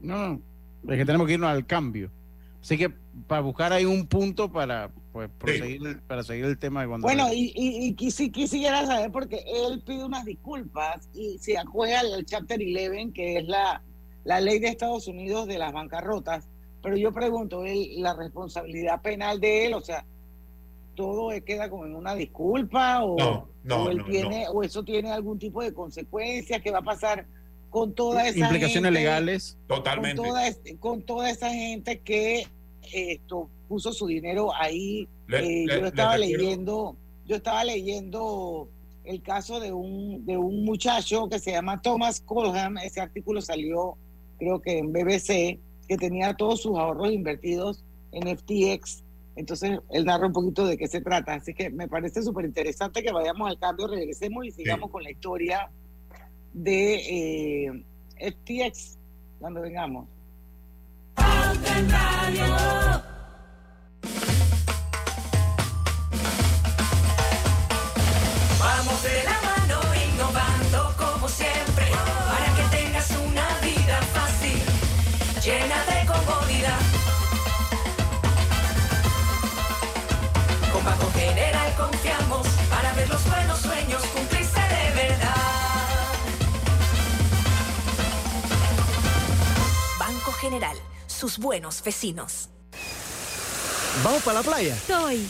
No, 0.00 0.40
es 0.88 0.98
que 0.98 1.04
tenemos 1.04 1.26
que 1.26 1.34
irnos 1.34 1.50
al 1.50 1.66
cambio. 1.66 2.10
Así 2.62 2.76
que 2.76 2.92
para 3.26 3.40
buscar 3.40 3.72
ahí 3.72 3.84
un 3.84 4.06
punto 4.06 4.50
para 4.50 4.90
pues 5.12 5.28
proseguir, 5.38 6.00
para 6.06 6.22
seguir 6.22 6.44
el 6.44 6.58
tema 6.58 6.82
de 6.82 6.88
cuando 6.88 7.06
bueno 7.06 7.28
y, 7.32 7.52
y, 7.56 7.94
quisiera 7.94 8.86
saber 8.86 9.10
porque 9.10 9.42
él 9.46 9.82
pide 9.84 10.04
unas 10.04 10.24
disculpas 10.24 11.08
y 11.12 11.38
se 11.38 11.58
acuerda 11.58 12.00
al 12.00 12.24
chapter 12.24 12.60
11 12.60 13.12
que 13.12 13.38
es 13.38 13.48
la, 13.48 13.82
la 14.24 14.40
ley 14.40 14.60
de 14.60 14.68
Estados 14.68 15.08
Unidos 15.08 15.48
de 15.48 15.58
las 15.58 15.72
bancarrotas 15.72 16.48
pero 16.82 16.96
yo 16.96 17.12
pregunto 17.12 17.64
él 17.64 17.88
la 17.96 18.14
responsabilidad 18.14 19.02
penal 19.02 19.40
de 19.40 19.66
él 19.66 19.74
o 19.74 19.80
sea 19.80 20.04
todo 20.94 21.30
queda 21.44 21.68
como 21.68 21.86
en 21.86 21.96
una 21.96 22.14
disculpa 22.14 23.02
o, 23.02 23.48
él 23.90 24.04
tiene 24.04 24.46
o 24.48 24.62
eso 24.62 24.84
tiene 24.84 25.10
algún 25.10 25.38
tipo 25.38 25.62
de 25.62 25.74
consecuencias 25.74 26.62
que 26.62 26.70
va 26.70 26.78
a 26.78 26.82
pasar 26.82 27.26
con 27.68 27.94
toda 27.94 28.26
esa 28.26 28.38
implicaciones 28.38 28.92
legales 28.92 29.58
totalmente. 29.66 30.16
con 30.16 30.28
toda, 30.28 30.42
con 30.78 31.02
toda 31.02 31.30
esa 31.30 31.50
gente 31.50 32.00
que 32.00 32.46
esto 32.92 33.48
puso 33.70 33.92
su 33.92 34.08
dinero 34.08 34.52
ahí. 34.52 35.06
Eh, 35.28 35.64
yo 35.68 35.86
estaba 35.86 36.18
leyendo 36.18 36.96
yo 37.24 37.36
estaba 37.36 37.64
leyendo 37.64 38.68
el 39.04 39.22
caso 39.22 39.60
de 39.60 39.72
un 39.72 40.26
de 40.26 40.36
un 40.36 40.64
muchacho 40.64 41.28
que 41.28 41.38
se 41.38 41.52
llama 41.52 41.80
Thomas 41.80 42.20
Colham 42.20 42.78
ese 42.78 43.00
artículo 43.00 43.40
salió 43.40 43.96
creo 44.38 44.60
que 44.60 44.78
en 44.78 44.92
BBC 44.92 45.60
que 45.86 45.96
tenía 45.96 46.34
todos 46.34 46.62
sus 46.62 46.76
ahorros 46.76 47.12
invertidos 47.12 47.84
en 48.10 48.36
FTX 48.36 49.04
entonces 49.36 49.78
él 49.90 50.04
narra 50.04 50.26
un 50.26 50.32
poquito 50.32 50.66
de 50.66 50.76
qué 50.76 50.86
se 50.86 51.00
trata. 51.00 51.34
Así 51.34 51.54
que 51.54 51.70
me 51.70 51.88
parece 51.88 52.22
súper 52.22 52.44
interesante 52.44 53.02
que 53.02 53.12
vayamos 53.12 53.48
al 53.48 53.58
cambio 53.58 53.86
regresemos 53.86 54.44
y 54.44 54.50
sigamos 54.50 54.90
con 54.90 55.02
la 55.02 55.10
historia 55.10 55.70
de 56.52 57.68
eh, 57.68 57.84
FTX 58.18 58.98
cuando 59.38 59.62
vengamos. 59.62 60.08
Para 82.70 82.92
ver 82.94 83.08
los 83.08 83.24
buenos 83.28 83.58
sueños 83.60 84.02
cumplirse 84.14 84.60
de 84.60 84.94
verdad. 84.94 85.40
General, 90.40 90.76
sus 91.06 91.36
buenos 91.36 91.82
vecinos. 91.82 92.48
¿Vamos 94.02 94.22
para 94.22 94.40
la 94.40 94.42
playa? 94.42 94.74
Soy. 94.86 95.28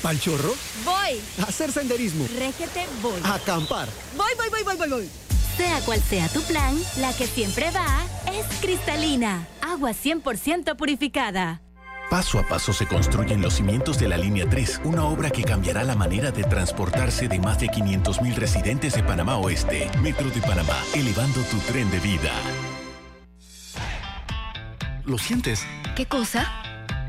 ¿Pal 0.00 0.20
chorro? 0.20 0.54
Voy. 0.84 1.20
A 1.40 1.48
hacer 1.48 1.72
senderismo. 1.72 2.28
Régete, 2.38 2.86
voy. 3.02 3.20
A 3.24 3.34
acampar. 3.34 3.88
Voy, 4.16 4.32
voy, 4.36 4.48
voy, 4.50 4.62
voy, 4.62 4.76
voy, 4.76 4.88
voy. 4.88 5.10
Sea 5.56 5.80
cual 5.80 6.00
sea 6.00 6.28
tu 6.28 6.40
plan, 6.42 6.80
la 6.98 7.12
que 7.12 7.26
siempre 7.26 7.72
va 7.72 8.04
es 8.32 8.46
cristalina. 8.60 9.48
Agua 9.60 9.90
100% 9.90 10.76
purificada. 10.76 11.60
Paso 12.10 12.38
a 12.38 12.42
paso 12.46 12.72
se 12.72 12.86
construyen 12.86 13.40
los 13.40 13.54
cimientos 13.54 13.98
de 13.98 14.08
la 14.08 14.18
Línea 14.18 14.46
3, 14.48 14.82
una 14.84 15.04
obra 15.04 15.30
que 15.30 15.42
cambiará 15.42 15.82
la 15.82 15.94
manera 15.94 16.30
de 16.30 16.44
transportarse 16.44 17.26
de 17.26 17.38
más 17.38 17.58
de 17.58 17.68
500.000 17.68 18.34
residentes 18.34 18.94
de 18.94 19.02
Panamá 19.02 19.38
Oeste. 19.38 19.90
Metro 20.02 20.28
de 20.30 20.40
Panamá, 20.42 20.76
elevando 20.94 21.40
tu 21.42 21.58
tren 21.60 21.90
de 21.90 22.00
vida. 22.00 22.32
¿Lo 25.04 25.18
sientes? 25.18 25.66
¿Qué 25.96 26.06
cosa? 26.06 26.50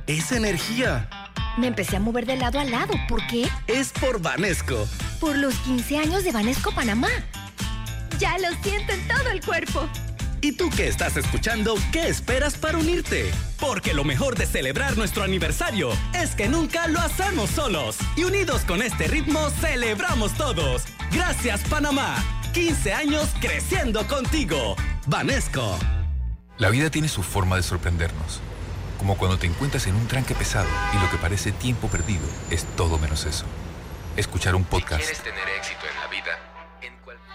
Es 0.08 0.32
energía. 0.32 1.10
Me 1.58 1.68
empecé 1.68 1.98
a 1.98 2.00
mover 2.00 2.26
de 2.26 2.38
lado 2.38 2.60
a 2.60 2.64
lado. 2.64 2.94
¿Por 3.08 3.26
qué? 3.28 3.48
Es 3.68 3.92
por 3.92 4.22
Vanesco. 4.22 4.88
Por 5.20 5.38
los 5.38 5.54
15 5.60 5.98
años 5.98 6.24
de 6.24 6.32
Vanesco 6.32 6.72
Panamá. 6.74 7.10
Ya 8.20 8.38
lo 8.40 8.50
siento 8.64 8.94
en 8.94 9.08
todo 9.08 9.30
el 9.32 9.46
cuerpo. 9.46 9.88
¿Y 10.44 10.52
tú 10.52 10.70
que 10.70 10.90
estás 10.90 11.16
escuchando, 11.16 11.76
qué 11.94 12.10
esperas 12.10 12.56
para 12.58 12.78
unirte? 12.78 13.32
Porque 13.62 13.94
lo 13.94 14.04
mejor 14.04 14.36
de 14.36 14.46
celebrar 14.46 14.98
nuestro 14.98 15.24
aniversario 15.24 15.92
es 16.14 16.36
que 16.36 16.50
nunca 16.50 16.90
lo 16.90 17.00
hacemos 17.00 17.50
solos. 17.50 17.96
Y 18.18 18.26
unidos 18.26 18.64
con 18.66 18.82
este 18.82 19.08
ritmo, 19.08 19.50
celebramos 19.62 20.34
todos. 20.34 20.84
Gracias, 21.14 21.62
Panamá. 21.70 22.22
15 22.52 22.94
años 22.94 23.30
creciendo 23.40 24.06
contigo. 24.06 24.76
Vanesco. 25.08 25.80
La 26.58 26.70
vida 26.70 26.90
tiene 26.90 27.08
su 27.08 27.24
forma 27.24 27.56
de 27.56 27.64
sorprendernos, 27.64 28.42
como 29.00 29.18
cuando 29.18 29.40
te 29.40 29.48
encuentras 29.48 29.88
en 29.88 29.96
un 29.96 30.08
tranque 30.10 30.36
pesado 30.36 30.68
y 30.94 31.02
lo 31.02 31.10
que 31.10 31.18
parece 31.20 31.54
tiempo 31.54 31.88
perdido 31.88 32.26
es 32.50 32.66
todo 32.76 32.98
menos 32.98 33.26
eso. 33.26 33.46
Escuchar 34.18 34.56
un 34.56 34.66
podcast. 34.66 35.06
tener 35.24 35.48
éxito 35.58 35.86
en 35.90 36.00
la 36.02 36.08
vida, 36.08 36.38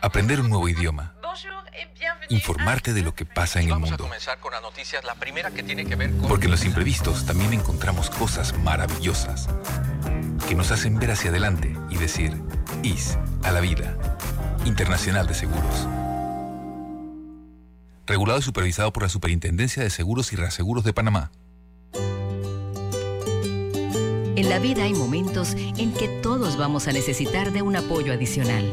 aprender 0.03 0.43
un 0.43 0.51
nuevo 0.51 0.69
idioma. 0.69 1.18
Informarte 2.31 2.93
de 2.93 3.03
lo 3.03 3.15
que 3.15 3.25
pasa 3.25 3.61
en 3.61 3.69
el 3.69 3.79
mundo. 3.79 3.97
comenzar 3.99 4.39
con 4.39 4.53
las 4.53 4.63
noticias, 4.63 5.05
la 5.05 5.15
primera 5.15 5.51
que 5.51 5.63
tiene 5.63 5.85
que 5.85 5.97
ver 5.97 6.11
con... 6.11 6.29
Porque 6.29 6.47
en 6.47 6.53
los 6.53 6.65
imprevistos 6.65 7.27
también 7.27 7.53
encontramos 7.53 8.11
cosas 8.11 8.57
maravillosas 8.59 9.49
que 10.49 10.55
nos 10.55 10.71
hacen 10.71 10.99
ver 10.99 11.11
hacia 11.11 11.31
adelante 11.31 11.77
y 11.91 11.97
decir, 11.97 12.41
IS 12.83 13.19
a 13.43 13.53
la 13.53 13.61
vida. 13.61 13.97
Internacional 14.65 15.27
de 15.27 15.35
Seguros 15.35 15.87
regulado 18.09 18.41
y 18.41 18.43
supervisado 18.43 18.93
por 18.93 19.03
la 19.03 19.09
Superintendencia 19.09 19.83
de 19.83 19.91
Seguros 19.91 20.33
y 20.33 20.37
Reaseguros 20.37 20.83
de 20.83 20.93
Panamá. 20.93 21.31
En 24.35 24.49
la 24.49 24.59
vida 24.59 24.85
hay 24.85 24.95
momentos 24.95 25.55
en 25.55 25.93
que 25.93 26.09
todos 26.23 26.57
vamos 26.57 26.89
a 26.89 26.93
necesitar 26.93 27.53
de 27.53 27.63
un 27.63 27.77
apoyo 27.77 28.13
adicional. 28.13 28.73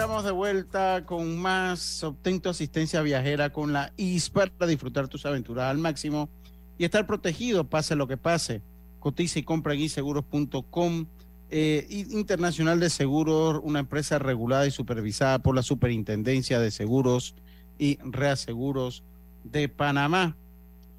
Estamos 0.00 0.24
de 0.24 0.30
vuelta 0.30 1.04
con 1.04 1.38
más. 1.38 2.02
Obtén 2.02 2.40
tu 2.40 2.48
asistencia 2.48 3.02
viajera 3.02 3.50
con 3.50 3.74
la 3.74 3.92
IS 3.98 4.30
para 4.30 4.66
disfrutar 4.66 5.08
tus 5.08 5.26
aventuras 5.26 5.66
al 5.66 5.76
máximo 5.76 6.30
y 6.78 6.84
estar 6.86 7.06
protegido, 7.06 7.68
pase 7.68 7.96
lo 7.96 8.08
que 8.08 8.16
pase. 8.16 8.62
Cotiza 8.98 9.40
y 9.40 9.42
compra 9.42 9.74
en 9.74 9.80
iseguros.com. 9.80 11.04
Eh, 11.50 11.86
Internacional 12.12 12.80
de 12.80 12.88
Seguros, 12.88 13.60
una 13.62 13.80
empresa 13.80 14.18
regulada 14.18 14.66
y 14.66 14.70
supervisada 14.70 15.40
por 15.40 15.54
la 15.54 15.62
Superintendencia 15.62 16.58
de 16.60 16.70
Seguros 16.70 17.34
y 17.78 17.98
Reaseguros 18.02 19.04
de 19.44 19.68
Panamá. 19.68 20.34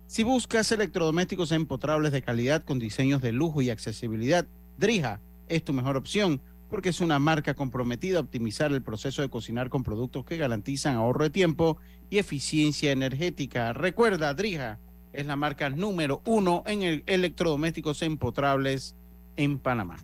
Si 0.06 0.22
buscas 0.22 0.72
electrodomésticos 0.72 1.52
empotrables 1.54 2.12
de 2.12 2.22
calidad 2.22 2.64
con 2.64 2.78
diseños 2.78 3.24
de 3.24 3.32
lujo 3.32 3.64
y 3.64 3.72
accesibilidad, 3.72 4.46
Drija 4.78 5.20
es 5.48 5.64
tu 5.64 5.74
mejor 5.74 5.98
opción 5.98 6.40
porque 6.71 6.89
es 6.89 7.01
una 7.01 7.19
marca 7.19 7.53
comprometida 7.53 8.17
a 8.17 8.21
optimizar 8.21 8.71
el 8.71 8.81
proceso 8.81 9.21
de 9.21 9.29
cocinar 9.29 9.69
con 9.69 9.84
productos 9.84 10.23
que 10.25 10.38
garantizan 10.38 10.95
ahorro 10.95 11.25
de 11.25 11.29
tiempo 11.29 11.77
y 12.10 12.17
eficiencia 12.17 12.93
energética. 12.93 13.73
Recuerda, 13.73 14.34
Drija 14.34 14.79
es 15.12 15.25
la 15.25 15.36
marca 15.36 15.69
número 15.69 16.21
uno 16.25 16.63
en 16.65 16.84
el 16.84 17.03
electrodomésticos 17.07 18.01
empotrables 18.01 18.95
en 19.36 19.60
Panamá. 19.60 19.97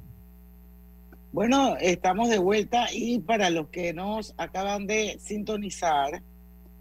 Bueno, 1.32 1.78
estamos 1.80 2.30
de 2.30 2.38
vuelta 2.38 2.88
y 2.94 3.20
para 3.20 3.50
los 3.50 3.70
que 3.70 3.94
nos 3.94 4.34
acaban 4.38 4.88
de 4.88 5.18
sintonizar, 5.22 6.22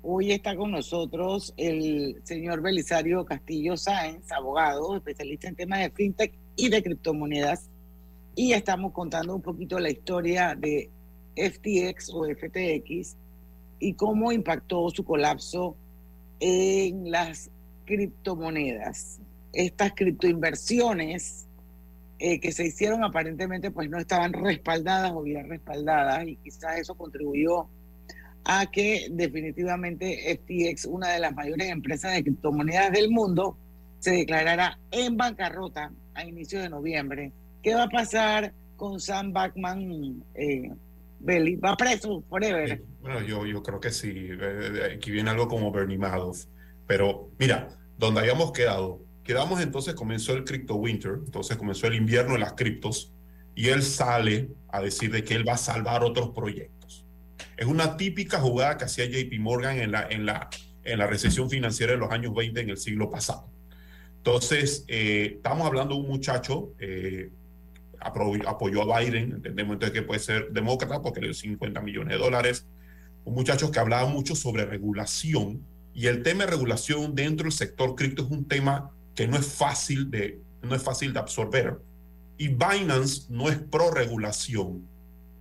hoy 0.02 0.32
está 0.32 0.56
con 0.56 0.72
nosotros 0.72 1.54
el 1.56 2.20
señor 2.24 2.60
Belisario 2.60 3.24
Castillo 3.24 3.76
Sáenz, 3.76 4.32
abogado, 4.32 4.96
especialista 4.96 5.48
en 5.48 5.54
temas 5.54 5.78
de 5.78 5.90
fintech 5.90 6.32
y 6.56 6.70
de 6.70 6.82
criptomonedas. 6.82 7.70
Y 8.38 8.52
estamos 8.52 8.92
contando 8.92 9.34
un 9.34 9.40
poquito 9.40 9.80
la 9.80 9.90
historia 9.90 10.54
de 10.54 10.90
FTX 11.34 12.10
o 12.12 12.26
FTX 12.26 13.16
y 13.78 13.94
cómo 13.94 14.30
impactó 14.30 14.90
su 14.90 15.04
colapso 15.04 15.74
en 16.38 17.10
las 17.10 17.50
criptomonedas. 17.86 19.20
Estas 19.54 19.92
criptoinversiones 19.94 21.48
eh, 22.18 22.38
que 22.38 22.52
se 22.52 22.66
hicieron 22.66 23.04
aparentemente 23.04 23.70
pues 23.70 23.88
no 23.88 23.98
estaban 23.98 24.34
respaldadas 24.34 25.12
o 25.14 25.22
bien 25.22 25.48
respaldadas 25.48 26.28
y 26.28 26.36
quizás 26.36 26.78
eso 26.78 26.94
contribuyó 26.94 27.68
a 28.44 28.66
que 28.70 29.08
definitivamente 29.10 30.38
FTX, 30.38 30.84
una 30.84 31.08
de 31.08 31.20
las 31.20 31.34
mayores 31.34 31.70
empresas 31.70 32.12
de 32.12 32.22
criptomonedas 32.22 32.92
del 32.92 33.10
mundo, 33.10 33.56
se 33.98 34.10
declarara 34.10 34.78
en 34.90 35.16
bancarrota 35.16 35.90
a 36.12 36.24
inicios 36.24 36.62
de 36.62 36.68
noviembre. 36.68 37.32
¿Qué 37.66 37.74
va 37.74 37.82
a 37.82 37.88
pasar 37.88 38.54
con 38.76 39.00
Sam 39.00 39.32
Backman 39.32 40.22
eh? 40.36 40.70
¿Va 41.64 41.76
preso 41.76 42.22
forever? 42.28 42.80
Bueno, 43.00 43.20
yo, 43.22 43.44
yo 43.44 43.60
creo 43.60 43.80
que 43.80 43.90
sí. 43.90 44.28
Eh, 44.30 44.92
Aquí 44.94 45.10
viene 45.10 45.30
algo 45.30 45.48
como 45.48 45.72
Bernie 45.72 45.98
Madoff. 45.98 46.44
Pero 46.86 47.32
mira, 47.40 47.68
donde 47.98 48.20
habíamos 48.20 48.52
quedado, 48.52 49.00
Quedamos 49.26 49.60
entonces, 49.60 49.94
comenzó 49.94 50.34
el 50.34 50.44
Crypto 50.44 50.76
Winter, 50.76 51.14
entonces 51.24 51.56
comenzó 51.56 51.88
el 51.88 51.96
invierno 51.96 52.34
de 52.34 52.38
las 52.38 52.52
criptos, 52.52 53.12
y 53.56 53.70
él 53.70 53.82
sale 53.82 54.50
a 54.68 54.80
decir 54.80 55.10
de 55.10 55.24
que 55.24 55.34
él 55.34 55.46
va 55.46 55.54
a 55.54 55.58
salvar 55.58 56.04
otros 56.04 56.30
proyectos. 56.30 57.04
Es 57.56 57.66
una 57.66 57.96
típica 57.96 58.38
jugada 58.38 58.78
que 58.78 58.84
hacía 58.84 59.06
JP 59.06 59.40
Morgan 59.40 59.80
en 59.80 59.90
la, 59.90 60.06
en 60.08 60.26
la, 60.26 60.48
en 60.84 61.00
la 61.00 61.08
recesión 61.08 61.50
financiera 61.50 61.94
de 61.94 61.98
los 61.98 62.12
años 62.12 62.32
20 62.36 62.60
en 62.60 62.70
el 62.70 62.76
siglo 62.76 63.10
pasado. 63.10 63.50
Entonces, 64.18 64.84
eh, 64.86 65.32
estamos 65.38 65.66
hablando 65.66 65.96
de 65.96 66.02
un 66.02 66.06
muchacho, 66.06 66.74
eh, 66.78 67.32
apoyó 68.00 68.92
a 68.92 69.00
Biden, 69.00 69.32
entendemos 69.32 69.74
entonces 69.74 69.98
que 69.98 70.06
puede 70.06 70.20
ser 70.20 70.50
demócrata 70.52 71.02
porque 71.02 71.20
le 71.20 71.28
dio 71.28 71.34
50 71.34 71.80
millones 71.80 72.16
de 72.16 72.22
dólares, 72.22 72.66
un 73.24 73.34
muchacho 73.34 73.70
que 73.70 73.78
hablaba 73.78 74.08
mucho 74.08 74.34
sobre 74.34 74.64
regulación, 74.64 75.64
y 75.96 76.08
el 76.08 76.22
tema 76.22 76.44
de 76.44 76.50
regulación 76.50 77.14
dentro 77.14 77.44
del 77.44 77.52
sector 77.52 77.94
cripto 77.94 78.22
es 78.22 78.30
un 78.30 78.46
tema 78.46 78.90
que 79.14 79.26
no 79.26 79.36
es 79.38 79.46
fácil 79.46 80.10
de, 80.10 80.40
no 80.62 80.74
es 80.74 80.82
fácil 80.82 81.14
de 81.14 81.18
absorber. 81.18 81.78
Y 82.36 82.48
Binance 82.48 83.26
no 83.30 83.48
es 83.48 83.56
pro 83.56 83.90
regulación. 83.90 84.86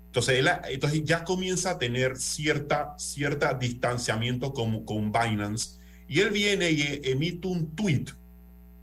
Entonces, 0.05 0.39
él, 0.39 0.49
entonces 0.69 1.03
ya 1.03 1.25
comienza 1.25 1.71
a 1.71 1.77
tener 1.77 2.15
cierta, 2.15 2.95
cierta 2.97 3.53
distanciamiento 3.53 4.53
con, 4.53 4.85
con 4.85 5.11
Binance. 5.11 5.77
Y 6.07 6.21
él 6.21 6.29
viene 6.29 6.71
y 6.71 7.01
emite 7.03 7.49
un 7.49 7.75
tweet, 7.75 8.05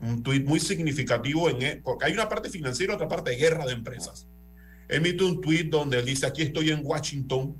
un 0.03 0.23
tweet 0.23 0.41
muy 0.41 0.59
significativo, 0.59 1.49
en, 1.49 1.61
e, 1.61 1.75
porque 1.77 2.05
hay 2.05 2.13
una 2.13 2.29
parte 2.29 2.49
financiera 2.49 2.93
y 2.93 2.95
otra 2.95 3.07
parte 3.07 3.31
de 3.31 3.37
guerra 3.37 3.65
de 3.65 3.73
empresas. 3.73 4.27
Emite 4.89 5.23
un 5.23 5.41
tweet 5.41 5.65
donde 5.65 5.99
él 5.99 6.05
dice, 6.05 6.25
aquí 6.25 6.41
estoy 6.43 6.69
en 6.69 6.81
Washington, 6.83 7.55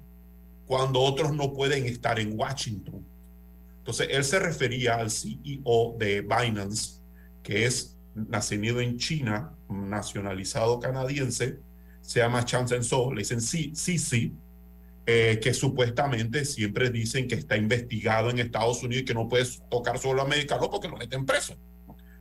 cuando 0.65 0.99
otros 0.99 1.33
no 1.33 1.53
pueden 1.53 1.85
estar 1.85 2.19
en 2.19 2.37
Washington. 2.37 3.05
Entonces, 3.79 4.07
él 4.11 4.23
se 4.23 4.39
refería 4.39 4.95
al 4.95 5.11
CEO 5.11 5.95
de 5.97 6.21
Binance 6.21 7.03
que 7.43 7.65
es 7.65 7.97
nacido 8.15 8.79
en 8.79 8.97
China, 8.97 9.53
nacionalizado 9.69 10.79
canadiense, 10.79 11.59
se 12.01 12.19
llama 12.19 12.45
Chan 12.45 12.83
So, 12.83 13.13
le 13.13 13.19
dicen 13.19 13.41
sí, 13.41 13.73
eh, 15.05 15.39
que 15.41 15.53
supuestamente 15.53 16.45
siempre 16.45 16.89
dicen 16.89 17.27
que 17.27 17.35
está 17.35 17.57
investigado 17.57 18.29
en 18.29 18.39
Estados 18.39 18.81
Unidos 18.83 19.03
y 19.03 19.05
que 19.05 19.13
no 19.13 19.27
puede 19.27 19.45
tocar 19.69 19.99
solo 19.99 20.21
a 20.21 20.25
americanos 20.25 20.69
porque 20.69 20.87
lo 20.87 20.97
meten 20.97 21.25
preso. 21.25 21.55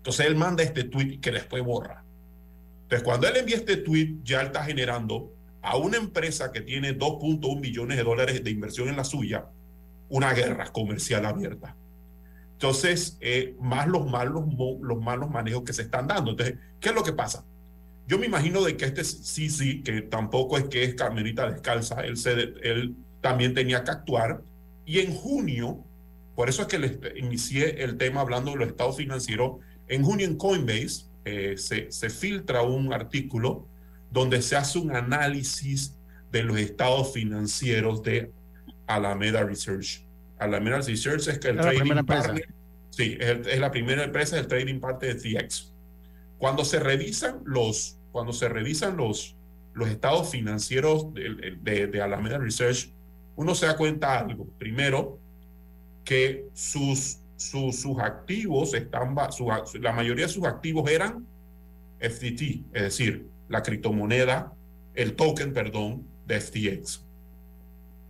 Entonces 0.02 0.26
él 0.26 0.34
manda 0.34 0.64
este 0.64 0.82
tweet 0.82 1.20
que 1.20 1.30
después 1.30 1.62
borra. 1.62 2.02
Entonces 2.82 3.04
cuando 3.04 3.28
él 3.28 3.36
envía 3.36 3.54
este 3.54 3.76
tweet, 3.76 4.16
ya 4.24 4.42
está 4.42 4.64
generando 4.64 5.32
a 5.62 5.76
una 5.76 5.96
empresa 5.96 6.50
que 6.50 6.60
tiene 6.60 6.98
2.1 6.98 7.60
millones 7.60 7.96
de 7.96 8.02
dólares 8.02 8.42
de 8.42 8.50
inversión 8.50 8.88
en 8.88 8.96
la 8.96 9.04
suya, 9.04 9.46
una 10.08 10.32
guerra 10.32 10.72
comercial 10.72 11.24
abierta. 11.24 11.76
Entonces, 12.54 13.16
eh, 13.20 13.54
más 13.60 13.86
los 13.86 14.10
malos, 14.10 14.44
los 14.80 15.00
malos 15.00 15.30
manejos 15.30 15.62
que 15.62 15.72
se 15.72 15.82
están 15.82 16.08
dando. 16.08 16.32
Entonces, 16.32 16.56
¿qué 16.80 16.88
es 16.88 16.94
lo 16.96 17.04
que 17.04 17.12
pasa? 17.12 17.44
Yo 18.08 18.18
me 18.18 18.26
imagino 18.26 18.60
de 18.62 18.76
que 18.76 18.86
este 18.86 19.04
sí, 19.04 19.50
sí, 19.50 19.82
que 19.82 20.02
tampoco 20.02 20.58
es 20.58 20.64
que 20.64 20.82
es 20.82 20.94
Carmelita 20.96 21.48
descalza, 21.48 22.02
él 22.02 22.96
también 23.20 23.54
tenía 23.54 23.84
que 23.84 23.92
actuar. 23.92 24.42
Y 24.84 24.98
en 24.98 25.14
junio, 25.14 25.84
por 26.34 26.48
eso 26.48 26.62
es 26.62 26.68
que 26.68 26.80
les 26.80 26.98
inicié 27.16 27.84
el 27.84 27.98
tema 27.98 28.20
hablando 28.20 28.50
de 28.50 28.58
los 28.58 28.68
estados 28.68 28.96
financieros, 28.96 29.58
en 29.94 30.02
junio 30.02 30.26
en 30.26 30.36
Coinbase 30.36 31.06
eh, 31.24 31.54
se, 31.56 31.90
se 31.90 32.10
filtra 32.10 32.62
un 32.62 32.92
artículo 32.92 33.66
donde 34.10 34.42
se 34.42 34.56
hace 34.56 34.78
un 34.78 34.94
análisis 34.94 35.96
de 36.30 36.42
los 36.42 36.58
estados 36.58 37.12
financieros 37.12 38.02
de 38.02 38.30
Alameda 38.86 39.44
Research 39.44 40.04
Alameda 40.42 40.80
Research 40.80 41.28
es 41.28 41.38
que 41.38 41.48
el 41.48 41.58
trading 41.58 42.04
partner, 42.04 42.48
sí, 42.90 43.16
es, 43.18 43.58
la 43.58 43.70
primera 43.70 44.04
empresa 44.04 44.36
del 44.36 44.46
trading 44.46 44.80
partner 44.80 45.16
de 45.16 45.40
TX. 45.40 45.72
Cuando 46.38 46.64
se 46.64 46.80
revisan 46.80 47.40
los, 47.44 47.98
cuando 48.10 48.32
se 48.32 48.48
revisan 48.48 48.96
los, 48.96 49.36
los 49.74 49.88
estados 49.88 50.30
financieros 50.30 51.12
de, 51.14 51.86
de, 51.86 52.02
Alameda 52.02 52.38
Research, 52.38 52.90
uno 53.36 53.54
se 53.54 53.66
da 53.66 53.76
cuenta 53.76 54.18
algo. 54.18 54.46
Primero, 54.58 55.18
que 56.04 56.46
sus, 56.52 57.20
sus, 57.50 57.80
sus 57.80 57.98
activos 57.98 58.74
están, 58.74 59.14
la 59.80 59.92
mayoría 59.92 60.26
de 60.26 60.32
sus 60.32 60.44
activos 60.44 60.90
eran 60.90 61.26
FTT, 62.00 62.42
es 62.72 62.82
decir, 62.82 63.28
la 63.48 63.62
criptomoneda, 63.62 64.52
el 64.94 65.14
token, 65.14 65.52
perdón, 65.52 66.06
de 66.26 66.40
FTX 66.40 67.04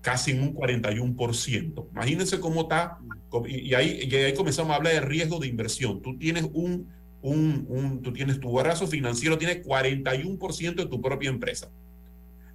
casi 0.02 0.32
en 0.32 0.42
un 0.42 0.54
41%. 0.54 1.86
Imagínense 1.92 2.40
cómo 2.40 2.62
está, 2.62 2.98
y 3.46 3.72
ahí, 3.72 4.10
ahí 4.12 4.34
comenzamos 4.34 4.72
a 4.72 4.76
hablar 4.76 4.92
de 4.92 5.00
riesgo 5.00 5.38
de 5.38 5.46
inversión. 5.46 6.02
Tú 6.02 6.18
tienes 6.18 6.44
un, 6.52 6.88
un, 7.22 7.64
un 7.68 8.02
tú 8.02 8.12
tienes 8.12 8.38
tu 8.40 8.52
brazo 8.52 8.86
financiero, 8.86 9.38
tiene 9.38 9.62
41% 9.62 10.74
de 10.74 10.86
tu 10.86 11.00
propia 11.00 11.30
empresa. 11.30 11.70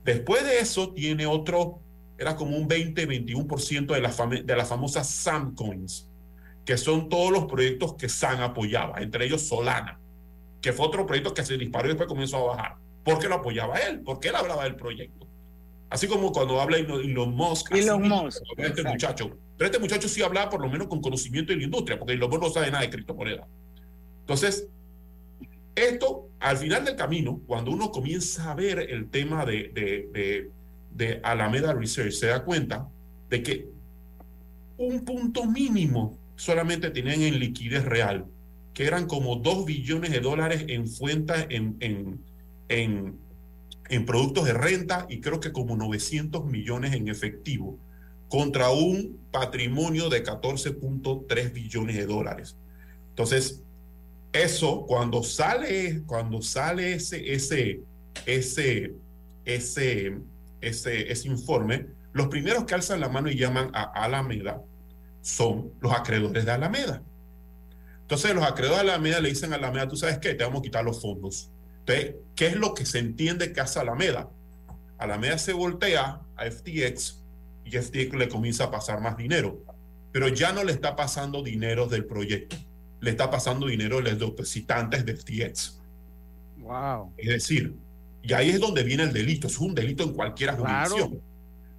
Después 0.04 0.44
de 0.44 0.60
eso 0.60 0.94
tiene 0.94 1.26
otro, 1.26 1.80
era 2.18 2.36
como 2.36 2.58
un 2.58 2.68
20, 2.68 3.08
21% 3.08 3.94
de 3.94 4.02
las 4.02 4.18
de 4.46 4.56
las 4.56 4.68
famosas 4.68 5.10
SAM 5.10 5.56
Coins, 5.56 6.07
que 6.67 6.77
son 6.77 7.08
todos 7.08 7.32
los 7.32 7.45
proyectos 7.45 7.93
que 7.93 8.10
SAM 8.10 8.41
apoyaba, 8.41 8.99
entre 8.99 9.25
ellos 9.25 9.47
Solana, 9.47 9.97
que 10.60 10.73
fue 10.73 10.86
otro 10.86 11.06
proyecto 11.06 11.34
que 11.34 11.45
se 11.45 11.58
disparó 11.58 11.86
y 11.86 11.91
después 11.91 12.10
comenzó 12.10 12.38
a 12.38 12.56
bajar. 12.56 12.75
¿Por 13.06 13.19
qué 13.19 13.30
lo 13.30 13.36
apoyaba 13.36 13.77
él? 13.77 14.01
Porque 14.01 14.27
él 14.27 14.36
hablaba 14.36 14.65
del 14.65 14.75
proyecto. 14.75 15.25
Así 15.89 16.08
como 16.08 16.34
cuando 16.34 16.60
habla 16.60 16.75
Elon 16.75 17.34
Musk. 17.34 17.73
Elon 17.73 18.10
Musk. 18.10 18.43
Este 18.58 18.84
muchacho. 18.84 19.32
Pero 19.58 19.65
este 19.65 19.80
muchacho 19.80 20.10
sí 20.10 20.21
hablaba 20.21 20.49
por 20.49 20.60
lo 20.60 20.67
menos 20.67 20.88
con 20.88 20.99
conocimiento 20.99 21.53
de 21.53 21.60
la 21.60 21.63
industria, 21.63 21.97
porque 21.97 22.15
Elon 22.15 22.30
Musk 22.30 22.41
no 22.41 22.49
sabe 22.49 22.69
nada 22.69 22.84
de 22.84 22.89
criptomonedas. 22.89 23.47
Entonces, 24.19 24.67
esto, 25.73 26.27
al 26.41 26.58
final 26.58 26.84
del 26.84 26.97
camino, 26.97 27.39
cuando 27.47 27.71
uno 27.71 27.91
comienza 27.93 28.51
a 28.51 28.55
ver 28.55 28.80
el 28.80 29.09
tema 29.09 29.45
de, 29.45 29.72
de, 29.74 30.51
de, 30.91 31.22
Alameda 31.24 31.74
Research, 31.74 32.11
se 32.11 32.28
da 32.28 32.43
cuenta 32.43 32.89
de 33.30 33.41
que 33.41 33.70
un 34.78 35.05
punto 35.05 35.45
mínimo 35.45 36.26
solamente 36.38 36.90
tenían 36.92 37.22
en 37.22 37.40
liquidez 37.40 37.84
real, 37.84 38.26
que 38.74 38.86
eran 38.86 39.08
como 39.08 39.36
2 39.36 39.66
billones 39.66 40.12
de 40.12 40.22
dólares 40.22 40.66
en 40.70 40.88
fuentes, 40.88 41.48
en, 41.50 41.76
en, 42.70 43.20
en 43.90 44.06
productos 44.06 44.46
de 44.46 44.54
renta 44.54 45.06
y 45.10 45.20
creo 45.20 45.40
que 45.40 45.52
como 45.52 45.76
900 45.76 46.46
millones 46.46 46.94
en 46.94 47.08
efectivo 47.10 47.80
contra 48.30 48.70
un 48.70 49.20
patrimonio 49.32 50.10
de 50.10 50.24
14.3 50.24 51.54
billones 51.54 51.96
de 51.96 52.06
dólares. 52.06 52.58
Entonces, 53.10 53.64
eso 54.34 54.86
cuando 54.86 55.24
sale 55.24 56.04
cuando 56.06 56.42
sale 56.42 56.94
ese 56.94 57.34
ese 57.34 57.82
ese 58.26 58.94
ese 59.46 60.18
ese, 60.60 61.12
ese 61.12 61.28
informe, 61.28 61.88
los 62.14 62.28
primeros 62.28 62.66
que 62.66 62.76
alzan 62.76 63.00
la 63.00 63.10
mano 63.10 63.30
y 63.30 63.38
llaman 63.38 63.70
a 63.74 63.84
Alameda 63.84 64.62
son 65.28 65.73
los 65.82 65.91
acreedores 65.91 66.45
de 66.45 66.51
Alameda. 66.51 67.03
Entonces 68.01 68.34
los 68.34 68.45
acreedores 68.45 68.86
de 68.86 68.91
Alameda 68.91 69.19
le 69.19 69.30
dicen 69.30 69.51
a 69.51 69.57
Alameda, 69.57 69.89
tú 69.89 69.97
sabes 69.97 70.19
qué, 70.19 70.34
te 70.34 70.45
vamos 70.45 70.61
a 70.61 70.63
quitar 70.63 70.86
los 70.86 71.01
fondos. 71.01 71.51
Entonces, 71.80 72.15
¿qué 72.34 72.47
es 72.47 72.55
lo 72.55 72.73
que 72.73 72.86
se 72.86 72.99
entiende 72.99 73.51
que 73.51 73.59
hace 73.59 73.80
Alameda? 73.80 74.30
Alameda 74.97 75.38
se 75.38 75.51
voltea 75.51 76.21
a 76.38 76.49
FTX 76.49 77.21
y 77.65 77.71
FTX 77.71 78.13
le 78.13 78.30
comienza 78.30 78.65
a 78.65 78.71
pasar 78.71 79.01
más 79.01 79.17
dinero, 79.17 79.61
pero 80.13 80.30
ya 80.30 80.53
no 80.53 80.63
le 80.63 80.71
está 80.71 80.95
pasando 80.95 81.43
dinero 81.43 81.88
del 81.88 82.05
proyecto, 82.05 82.55
le 83.01 83.09
está 83.09 83.30
pasando 83.30 83.67
dinero 83.67 83.97
de 83.97 84.11
los 84.11 84.19
depositantes 84.19 85.05
de 85.05 85.13
FTX. 85.13 85.82
Wow. 86.59 87.11
Es 87.17 87.28
decir, 87.28 87.75
y 88.23 88.32
ahí 88.32 88.51
es 88.51 88.61
donde 88.61 88.84
viene 88.84 89.03
el 89.03 89.11
delito, 89.11 89.47
es 89.47 89.57
un 89.59 89.75
delito 89.75 90.05
en 90.05 90.13
cualquier 90.13 90.51
jurisdicción. 90.51 91.21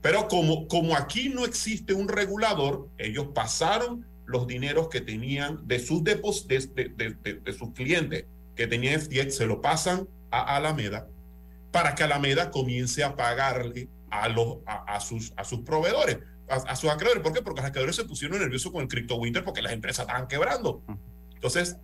Pero 0.01 0.29
como, 0.29 0.69
como 0.69 0.97
aquí 0.97 1.29
no 1.29 1.45
existe 1.45 1.93
un 1.93 2.09
regulador, 2.09 2.89
ellos 2.99 3.29
pasaron 3.35 4.07
los 4.27 4.47
dineros 4.47 4.89
que 4.89 5.01
tenían 5.01 5.67
de 5.67 5.81
sus, 5.81 6.05
depos, 6.05 6.47
de, 6.47 6.59
de, 6.75 7.17
de, 7.23 7.35
de 7.35 7.53
sus 7.53 7.73
clientes 7.73 8.27
que 8.55 8.67
tenían 8.67 9.01
FTX, 9.01 9.37
se 9.37 9.47
lo 9.47 9.61
pasan 9.61 10.09
a 10.31 10.57
Alameda 10.57 11.09
para 11.71 11.95
que 11.95 12.03
Alameda 12.03 12.51
comience 12.51 13.03
a 13.03 13.17
pagarle 13.17 13.89
a, 14.11 14.29
los, 14.29 14.59
a, 14.67 14.97
a 14.97 15.01
sus, 15.01 15.33
a 15.37 15.45
sus 15.45 15.61
proveedores, 15.61 16.19
a, 16.49 16.57
a, 16.57 16.77
sus 16.77 16.91
acreedores. 16.91 17.23
¿Por 17.23 17.33
qué? 17.33 17.43
Porque 17.43 17.61
los 17.61 17.69
acreedores 17.69 17.97
se 17.97 18.05
pusieron 18.05 18.39
nerviosos 18.39 18.73
con 18.73 18.83
el 18.83 18.89
Crypto 18.89 19.17
Winter 19.17 19.45
porque 19.45 19.63
las 19.63 19.73
empresas 19.73 20.07
estaban 20.07 20.29
quebrando. 20.29 20.83
Entonces, 21.35 21.77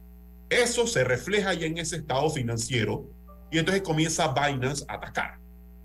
eso 0.50 0.86
se 0.86 1.04
refleja 1.04 1.54
ya 1.54 1.66
en 1.66 1.78
ese 1.78 1.96
estado 1.96 2.28
financiero 2.30 3.08
y 3.50 3.58
entonces 3.58 3.82
comienza 3.82 4.32
Binance 4.32 4.84
a 4.88 4.94
atacar. 4.94 5.38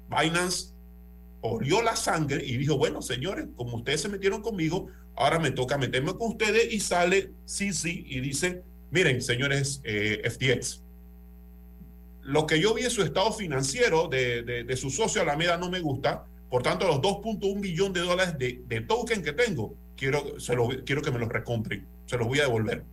Binance 0.10 0.74
olió 1.42 1.82
la 1.82 1.96
sangre 1.96 2.44
y 2.46 2.58
dijo, 2.58 2.78
bueno, 2.78 3.02
señores, 3.02 3.48
como 3.56 3.78
ustedes 3.78 4.02
se 4.02 4.10
metieron 4.10 4.42
conmigo, 4.42 4.88
ahora 5.16 5.40
me 5.40 5.52
toca 5.52 5.78
meterme 5.78 6.14
con 6.14 6.32
ustedes 6.32 6.72
y 6.74 6.80
sale 6.80 7.32
CC 7.46 7.90
y 7.90 8.20
dice, 8.20 8.64
miren, 8.92 9.22
señores 9.22 9.82
eh, 9.84 10.22
FTX, 10.30 10.84
lo 12.24 12.46
que 12.46 12.60
yo 12.60 12.74
vi 12.74 12.84
en 12.84 12.92
su 12.92 13.02
estado 13.02 13.32
financiero 13.32 14.08
de, 14.08 14.44
de, 14.44 14.64
de 14.64 14.78
su 14.78 14.90
socio 14.90 15.22
Alameda 15.22 15.58
no 15.58 15.70
me 15.70 15.80
gusta, 15.80 16.26
por 16.50 16.64
tanto 16.64 16.88
los 16.88 16.98
2.1 16.98 17.62
billones 17.62 17.94
de 17.94 18.02
dólares 18.02 18.38
de, 18.38 18.62
de, 18.68 18.82
token 18.82 19.24
que 19.24 19.34
tengo, 19.34 19.76
quiero, 19.96 20.40
se 20.40 20.56
lo, 20.56 20.68
quiero 20.86 21.02
que 21.02 21.12
me 21.12 21.20
los 21.20 21.30
recompren, 21.30 21.88
se 22.06 22.18
los 22.18 22.28
voy 22.28 22.40
a 22.40 22.44
devolver. 22.44 22.84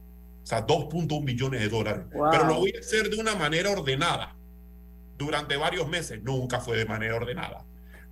O 0.43 0.47
sea, 0.47 0.65
2.1 0.65 1.25
billones 1.25 1.61
de 1.61 1.69
dólares. 1.69 2.05
Wow. 2.13 2.31
Pero 2.31 2.45
lo 2.47 2.55
voy 2.61 2.73
a 2.77 2.79
hacer 2.79 3.11
de 3.11 3.17
una 3.17 3.35
manera 3.35 3.71
ordenada. 3.71 4.37
Durante 5.19 5.57
varios 5.57 5.89
meses, 5.89 6.23
nunca 6.23 6.61
fue 6.61 6.77
de 6.77 6.85
manera 6.85 7.17
ordenada. 7.17 7.65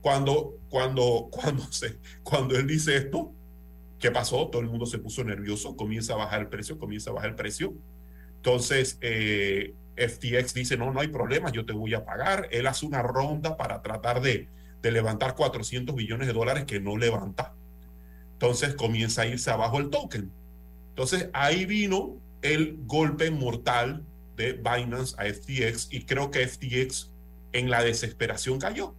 Cuando, 0.05 0.59
cuando, 0.69 1.29
cuando, 1.31 1.63
se, 1.73 1.97
cuando 2.23 2.59
él 2.59 2.67
dice 2.67 2.95
esto, 2.95 3.33
¿qué 3.99 4.11
pasó? 4.11 4.49
Todo 4.49 4.61
el 4.61 4.69
mundo 4.69 4.85
se 4.85 4.99
puso 4.99 5.25
nervioso, 5.25 5.77
comienza 5.77 6.13
a 6.13 6.17
bajar 6.17 6.43
el 6.43 6.49
precio, 6.49 6.79
comienza 6.79 7.09
a 7.09 7.15
bajar 7.15 7.31
el 7.31 7.37
precio. 7.37 7.73
Entonces, 8.37 8.99
eh, 9.01 9.73
FTX 9.97 10.53
dice, 10.53 10.77
no, 10.77 10.93
no 10.93 11.01
hay 11.01 11.09
problema, 11.09 11.51
yo 11.51 11.65
te 11.65 11.73
voy 11.73 11.95
a 11.95 12.05
pagar. 12.05 12.49
Él 12.51 12.67
hace 12.67 12.85
una 12.85 13.01
ronda 13.01 13.57
para 13.57 13.81
tratar 13.81 14.21
de, 14.21 14.47
de 14.83 14.91
levantar 14.91 15.35
400 15.35 15.97
billones 15.97 16.27
de 16.27 16.35
dólares 16.35 16.67
que 16.67 16.81
no 16.81 16.99
levanta. 16.99 17.55
Entonces 18.35 18.75
comienza 18.75 19.23
a 19.23 19.27
irse 19.27 19.51
abajo 19.51 19.79
el 19.79 19.89
token. 19.89 20.31
Entonces 20.91 21.31
ahí 21.33 21.65
vino 21.65 22.19
el 22.43 22.77
golpe 22.85 23.31
mortal 23.31 24.05
de 24.37 24.53
Binance 24.53 25.17
a 25.17 25.25
FTX 25.33 25.89
y 25.91 26.05
creo 26.05 26.31
que 26.31 26.47
FTX 26.47 27.11
en 27.55 27.71
la 27.71 27.83
desesperación 27.83 28.59
cayó. 28.59 28.95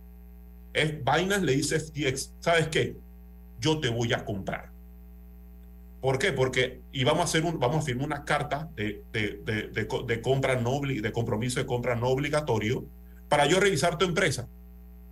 Binance 0.75 1.45
le 1.45 1.55
dice 1.55 1.79
FTX, 1.79 2.33
¿sabes 2.39 2.67
qué? 2.67 2.97
Yo 3.59 3.79
te 3.79 3.89
voy 3.89 4.13
a 4.13 4.25
comprar. 4.25 4.71
¿Por 6.01 6.19
qué? 6.19 6.33
Porque 6.33 6.81
y 6.91 7.03
vamos 7.03 7.21
a 7.21 7.23
hacer 7.23 7.45
un, 7.45 7.59
vamos 7.59 7.77
a 7.77 7.81
firmar 7.81 8.05
una 8.05 8.25
carta 8.25 8.69
de, 8.75 9.03
de, 9.11 9.41
de, 9.73 10.21
compra 10.21 10.55
no 10.55 10.79
de 10.81 11.11
compromiso 11.11 11.59
de 11.59 11.65
compra 11.65 11.95
no 11.95 12.09
obligatorio 12.09 12.85
para 13.27 13.47
yo 13.47 13.59
revisar 13.59 13.97
tu 13.97 14.05
empresa. 14.05 14.47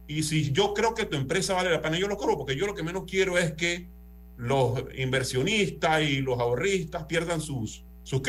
Y 0.07 0.23
si 0.23 0.51
yo 0.51 0.73
creo 0.73 0.93
que 0.93 1.05
tu 1.05 1.17
empresa 1.17 1.53
vale 1.53 1.71
la 1.71 1.81
pena, 1.81 1.97
yo 1.97 2.07
lo 2.07 2.17
cobro, 2.17 2.37
porque 2.37 2.55
yo 2.55 2.67
lo 2.67 2.75
que 2.75 2.83
menos 2.83 3.05
quiero 3.07 3.37
es 3.37 3.53
que 3.53 3.87
los 4.37 4.83
inversionistas 4.95 6.03
y 6.03 6.21
los 6.21 6.39
ahorristas 6.39 7.05
pierdan 7.05 7.41
sus, 7.41 7.83
sus. 8.03 8.21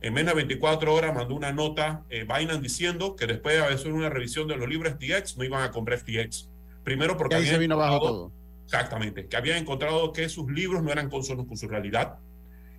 En 0.00 0.12
menos 0.14 0.34
de 0.34 0.36
24 0.36 0.94
horas 0.94 1.14
mandó 1.14 1.34
una 1.34 1.52
nota 1.52 2.04
eh, 2.10 2.24
Binance 2.24 2.60
diciendo 2.60 3.16
que 3.16 3.26
después 3.26 3.56
de 3.56 3.62
hacer 3.62 3.92
una 3.92 4.10
revisión 4.10 4.46
de 4.46 4.56
los 4.56 4.68
libros 4.68 4.92
FTX 4.94 5.36
no 5.38 5.44
iban 5.44 5.62
a 5.62 5.70
comprar 5.70 5.98
FTX. 5.98 6.48
Primero 6.84 7.16
porque 7.16 7.36
ahí 7.36 7.46
se 7.46 7.58
vino 7.58 7.74
abajo 7.74 8.00
todo. 8.00 8.32
Exactamente, 8.64 9.26
que 9.26 9.36
habían 9.36 9.58
encontrado 9.58 10.12
que 10.12 10.28
sus 10.28 10.50
libros 10.50 10.82
no 10.82 10.90
eran 10.90 11.08
consonos 11.08 11.46
con 11.46 11.56
su 11.56 11.68
realidad 11.68 12.18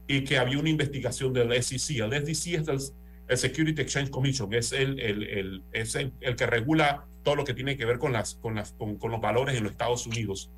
y 0.05 0.23
que 0.23 0.37
había 0.37 0.59
una 0.59 0.69
investigación 0.69 1.33
del 1.33 1.51
SEC. 1.63 1.99
El 1.99 2.25
SEC 2.25 2.59
es 2.59 2.67
el, 2.67 2.79
el 3.27 3.37
Security 3.37 3.81
Exchange 3.81 4.09
Commission, 4.09 4.53
es 4.53 4.71
el, 4.71 4.99
el, 4.99 5.23
el 5.23 5.63
es 5.71 5.95
el, 5.95 6.13
el, 6.21 6.35
que 6.35 6.45
regula 6.45 7.05
todo 7.23 7.35
lo 7.35 7.43
que 7.43 7.53
tiene 7.53 7.77
que 7.77 7.85
ver 7.85 7.99
con, 7.99 8.13
las, 8.13 8.35
con, 8.35 8.55
las, 8.55 8.73
con, 8.73 8.97
con 8.97 9.11
los 9.11 9.21
valores 9.21 9.55
en 9.55 9.63
los 9.63 9.71
Estados 9.71 10.05
Unidos. 10.07 10.51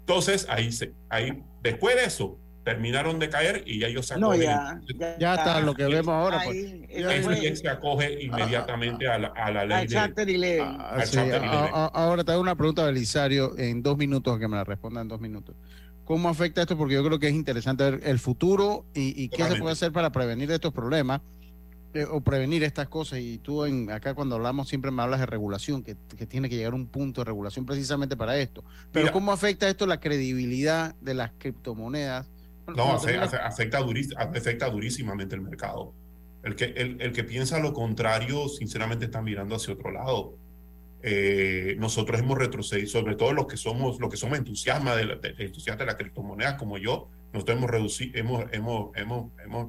Entonces, 0.00 0.46
ahí, 0.48 0.70
se, 0.70 0.92
ahí 1.08 1.42
después 1.62 1.96
de 1.96 2.04
eso, 2.04 2.38
terminaron 2.66 3.20
de 3.20 3.30
caer 3.30 3.62
y 3.64 3.78
ya 3.78 3.86
ellos 3.86 4.06
se 4.06 4.18
no, 4.18 4.34
ya, 4.34 4.80
ya, 4.98 5.16
ya, 5.20 5.34
está 5.36 5.60
lo 5.60 5.72
que 5.72 5.84
vemos 5.84 6.12
ahora. 6.12 6.40
Ahí, 6.40 6.84
pues, 7.22 7.60
se 7.60 7.68
acoge 7.68 8.24
inmediatamente 8.24 9.06
a 9.06 9.18
la, 9.20 9.28
a 9.28 9.52
la 9.52 9.64
ley. 9.64 9.78
Al 9.78 9.86
charter 9.86 10.28
y 10.28 10.36
ley. 10.36 10.58
Ah, 10.60 11.00
sí, 11.06 11.16
a, 11.16 11.84
ahora 11.94 12.24
te 12.24 12.32
hago 12.32 12.40
una 12.40 12.56
pregunta, 12.56 12.84
Belisario, 12.84 13.56
en 13.56 13.84
dos 13.84 13.96
minutos, 13.96 14.36
que 14.40 14.48
me 14.48 14.56
la 14.56 14.64
responda 14.64 15.00
en 15.00 15.06
dos 15.06 15.20
minutos. 15.20 15.54
¿Cómo 16.04 16.28
afecta 16.28 16.60
esto? 16.60 16.76
Porque 16.76 16.94
yo 16.94 17.04
creo 17.04 17.20
que 17.20 17.28
es 17.28 17.34
interesante 17.34 17.88
ver 17.88 18.00
el 18.02 18.18
futuro 18.18 18.84
y, 18.92 19.22
y 19.22 19.28
qué 19.28 19.44
se 19.44 19.54
puede 19.60 19.74
hacer 19.74 19.92
para 19.92 20.10
prevenir 20.10 20.50
estos 20.50 20.72
problemas 20.72 21.20
eh, 21.94 22.04
o 22.10 22.20
prevenir 22.20 22.64
estas 22.64 22.88
cosas. 22.88 23.20
Y 23.20 23.38
tú 23.38 23.64
en, 23.64 23.92
acá 23.92 24.14
cuando 24.14 24.34
hablamos 24.34 24.68
siempre 24.68 24.90
me 24.90 25.02
hablas 25.02 25.20
de 25.20 25.26
regulación, 25.26 25.84
que, 25.84 25.96
que 26.16 26.26
tiene 26.26 26.48
que 26.48 26.56
llegar 26.56 26.72
a 26.72 26.76
un 26.76 26.88
punto 26.88 27.20
de 27.20 27.26
regulación 27.26 27.64
precisamente 27.64 28.16
para 28.16 28.36
esto. 28.36 28.64
Pero 28.90 29.04
Mira, 29.04 29.12
¿cómo 29.12 29.30
afecta 29.30 29.68
esto 29.68 29.86
la 29.86 30.00
credibilidad 30.00 30.96
de 30.96 31.14
las 31.14 31.30
criptomonedas? 31.38 32.26
No, 32.74 32.92
afecta, 32.92 33.46
afecta, 33.46 33.78
duris, 33.78 34.14
afecta 34.16 34.68
durísimamente 34.68 35.34
el 35.34 35.42
mercado. 35.42 35.94
El 36.42 36.54
que, 36.54 36.64
el, 36.64 37.00
el, 37.00 37.12
que 37.12 37.24
piensa 37.24 37.58
lo 37.58 37.72
contrario, 37.72 38.48
sinceramente, 38.48 39.06
está 39.06 39.22
mirando 39.22 39.56
hacia 39.56 39.74
otro 39.74 39.90
lado. 39.90 40.34
Eh, 41.02 41.76
nosotros 41.78 42.20
hemos 42.20 42.38
retrocedido, 42.38 42.88
sobre 42.88 43.14
todo 43.14 43.32
los 43.32 43.46
que 43.46 43.56
somos, 43.56 44.00
los 44.00 44.10
que 44.10 44.16
somos 44.16 44.38
entusiastas 44.38 44.96
de, 44.96 45.04
la, 45.04 45.14
de, 45.16 45.34
entusiastas 45.38 45.86
de 45.86 45.92
la 45.92 45.96
criptomoneda 45.96 46.56
como 46.56 46.78
yo, 46.78 47.08
nosotros 47.32 47.58
hemos 47.58 47.70
reducido, 47.70 48.18
hemos, 48.18 48.44
hemos, 48.52 48.96
hemos, 48.96 49.30
hemos, 49.44 49.68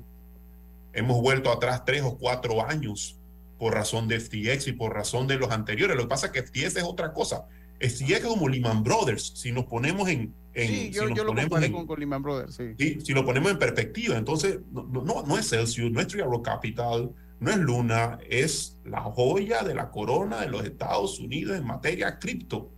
hemos 0.94 1.22
vuelto 1.22 1.52
atrás 1.52 1.86
tres 1.86 2.02
o 2.02 2.18
cuatro 2.18 2.66
años 2.66 3.20
por 3.60 3.74
razón 3.74 4.08
de 4.08 4.20
FTX 4.20 4.68
y 4.68 4.74
por 4.74 4.94
razón 4.94 5.28
de 5.28 5.38
los 5.38 5.52
anteriores. 5.52 5.96
Lo 5.96 6.04
que 6.04 6.10
pasa 6.10 6.28
es 6.28 6.32
que 6.32 6.44
FTX 6.44 6.78
es 6.78 6.84
otra 6.84 7.14
cosa. 7.14 7.48
FTX 7.80 8.12
es 8.12 8.20
como 8.22 8.48
Lehman 8.48 8.84
Brothers. 8.84 9.34
Si 9.36 9.52
nos 9.52 9.66
ponemos 9.66 10.08
en, 10.10 10.34
en, 10.54 10.68
sí, 10.68 10.92
yo, 10.92 11.08
si 11.08 11.14
yo 11.14 11.24
lo 11.24 11.36
comparé 11.36 11.72
con, 11.72 11.86
con, 11.86 12.00
Lehman 12.00 12.22
Brothers, 12.24 12.56
sí. 12.56 12.74
sí. 12.78 12.98
Si 13.02 13.14
lo 13.14 13.26
ponemos 13.26 13.52
en 13.52 13.60
perspectiva, 13.60 14.18
entonces 14.18 14.60
no, 14.72 14.84
no, 14.84 15.24
no 15.24 15.38
es 15.38 15.50
Celsius, 15.50 15.92
no 15.92 16.00
es 16.00 16.08
Three 16.08 16.22
Arrow 16.22 16.42
Capital, 16.42 17.12
no 17.40 17.52
es 17.52 17.58
Luna, 17.58 18.20
es 18.30 18.78
la 18.84 19.02
joya 19.02 19.64
de 19.64 19.76
la 19.76 19.92
corona 19.92 20.42
de 20.42 20.50
los 20.50 20.64
Estados 20.64 21.20
Unidos 21.20 21.58
en 21.58 21.66
materia 21.66 22.18
cripto. 22.18 22.72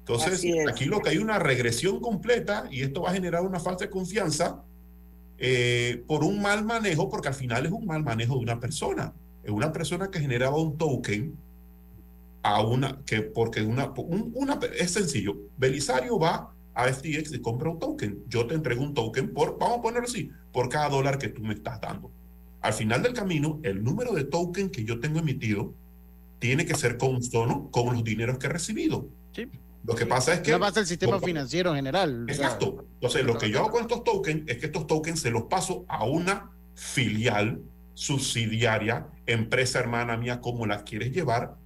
Entonces, 0.00 0.42
aquí 0.66 0.86
lo 0.86 1.00
que 1.00 1.10
hay 1.10 1.18
una 1.18 1.38
regresión 1.38 2.00
completa 2.00 2.64
y 2.70 2.80
esto 2.80 3.02
va 3.02 3.10
a 3.10 3.12
generar 3.12 3.42
una 3.42 3.60
falta 3.60 3.84
de 3.84 3.90
confianza 3.90 4.64
eh, 5.36 6.02
por 6.06 6.24
un 6.24 6.40
mal 6.40 6.64
manejo, 6.64 7.10
porque 7.10 7.28
al 7.28 7.34
final 7.34 7.66
es 7.66 7.72
un 7.72 7.84
mal 7.84 8.02
manejo 8.02 8.36
de 8.36 8.40
una 8.40 8.58
persona. 8.58 9.12
Es 9.42 9.50
una 9.50 9.70
persona 9.70 10.10
que 10.10 10.18
generaba 10.18 10.56
un 10.56 10.78
token 10.78 11.36
a 12.48 12.62
una, 12.62 12.98
que 13.04 13.20
porque 13.20 13.62
una, 13.62 13.92
un, 13.96 14.32
una, 14.34 14.58
es 14.78 14.92
sencillo, 14.92 15.36
Belisario 15.58 16.18
va 16.18 16.54
a 16.74 16.92
FTX 16.92 17.32
y 17.32 17.40
compra 17.40 17.68
un 17.68 17.78
token. 17.78 18.24
Yo 18.28 18.46
te 18.46 18.54
entrego 18.54 18.82
un 18.82 18.94
token 18.94 19.34
por, 19.34 19.58
vamos 19.58 19.78
a 19.78 19.82
ponerlo 19.82 20.06
así, 20.06 20.30
por 20.52 20.68
cada 20.68 20.88
dólar 20.88 21.18
que 21.18 21.28
tú 21.28 21.42
me 21.42 21.54
estás 21.54 21.80
dando. 21.80 22.10
Al 22.60 22.72
final 22.72 23.02
del 23.02 23.12
camino, 23.12 23.60
el 23.62 23.84
número 23.84 24.12
de 24.12 24.24
token 24.24 24.70
que 24.70 24.84
yo 24.84 24.98
tengo 24.98 25.18
emitido 25.18 25.74
tiene 26.38 26.64
que 26.64 26.74
ser 26.74 26.96
consono 26.96 27.70
con 27.70 27.92
los 27.92 28.02
dineros 28.02 28.38
que 28.38 28.46
he 28.46 28.50
recibido. 28.50 29.08
Sí. 29.32 29.48
Lo 29.84 29.94
que 29.94 30.06
pasa 30.06 30.34
es 30.34 30.40
que... 30.40 30.50
No 30.50 30.58
pasa 30.58 30.80
el 30.80 30.86
sistema 30.86 31.14
como, 31.14 31.26
financiero 31.26 31.70
en 31.70 31.76
general. 31.76 32.26
Exacto. 32.28 32.86
Entonces, 32.94 33.24
lo 33.24 33.36
que 33.36 33.50
yo 33.50 33.60
hago 33.60 33.70
con 33.70 33.82
estos 33.82 34.04
tokens 34.04 34.44
es 34.46 34.58
que 34.58 34.66
estos 34.66 34.86
tokens 34.86 35.20
se 35.20 35.30
los 35.30 35.44
paso 35.44 35.84
a 35.88 36.04
una 36.04 36.50
filial 36.74 37.60
subsidiaria, 37.94 39.08
empresa 39.26 39.80
hermana 39.80 40.16
mía, 40.16 40.40
como 40.40 40.66
la 40.66 40.84
quieres 40.84 41.12
llevar, 41.12 41.56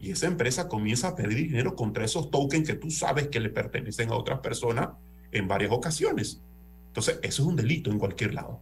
y 0.00 0.10
esa 0.10 0.26
empresa 0.26 0.68
comienza 0.68 1.08
a 1.08 1.16
pedir 1.16 1.36
dinero 1.48 1.74
contra 1.74 2.04
esos 2.04 2.30
tokens 2.30 2.66
que 2.66 2.74
tú 2.74 2.90
sabes 2.90 3.28
que 3.28 3.40
le 3.40 3.48
pertenecen 3.48 4.10
a 4.10 4.16
otras 4.16 4.40
personas 4.40 4.90
en 5.32 5.48
varias 5.48 5.72
ocasiones. 5.72 6.40
Entonces, 6.88 7.18
eso 7.22 7.42
es 7.42 7.48
un 7.48 7.56
delito 7.56 7.90
en 7.90 7.98
cualquier 7.98 8.34
lado. 8.34 8.60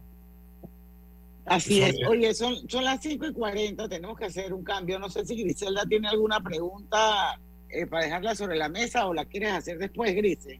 Así 1.45 1.81
eso 1.81 2.01
es. 2.01 2.07
Oye, 2.07 2.33
son, 2.33 2.55
son 2.69 2.83
las 2.83 3.01
5 3.01 3.25
y 3.27 3.33
40, 3.33 3.89
tenemos 3.89 4.17
que 4.17 4.25
hacer 4.25 4.53
un 4.53 4.63
cambio. 4.63 4.97
No 4.99 5.09
sé 5.09 5.25
si 5.25 5.35
Griselda 5.41 5.85
tiene 5.85 6.07
alguna 6.07 6.39
pregunta 6.39 7.39
eh, 7.69 7.85
para 7.85 8.05
dejarla 8.05 8.35
sobre 8.35 8.55
la 8.55 8.69
mesa 8.69 9.07
o 9.07 9.13
la 9.13 9.25
quieres 9.25 9.51
hacer 9.51 9.77
después, 9.77 10.15
Grise. 10.15 10.59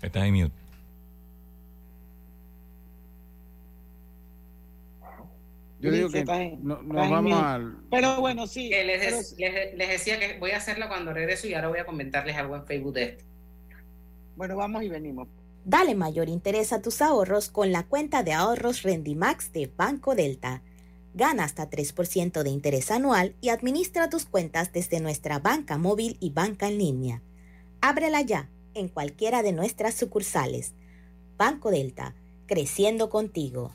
Estás 0.00 0.24
en 0.24 0.34
mute. 0.34 0.65
Yo 5.86 5.92
digo 5.92 6.08
que 6.10 6.24
no, 6.24 6.82
nos 6.82 6.88
estás 6.88 7.04
en 7.04 7.10
vamos 7.10 7.42
al... 7.42 7.76
Pero 7.90 8.20
bueno, 8.20 8.46
sí. 8.46 8.68
Que 8.70 8.84
les, 8.84 8.98
pero- 9.00 9.16
les- 9.16 9.74
les 9.78 9.88
decía 9.88 10.18
que 10.20 10.38
voy 10.38 10.50
a 10.52 10.58
hacerla 10.58 10.88
cuando 10.88 11.12
regreso 11.12 11.46
y 11.46 11.54
ahora 11.54 11.68
voy 11.68 11.78
a 11.78 11.86
comentarles 11.86 12.36
algo 12.36 12.56
en 12.56 12.66
Facebook 12.66 12.92
de 12.94 13.02
esto. 13.04 13.24
Bueno, 14.36 14.56
vamos 14.56 14.82
y 14.82 14.88
venimos. 14.88 15.28
Dale 15.64 15.94
mayor 15.94 16.28
interés 16.28 16.72
a 16.72 16.80
tus 16.82 17.02
ahorros 17.02 17.48
con 17.50 17.72
la 17.72 17.84
cuenta 17.84 18.22
de 18.22 18.32
ahorros 18.32 18.82
Rendimax 18.82 19.52
de 19.52 19.70
Banco 19.74 20.14
Delta. 20.14 20.62
Gana 21.14 21.44
hasta 21.44 21.68
3% 21.70 22.42
de 22.42 22.50
interés 22.50 22.90
anual 22.90 23.34
y 23.40 23.48
administra 23.48 24.10
tus 24.10 24.26
cuentas 24.26 24.72
desde 24.72 25.00
nuestra 25.00 25.38
banca 25.38 25.78
móvil 25.78 26.18
y 26.20 26.30
banca 26.30 26.68
en 26.68 26.78
línea. 26.78 27.22
Ábrela 27.80 28.20
ya 28.20 28.48
en 28.74 28.88
cualquiera 28.88 29.42
de 29.42 29.52
nuestras 29.52 29.94
sucursales. 29.94 30.74
Banco 31.38 31.70
Delta, 31.70 32.14
creciendo 32.46 33.08
contigo. 33.10 33.74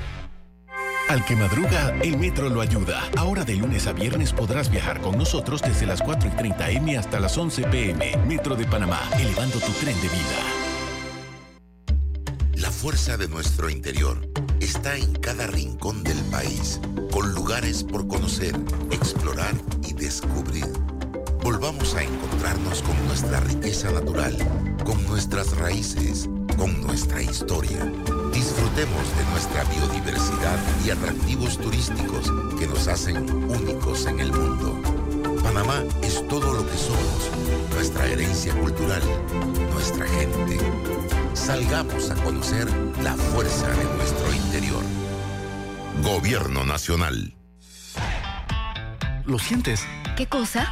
Al 1.11 1.25
que 1.25 1.35
madruga, 1.35 1.93
el 2.03 2.17
metro 2.17 2.47
lo 2.47 2.61
ayuda. 2.61 3.03
Ahora 3.17 3.43
de 3.43 3.57
lunes 3.57 3.85
a 3.85 3.91
viernes 3.91 4.31
podrás 4.31 4.71
viajar 4.71 5.01
con 5.01 5.17
nosotros 5.17 5.61
desde 5.61 5.85
las 5.85 6.01
4 6.01 6.29
y 6.29 6.37
30 6.37 6.69
M 6.69 6.97
hasta 6.97 7.19
las 7.19 7.37
11 7.37 7.63
PM. 7.63 8.15
Metro 8.25 8.55
de 8.55 8.63
Panamá, 8.65 9.01
elevando 9.19 9.59
tu 9.59 9.73
tren 9.73 9.93
de 9.99 10.07
vida. 10.07 10.39
La 12.55 12.71
fuerza 12.71 13.17
de 13.17 13.27
nuestro 13.27 13.69
interior 13.69 14.25
está 14.61 14.95
en 14.95 15.13
cada 15.15 15.47
rincón 15.47 16.01
del 16.01 16.19
país, 16.31 16.79
con 17.11 17.33
lugares 17.33 17.83
por 17.83 18.07
conocer, 18.07 18.55
explorar 18.89 19.53
y 19.83 19.91
descubrir. 19.91 20.67
Volvamos 21.43 21.93
a 21.93 22.03
encontrarnos 22.03 22.81
con 22.83 22.95
nuestra 23.07 23.41
riqueza 23.41 23.91
natural, 23.91 24.37
con 24.85 25.05
nuestras 25.07 25.57
raíces, 25.57 26.29
con 26.55 26.81
nuestra 26.81 27.21
historia. 27.21 27.91
Disfrutemos 28.33 29.17
de 29.17 29.25
nuestra 29.31 29.63
biodiversidad 29.65 30.57
y 30.85 30.89
atractivos 30.89 31.57
turísticos 31.57 32.31
que 32.57 32.67
nos 32.67 32.87
hacen 32.87 33.17
únicos 33.49 34.05
en 34.05 34.19
el 34.19 34.31
mundo. 34.31 34.81
Panamá 35.43 35.83
es 36.01 36.25
todo 36.27 36.53
lo 36.53 36.65
que 36.65 36.77
somos, 36.77 37.29
nuestra 37.73 38.05
herencia 38.07 38.53
cultural, 38.55 39.01
nuestra 39.71 40.07
gente. 40.07 40.57
Salgamos 41.33 42.09
a 42.09 42.15
conocer 42.15 42.67
la 43.01 43.15
fuerza 43.15 43.67
de 43.67 43.83
nuestro 43.97 44.33
interior. 44.33 44.83
Gobierno 46.01 46.63
Nacional. 46.63 47.33
¿Lo 49.25 49.39
sientes? 49.39 49.85
¿Qué 50.15 50.27
cosa? 50.27 50.71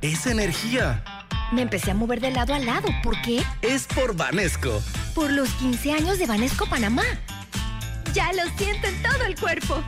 Es 0.00 0.26
energía. 0.26 1.04
Me 1.52 1.62
empecé 1.62 1.90
a 1.90 1.94
mover 1.94 2.20
de 2.20 2.30
lado 2.30 2.54
a 2.54 2.58
lado. 2.58 2.88
¿Por 3.02 3.20
qué? 3.22 3.42
Es 3.62 3.86
por 3.86 4.16
Vanesco. 4.16 4.82
Por 5.16 5.32
los 5.32 5.48
15 5.54 5.92
años 5.92 6.18
de 6.18 6.26
Banesco 6.26 6.66
Panamá. 6.66 7.02
Ya 8.12 8.34
lo 8.34 8.42
siento 8.58 8.86
en 8.86 9.02
todo 9.02 9.24
el 9.24 9.34
cuerpo. 9.34 9.82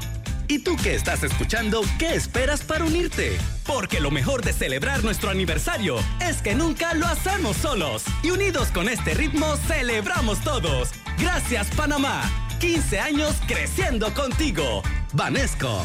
¿Y 0.48 0.60
tú 0.60 0.74
que 0.76 0.94
estás 0.94 1.22
escuchando, 1.22 1.82
qué 1.98 2.14
esperas 2.14 2.62
para 2.62 2.86
unirte? 2.86 3.36
Porque 3.66 4.00
lo 4.00 4.10
mejor 4.10 4.42
de 4.42 4.54
celebrar 4.54 5.04
nuestro 5.04 5.28
aniversario 5.28 5.96
es 6.26 6.40
que 6.40 6.54
nunca 6.54 6.94
lo 6.94 7.06
hacemos 7.06 7.58
solos. 7.58 8.04
Y 8.22 8.30
unidos 8.30 8.68
con 8.68 8.88
este 8.88 9.12
ritmo, 9.12 9.54
celebramos 9.68 10.40
todos. 10.40 10.92
Gracias, 11.18 11.66
Panamá. 11.76 12.22
15 12.58 12.98
años 12.98 13.36
creciendo 13.46 14.14
contigo. 14.14 14.82
Vanesco. 15.12 15.84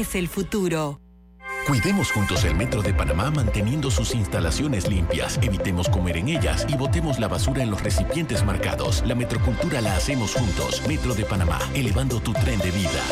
el 0.00 0.28
futuro. 0.28 0.98
Cuidemos 1.66 2.10
juntos 2.10 2.44
el 2.44 2.54
Metro 2.54 2.80
de 2.80 2.94
Panamá 2.94 3.30
manteniendo 3.30 3.90
sus 3.90 4.14
instalaciones 4.14 4.88
limpias. 4.88 5.38
Evitemos 5.42 5.90
comer 5.90 6.16
en 6.16 6.28
ellas 6.28 6.64
y 6.68 6.74
botemos 6.74 7.18
la 7.18 7.28
basura 7.28 7.62
en 7.62 7.70
los 7.70 7.82
recipientes 7.82 8.42
marcados. 8.42 9.02
La 9.06 9.14
metrocultura 9.14 9.82
la 9.82 9.94
hacemos 9.94 10.34
juntos. 10.34 10.82
Metro 10.88 11.14
de 11.14 11.26
Panamá, 11.26 11.58
elevando 11.74 12.18
tu 12.20 12.32
tren 12.32 12.58
de 12.60 12.70
vida. 12.70 13.02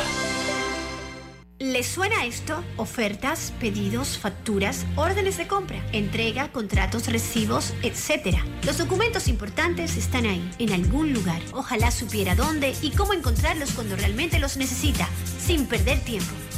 ¿Les 1.59 1.87
suena 1.87 2.25
esto? 2.25 2.65
Ofertas, 2.77 3.53
pedidos, 3.61 4.17
facturas, 4.17 4.87
órdenes 4.97 5.37
de 5.37 5.47
compra, 5.47 5.85
entrega, 5.93 6.51
contratos, 6.51 7.07
recibos, 7.09 7.75
etc. 7.83 8.39
Los 8.65 8.79
documentos 8.79 9.29
importantes 9.29 9.97
están 9.97 10.25
ahí, 10.25 10.51
en 10.59 10.73
algún 10.73 11.13
lugar. 11.13 11.43
Ojalá 11.53 11.91
supiera 11.91 12.35
dónde 12.35 12.75
y 12.81 12.93
cómo 12.93 13.13
encontrarlos 13.13 13.73
cuando 13.73 13.95
realmente 13.97 14.39
los 14.39 14.57
necesita, 14.57 15.07
sin 15.39 15.67
perder 15.67 16.01
tiempo. 16.01 16.33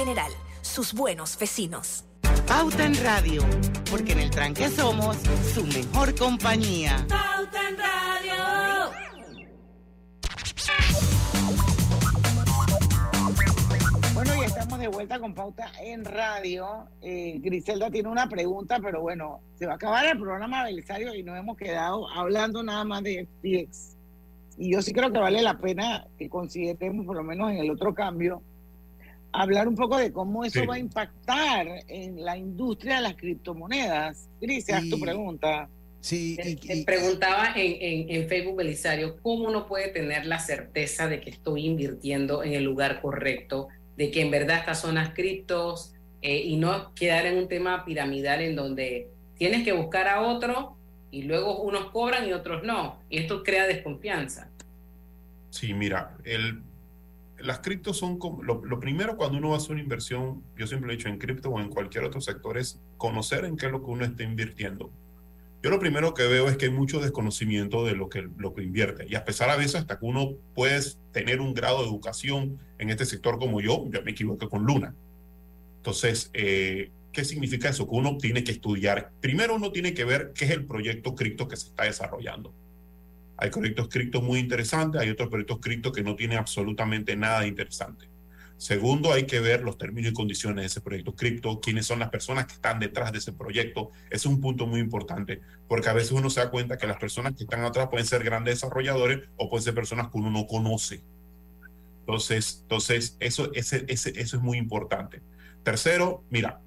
General, 0.00 0.32
sus 0.62 0.94
buenos 0.94 1.38
vecinos. 1.38 2.06
Pauta 2.48 2.86
en 2.86 2.94
Radio, 3.04 3.42
porque 3.90 4.12
en 4.12 4.20
el 4.20 4.30
tranque 4.30 4.70
somos 4.70 5.18
su 5.52 5.62
mejor 5.66 6.14
compañía. 6.14 7.04
Pauta 7.06 7.68
en 7.68 7.76
Radio. 7.76 8.90
Bueno, 14.14 14.36
y 14.36 14.40
estamos 14.46 14.78
de 14.78 14.88
vuelta 14.88 15.20
con 15.20 15.34
Pauta 15.34 15.70
en 15.82 16.06
Radio. 16.06 16.88
Eh, 17.02 17.34
Griselda 17.42 17.90
tiene 17.90 18.08
una 18.08 18.26
pregunta, 18.26 18.78
pero 18.82 19.02
bueno, 19.02 19.42
se 19.58 19.66
va 19.66 19.72
a 19.72 19.74
acabar 19.74 20.06
el 20.06 20.18
programa 20.18 20.64
Belisario 20.64 21.14
y 21.14 21.22
nos 21.22 21.38
hemos 21.38 21.58
quedado 21.58 22.08
hablando 22.08 22.62
nada 22.62 22.84
más 22.84 23.02
de 23.02 23.26
FTX. 23.26 23.98
Y 24.56 24.72
yo 24.72 24.80
sí 24.80 24.94
creo 24.94 25.12
que 25.12 25.18
vale 25.18 25.42
la 25.42 25.58
pena 25.58 26.06
que 26.16 26.30
consideremos, 26.30 27.04
por 27.04 27.16
lo 27.16 27.22
menos 27.22 27.50
en 27.50 27.58
el 27.58 27.70
otro 27.70 27.92
cambio, 27.92 28.42
hablar 29.32 29.68
un 29.68 29.76
poco 29.76 29.96
de 29.98 30.12
cómo 30.12 30.44
eso 30.44 30.60
Sí. 30.60 30.66
va 30.66 30.74
a 30.74 30.78
impactar 30.78 31.66
en 31.88 32.24
la 32.24 32.36
industria 32.36 32.96
de 32.96 33.02
las 33.02 33.14
criptomonedas. 33.16 34.28
Gris, 34.40 34.68
haz 34.72 34.88
tu 34.88 34.98
pregunta. 34.98 35.68
Sí, 36.00 36.36
Te- 36.36 36.56
te 36.56 36.84
preguntaba 36.84 37.52
en, 37.54 37.76
en, 37.80 38.10
en 38.22 38.28
Facebook, 38.28 38.56
Belisario, 38.56 39.18
¿cómo 39.22 39.48
uno 39.48 39.66
puede 39.66 39.88
tener 39.88 40.24
la 40.26 40.38
certeza 40.38 41.08
de 41.08 41.20
que 41.20 41.30
estoy 41.30 41.66
invirtiendo 41.66 42.42
en 42.42 42.54
el 42.54 42.64
lugar 42.64 43.02
correcto, 43.02 43.68
de 43.96 44.10
que 44.10 44.22
en 44.22 44.30
verdad 44.30 44.60
estas 44.60 44.80
son 44.80 44.94
las 44.94 45.10
criptos 45.10 45.92
eh, 46.22 46.38
y 46.38 46.56
no 46.56 46.94
quedar 46.94 47.26
en 47.26 47.36
un 47.36 47.48
tema 47.48 47.84
piramidal 47.84 48.40
en 48.40 48.56
donde 48.56 49.08
tienes 49.36 49.62
que 49.62 49.72
buscar 49.72 50.08
a 50.08 50.22
otro 50.22 50.76
y 51.10 51.22
luego 51.22 51.60
unos 51.62 51.90
cobran 51.90 52.26
y 52.28 52.32
otros 52.32 52.62
no? 52.62 52.98
Y 53.10 53.18
esto 53.18 53.42
crea 53.42 53.66
desconfianza. 53.66 54.48
Sí, 55.50 55.74
mira, 55.74 56.16
el, 56.24 56.62
las 57.42 57.60
criptos 57.60 57.96
son 57.98 58.18
como, 58.18 58.42
lo, 58.42 58.80
primero 58.80 59.16
cuando 59.16 59.38
uno 59.38 59.54
hacer 59.54 59.72
una 59.72 59.82
inversión, 59.82 60.42
yo 60.56 60.66
siempre 60.66 60.92
he 60.92 60.96
dicho 60.96 61.08
en 61.08 61.18
cripto 61.18 61.50
o 61.50 61.60
en 61.60 61.68
cualquier 61.68 62.04
otro 62.04 62.20
sector, 62.20 62.58
es 62.58 62.80
conocer 62.96 63.44
en 63.44 63.56
qué 63.56 63.66
es 63.66 63.72
lo 63.72 63.82
que 63.82 63.90
uno 63.90 64.04
está 64.04 64.22
invirtiendo. 64.22 64.90
Yo 65.62 65.68
lo 65.68 65.78
primero 65.78 66.14
que 66.14 66.22
veo 66.22 66.48
es 66.48 66.56
que 66.56 66.66
hay 66.66 66.70
mucho 66.70 67.00
desconocimiento 67.00 67.84
de 67.84 67.94
lo 67.94 68.08
que, 68.08 68.26
lo 68.38 68.54
que 68.54 68.62
invierte. 68.62 69.06
Y 69.06 69.14
a 69.14 69.24
pesar 69.24 69.50
a 69.50 69.56
veces 69.56 69.76
hasta 69.76 69.98
que 69.98 70.06
uno 70.06 70.32
puede 70.54 70.80
tener 71.12 71.40
un 71.40 71.52
grado 71.52 71.82
de 71.82 71.88
educación 71.88 72.58
en 72.78 72.88
este 72.88 73.04
sector 73.04 73.38
como 73.38 73.60
yo, 73.60 73.84
yo 73.90 74.02
me 74.02 74.12
equivoqué 74.12 74.48
con 74.48 74.64
Luna. 74.64 74.94
Entonces, 75.76 76.30
eh, 76.32 76.90
¿qué 77.12 77.24
significa 77.24 77.68
eso? 77.68 77.86
Que 77.86 77.94
uno 77.94 78.16
tiene 78.16 78.42
que 78.42 78.52
estudiar. 78.52 79.12
Primero 79.20 79.54
uno 79.54 79.70
tiene 79.70 79.92
que 79.92 80.04
ver 80.04 80.32
qué 80.34 80.46
es 80.46 80.50
el 80.50 80.64
proyecto 80.64 81.14
cripto 81.14 81.46
que 81.46 81.56
se 81.56 81.68
está 81.68 81.84
desarrollando. 81.84 82.54
Hay 83.40 83.50
proyectos 83.50 83.88
criptos 83.88 84.22
muy 84.22 84.38
interesantes, 84.38 85.00
hay 85.00 85.08
otros 85.10 85.30
proyectos 85.30 85.58
criptos 85.60 85.92
que 85.92 86.02
no 86.02 86.14
tienen 86.14 86.38
absolutamente 86.38 87.16
nada 87.16 87.40
de 87.40 87.48
interesante. 87.48 88.10
Segundo, 88.58 89.10
hay 89.14 89.24
que 89.24 89.40
ver 89.40 89.62
los 89.62 89.78
términos 89.78 90.12
y 90.12 90.14
condiciones 90.14 90.62
de 90.62 90.66
ese 90.66 90.82
proyecto 90.82 91.14
cripto, 91.14 91.60
quiénes 91.60 91.86
son 91.86 91.98
las 91.98 92.10
personas 92.10 92.44
que 92.44 92.52
están 92.52 92.78
detrás 92.78 93.10
de 93.10 93.16
ese 93.16 93.32
proyecto. 93.32 93.90
Es 94.10 94.26
un 94.26 94.38
punto 94.38 94.66
muy 94.66 94.80
importante, 94.80 95.40
porque 95.66 95.88
a 95.88 95.94
veces 95.94 96.12
uno 96.12 96.28
se 96.28 96.40
da 96.40 96.50
cuenta 96.50 96.76
que 96.76 96.86
las 96.86 96.98
personas 96.98 97.34
que 97.34 97.44
están 97.44 97.64
atrás 97.64 97.88
pueden 97.90 98.06
ser 98.06 98.22
grandes 98.22 98.56
desarrolladores 98.56 99.20
o 99.36 99.48
pueden 99.48 99.64
ser 99.64 99.74
personas 99.74 100.08
que 100.08 100.18
uno 100.18 100.30
no 100.30 100.46
conoce. 100.46 101.02
Entonces, 102.00 102.58
entonces 102.60 103.16
eso, 103.18 103.50
eso 103.54 103.76
es 103.96 104.42
muy 104.42 104.58
importante. 104.58 105.22
Tercero, 105.62 106.24
mira, 106.28 106.60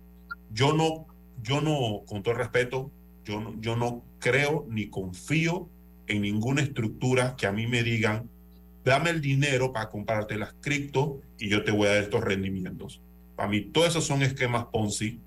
yo 0.52 0.74
no, 0.74 1.06
yo 1.44 1.62
no, 1.62 2.04
con 2.08 2.24
todo 2.24 2.34
respeto, 2.34 2.92
yo 3.24 3.40
no, 3.40 3.54
yo 3.62 3.76
no 3.76 4.04
creo 4.18 4.66
ni 4.68 4.90
confío 4.90 5.70
en 6.08 6.22
ninguna 6.22 6.62
estructura 6.62 7.36
que 7.38 7.48
a 7.48 7.52
mí 7.52 7.68
me 7.68 7.84
digan 7.84 8.30
dame 8.84 9.10
el 9.10 9.22
dinero 9.22 9.72
para 9.72 9.90
comprarte 9.90 10.38
las 10.38 10.54
cripto 10.62 11.22
y 11.40 11.50
yo 11.50 11.64
te 11.64 11.72
voy 11.72 11.88
a 11.88 11.96
dar 11.96 12.04
estos 12.04 12.24
rendimientos. 12.24 13.02
Para 13.36 13.50
mí, 13.50 13.62
todos 13.62 13.90
esos 13.90 14.06
son 14.06 14.22
esquemas 14.22 14.66
Ponzi, 14.66 15.20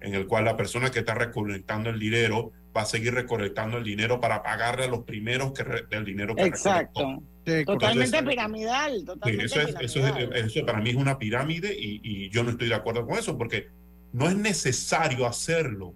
en 0.00 0.14
el 0.14 0.26
cual 0.26 0.44
la 0.44 0.56
persona 0.56 0.90
que 0.90 1.00
está 1.00 1.14
recolectando 1.14 1.90
el 1.90 1.98
dinero 1.98 2.52
va 2.76 2.82
a 2.82 2.86
seguir 2.86 3.14
recolectando 3.14 3.78
el 3.78 3.84
dinero 3.84 4.20
para 4.20 4.42
pagarle 4.42 4.84
a 4.84 4.88
los 4.88 5.04
primeros 5.04 5.52
que 5.52 5.64
del 5.88 6.04
dinero 6.04 6.34
que 6.36 6.42
Exacto. 6.42 7.22
totalmente 7.64 8.22
piramidal. 8.22 9.04
eso, 9.24 9.60
eso, 9.60 10.66
para 10.66 10.80
mí 10.80 10.90
es 10.90 10.96
una 10.96 11.18
pirámide 11.18 11.74
y, 11.74 12.00
y, 12.02 12.28
yo 12.28 12.44
no 12.44 12.50
estoy 12.50 12.68
de 12.68 12.74
acuerdo 12.74 13.06
con 13.06 13.18
eso 13.18 13.38
porque 13.38 13.68
no 14.12 14.28
es 14.28 14.36
necesario 14.36 15.26
hacerlo. 15.26 15.94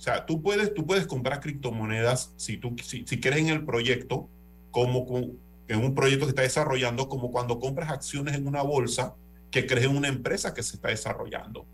O 0.00 0.02
sea, 0.02 0.24
tú 0.24 0.40
puedes, 0.40 0.72
tú 0.72 0.86
puedes 0.86 1.06
comprar 1.06 1.40
criptomonedas 1.40 2.32
si 2.38 2.56
tú 2.56 2.74
si, 2.82 3.04
si 3.06 3.20
crees 3.20 3.40
en 3.40 3.48
el 3.48 3.66
proyecto 3.66 4.30
como, 4.70 5.06
en 5.68 5.84
un 5.84 5.94
proyecto 5.94 6.24
que 6.24 6.30
está 6.30 6.40
desarrollando, 6.40 7.06
como 7.06 7.30
cuando 7.30 7.58
compras 7.58 7.90
acciones 7.90 8.34
en 8.34 8.46
una 8.46 8.62
bolsa 8.62 9.14
que 9.50 9.66
crees 9.66 9.84
en 9.84 9.94
una 9.94 10.08
empresa 10.08 10.54
que 10.54 10.62
se 10.62 10.76
está 10.76 10.88
desarrollando. 10.88 11.66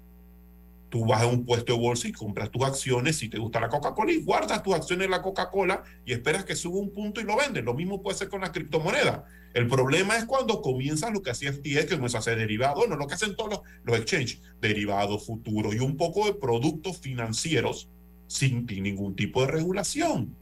Tú 0.89 1.07
vas 1.07 1.23
a 1.23 1.27
un 1.29 1.45
puesto 1.45 1.73
de 1.73 1.79
bolsa 1.79 2.09
y 2.09 2.13
compras 2.13 2.51
tus 2.51 2.65
acciones 2.65 3.17
si 3.17 3.29
te 3.29 3.39
gusta 3.39 3.61
la 3.61 3.69
Coca-Cola 3.69 4.11
y 4.11 4.25
guardas 4.25 4.61
tus 4.61 4.75
acciones 4.75 5.05
en 5.05 5.13
la 5.13 5.23
Coca-Cola 5.23 5.85
y 6.05 6.13
esperas 6.13 6.45
que 6.45 6.57
suba 6.57 6.81
un 6.81 6.93
punto 6.93 7.21
y 7.21 7.25
lo 7.25 7.37
vendes. 7.37 7.63
Lo 7.63 7.75
mismo 7.75 8.03
puede 8.03 8.19
ser 8.19 8.29
con 8.29 8.41
la 8.41 8.51
criptomoneda. 8.51 9.25
El 9.55 9.69
problema 9.69 10.17
es 10.17 10.25
cuando 10.25 10.63
comienzas 10.63 11.13
lo 11.13 11.23
que 11.23 11.31
hacía 11.31 11.53
FTX, 11.53 11.85
que 11.85 11.97
no 11.97 12.07
es 12.07 12.17
hacer 12.17 12.39
derivados, 12.39 12.89
no 12.89 12.97
lo 12.97 13.07
que 13.07 13.15
hacen 13.15 13.37
todos 13.37 13.51
los, 13.51 13.61
los 13.85 13.97
exchanges, 13.99 14.43
derivados, 14.61 15.25
futuros 15.25 15.77
y 15.77 15.79
un 15.79 15.97
poco 15.97 16.27
de 16.27 16.35
productos 16.35 16.99
financieros 16.99 17.89
sin 18.27 18.67
ningún 18.67 19.15
tipo 19.15 19.43
de 19.43 19.53
regulación. 19.53 20.35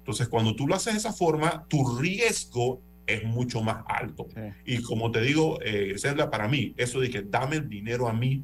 Entonces, 0.00 0.28
cuando 0.28 0.54
tú 0.54 0.66
lo 0.66 0.74
haces 0.74 0.94
de 0.94 0.98
esa 0.98 1.12
forma, 1.12 1.64
tu 1.68 1.96
riesgo 1.98 2.80
es 3.06 3.24
mucho 3.24 3.62
más 3.62 3.84
alto. 3.86 4.26
Y 4.64 4.82
como 4.82 5.10
te 5.10 5.20
digo, 5.20 5.58
eh, 5.62 5.94
para 6.30 6.48
mí, 6.48 6.74
eso 6.76 7.00
de 7.00 7.10
que 7.10 7.22
dame 7.22 7.56
el 7.56 7.68
dinero 7.68 8.08
a 8.08 8.12
mí 8.12 8.42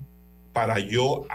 para 0.53 0.79
yo 0.79 1.27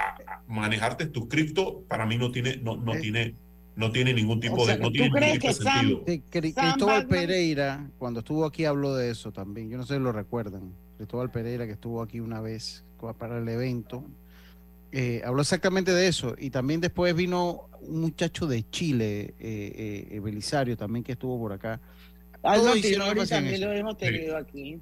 manejarte 0.47 1.05
tu 1.07 1.27
cripto, 1.27 1.83
para 1.87 2.05
mí 2.05 2.17
no 2.17 2.31
tiene, 2.31 2.57
no, 2.57 2.75
no 2.75 2.93
tiene, 2.93 3.35
no 3.75 3.91
tiene 3.91 4.13
ningún 4.13 4.39
tipo 4.39 4.65
de, 4.65 4.77
no 4.77 4.91
tiene 4.91 5.09
ningún 5.09 5.39
tipo 5.39 5.47
de 5.47 5.53
sentido. 5.53 6.03
Cristóbal 6.29 7.07
Pereira, 7.07 7.89
cuando 7.97 8.19
estuvo 8.19 8.45
aquí, 8.45 8.65
habló 8.65 8.95
de 8.95 9.11
eso 9.11 9.31
también. 9.31 9.69
Yo 9.69 9.77
no 9.77 9.85
sé 9.85 9.95
si 9.95 9.99
lo 9.99 10.11
recuerdan. 10.11 10.73
Cristóbal 10.97 11.31
Pereira, 11.31 11.65
que 11.65 11.73
estuvo 11.73 12.01
aquí 12.01 12.19
una 12.19 12.41
vez 12.41 12.83
para 13.19 13.37
el 13.37 13.47
evento, 13.47 14.03
eh, 14.97 15.21
habló 15.25 15.41
exactamente 15.41 15.91
de 15.91 16.07
eso. 16.07 16.35
Y 16.37 16.51
también 16.51 16.79
después 16.79 17.13
vino 17.13 17.67
un 17.81 17.99
muchacho 17.99 18.47
de 18.47 18.63
Chile, 18.69 19.35
eh, 19.37 20.07
eh, 20.09 20.19
Belisario, 20.21 20.77
también 20.77 21.03
que 21.03 21.11
estuvo 21.11 21.37
por 21.37 21.51
acá. 21.51 21.81
Aldo 22.41 22.71
Tinori 22.75 23.27
también 23.27 23.59
lo 23.59 23.73
hemos 23.73 23.97
tenido 23.97 24.37
aquí. 24.37 24.79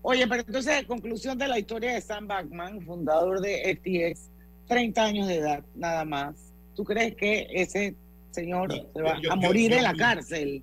Oye, 0.00 0.26
pero 0.26 0.44
entonces, 0.46 0.86
conclusión 0.86 1.36
de 1.36 1.46
la 1.46 1.58
historia 1.58 1.92
de 1.92 2.00
Sam 2.00 2.26
Backman, 2.26 2.80
fundador 2.86 3.42
de 3.42 3.76
FTX, 3.76 4.30
30 4.66 5.04
años 5.04 5.28
de 5.28 5.36
edad, 5.36 5.62
nada 5.74 6.06
más. 6.06 6.54
¿Tú 6.74 6.82
crees 6.82 7.14
que 7.14 7.46
ese 7.52 7.94
señor 8.30 8.72
se 8.72 9.02
va 9.02 9.20
a 9.30 9.36
morir 9.36 9.74
en 9.74 9.82
la 9.82 9.92
cárcel? 9.92 10.62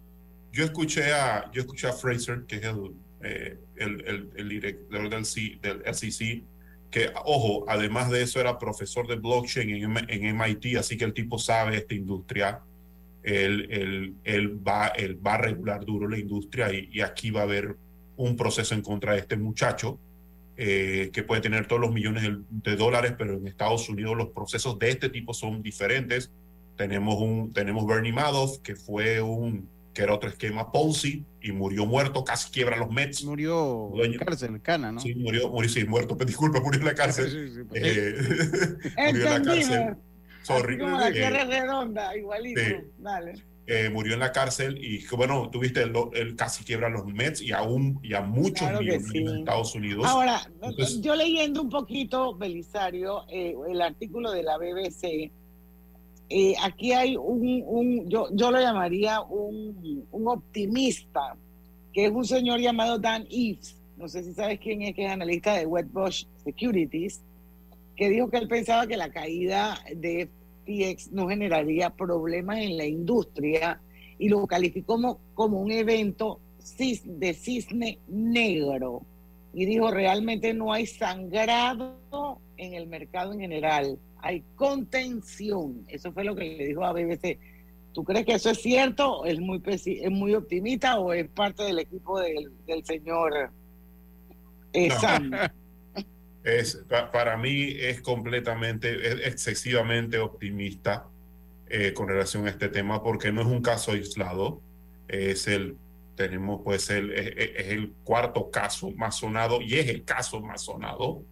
Yo 0.51 0.63
escuché 0.63 1.13
a, 1.13 1.51
yo 1.53 1.61
escuché 1.61 1.87
a 1.87 1.93
Fraser, 1.93 2.45
que 2.47 2.55
es 2.55 2.63
el, 2.63 2.95
eh, 3.21 3.59
el, 3.75 4.31
el, 4.35 4.49
director 4.49 5.07
del, 5.07 5.23
C, 5.23 5.59
del 5.61 5.83
SEC, 5.93 6.43
que, 6.89 7.09
ojo, 7.25 7.65
además 7.67 8.09
de 8.09 8.21
eso 8.21 8.39
era 8.39 8.57
profesor 8.57 9.07
de 9.07 9.15
blockchain 9.15 9.69
en, 9.69 10.09
en 10.09 10.37
MIT, 10.37 10.77
así 10.77 10.97
que 10.97 11.05
el 11.05 11.13
tipo 11.13 11.37
sabe 11.37 11.77
esta 11.77 11.93
industria. 11.93 12.61
Él, 13.23 13.67
él, 13.69 14.15
él, 14.23 14.67
va, 14.67 14.87
él 14.87 15.19
va 15.25 15.33
a 15.33 15.37
regular 15.37 15.83
duro 15.83 16.07
la 16.07 16.17
industria 16.17 16.71
y, 16.71 16.89
y, 16.93 17.01
aquí 17.01 17.29
va 17.29 17.41
a 17.41 17.43
haber 17.43 17.75
un 18.15 18.37
proceso 18.37 18.73
en 18.73 18.81
contra 18.81 19.13
de 19.13 19.19
este 19.19 19.35
muchacho 19.35 19.99
eh, 20.55 21.09
que 21.11 21.23
puede 21.23 21.41
tener 21.41 21.67
todos 21.67 21.81
los 21.81 21.91
millones 21.91 22.23
de, 22.23 22.37
de, 22.49 22.75
dólares, 22.77 23.13
pero 23.17 23.33
en 23.33 23.45
Estados 23.45 23.89
Unidos 23.89 24.15
los 24.15 24.29
procesos 24.29 24.79
de 24.79 24.89
este 24.89 25.09
tipo 25.09 25.33
son 25.33 25.61
diferentes. 25.61 26.31
Tenemos, 26.77 27.15
un, 27.21 27.51
tenemos 27.51 27.85
Bernie 27.85 28.13
Madoff, 28.13 28.59
que 28.59 28.75
fue 28.75 29.21
un, 29.21 29.69
que 29.97 30.03
era 30.03 30.13
otro 30.13 30.29
esquema 30.29 30.71
Ponzi, 30.71 31.25
y 31.41 31.51
murió 31.51 31.87
muerto, 31.87 32.23
casi 32.23 32.51
quiebra 32.51 32.77
los 32.77 32.91
Mets. 32.91 33.23
Murió 33.23 33.91
en 34.03 34.13
cárcel, 34.13 34.61
Cana, 34.61 34.91
¿no? 34.91 34.99
Sí, 34.99 35.15
murió, 35.15 35.49
murió, 35.49 35.67
sí, 35.71 35.85
muerto, 35.85 36.15
pero 36.15 36.27
disculpa, 36.27 36.59
murió 36.59 36.79
en 36.81 36.85
la 36.85 36.93
cárcel. 36.93 37.27
Sí, 37.27 37.55
sí, 37.55 37.61
eh, 37.73 38.15
murió 39.07 39.25
en 39.25 39.33
la 39.33 39.41
cárcel. 39.41 39.95
Sorry. 40.43 40.77
Como 40.77 40.99
la 40.99 41.11
tierra 41.11 41.41
eh, 41.41 41.45
redonda, 41.45 42.15
igualito. 42.15 42.61
Dale. 42.99 43.43
Eh, 43.65 43.89
murió 43.89 44.13
en 44.13 44.19
la 44.19 44.31
cárcel 44.31 44.77
y 44.77 45.03
bueno, 45.15 45.49
tuviste 45.49 45.81
él, 45.81 46.35
casi 46.35 46.63
quiebra 46.63 46.89
los 46.89 47.07
Mets 47.07 47.41
y 47.41 47.51
aún 47.51 47.99
y 48.03 48.13
a 48.13 48.21
muchos 48.21 48.67
claro 48.67 48.81
millones 48.81 49.07
sí. 49.11 49.17
en 49.17 49.39
Estados 49.39 49.73
Unidos. 49.73 50.05
Ahora, 50.05 50.41
Entonces, 50.61 51.01
yo 51.01 51.15
leyendo 51.15 51.63
un 51.63 51.69
poquito, 51.69 52.35
Belisario, 52.35 53.25
eh, 53.31 53.55
el 53.67 53.81
artículo 53.81 54.31
de 54.31 54.43
la 54.43 54.59
BBC, 54.59 55.31
eh, 56.29 56.55
aquí 56.61 56.91
hay 56.91 57.15
un, 57.15 58.09
yo, 58.09 58.27
yo, 58.33 58.51
lo 58.51 58.59
llamaría 58.59 59.21
un, 59.21 60.05
optimista, 60.11 61.35
que 61.93 62.05
es 62.05 62.11
un 62.11 62.25
señor 62.25 62.59
llamado 62.59 62.99
Dan 62.99 63.25
Eves, 63.29 63.77
no 63.97 64.07
sé 64.07 64.23
si 64.23 64.33
sabes 64.33 64.59
quién 64.59 64.81
es, 64.81 64.93
que 64.93 65.05
es 65.05 65.11
analista 65.11 65.53
de 65.53 65.65
Wedbush 65.65 66.25
Securities, 66.43 67.21
que 67.95 68.09
dijo 68.09 68.29
que 68.29 68.37
él 68.37 68.47
pensaba 68.47 68.85
que 68.85 68.97
la 68.97 69.09
caída 69.09 69.79
de 69.95 70.29
FTX 70.65 71.13
no 71.13 71.29
generaría 71.29 71.89
problemas 71.89 72.59
en 72.59 72.77
la 72.77 72.85
industria 72.85 73.81
y 74.19 74.29
lo 74.29 74.45
calificó 74.45 74.95
como, 74.95 75.19
como 75.33 75.61
un 75.61 75.71
evento 75.71 76.39
de 76.77 77.33
cisne 77.33 77.99
negro. 78.07 79.01
Y 79.53 79.65
dijo, 79.65 79.89
realmente 79.89 80.53
no 80.53 80.73
hay 80.73 80.85
sangrado 80.85 81.95
en 82.57 82.73
el 82.73 82.87
mercado 82.87 83.33
en 83.33 83.39
general 83.39 83.97
hay 84.27 84.43
contención. 84.55 85.85
Eso 85.87 86.11
fue 86.11 86.25
lo 86.25 86.35
que 86.35 86.43
le 86.43 86.67
dijo 86.67 86.83
a 86.83 86.91
BBC. 86.91 87.39
¿Tú 87.93 88.03
crees 88.03 88.25
que 88.25 88.33
eso 88.33 88.49
es 88.49 88.61
cierto? 88.61 89.23
¿Es 89.23 89.39
muy, 89.39 89.61
es 89.65 90.11
muy 90.11 90.35
optimista 90.35 90.99
o 90.99 91.13
es 91.13 91.29
parte 91.29 91.63
del 91.63 91.79
equipo 91.79 92.19
del, 92.19 92.51
del 92.65 92.83
señor 92.83 93.51
eh, 94.73 94.89
no. 94.89 94.99
Sam? 94.99 95.31
Es, 96.43 96.81
para 97.11 97.35
mí 97.35 97.75
es 97.77 97.99
completamente, 97.99 99.05
es 99.05 99.27
excesivamente 99.27 100.17
optimista 100.17 101.05
eh, 101.67 101.91
con 101.91 102.07
relación 102.07 102.47
a 102.47 102.51
este 102.51 102.69
tema 102.69 103.03
porque 103.03 103.33
no 103.33 103.41
es 103.41 103.47
un 103.47 103.61
caso 103.61 103.91
aislado. 103.91 104.61
Es 105.09 105.49
el, 105.49 105.75
tenemos 106.15 106.61
pues 106.63 106.89
el, 106.89 107.11
es, 107.11 107.33
es 107.35 107.67
el 107.73 107.91
cuarto 108.05 108.49
caso 108.49 108.91
más 108.91 109.17
sonado 109.17 109.59
y 109.61 109.73
es 109.75 109.89
el 109.89 110.05
caso 110.05 110.39
más 110.39 110.61
sonado 110.61 111.25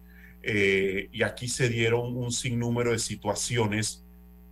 eh, 0.48 1.08
y 1.10 1.24
aquí 1.24 1.48
se 1.48 1.68
dieron 1.68 2.16
un 2.16 2.30
sinnúmero 2.30 2.92
de 2.92 3.00
situaciones 3.00 4.04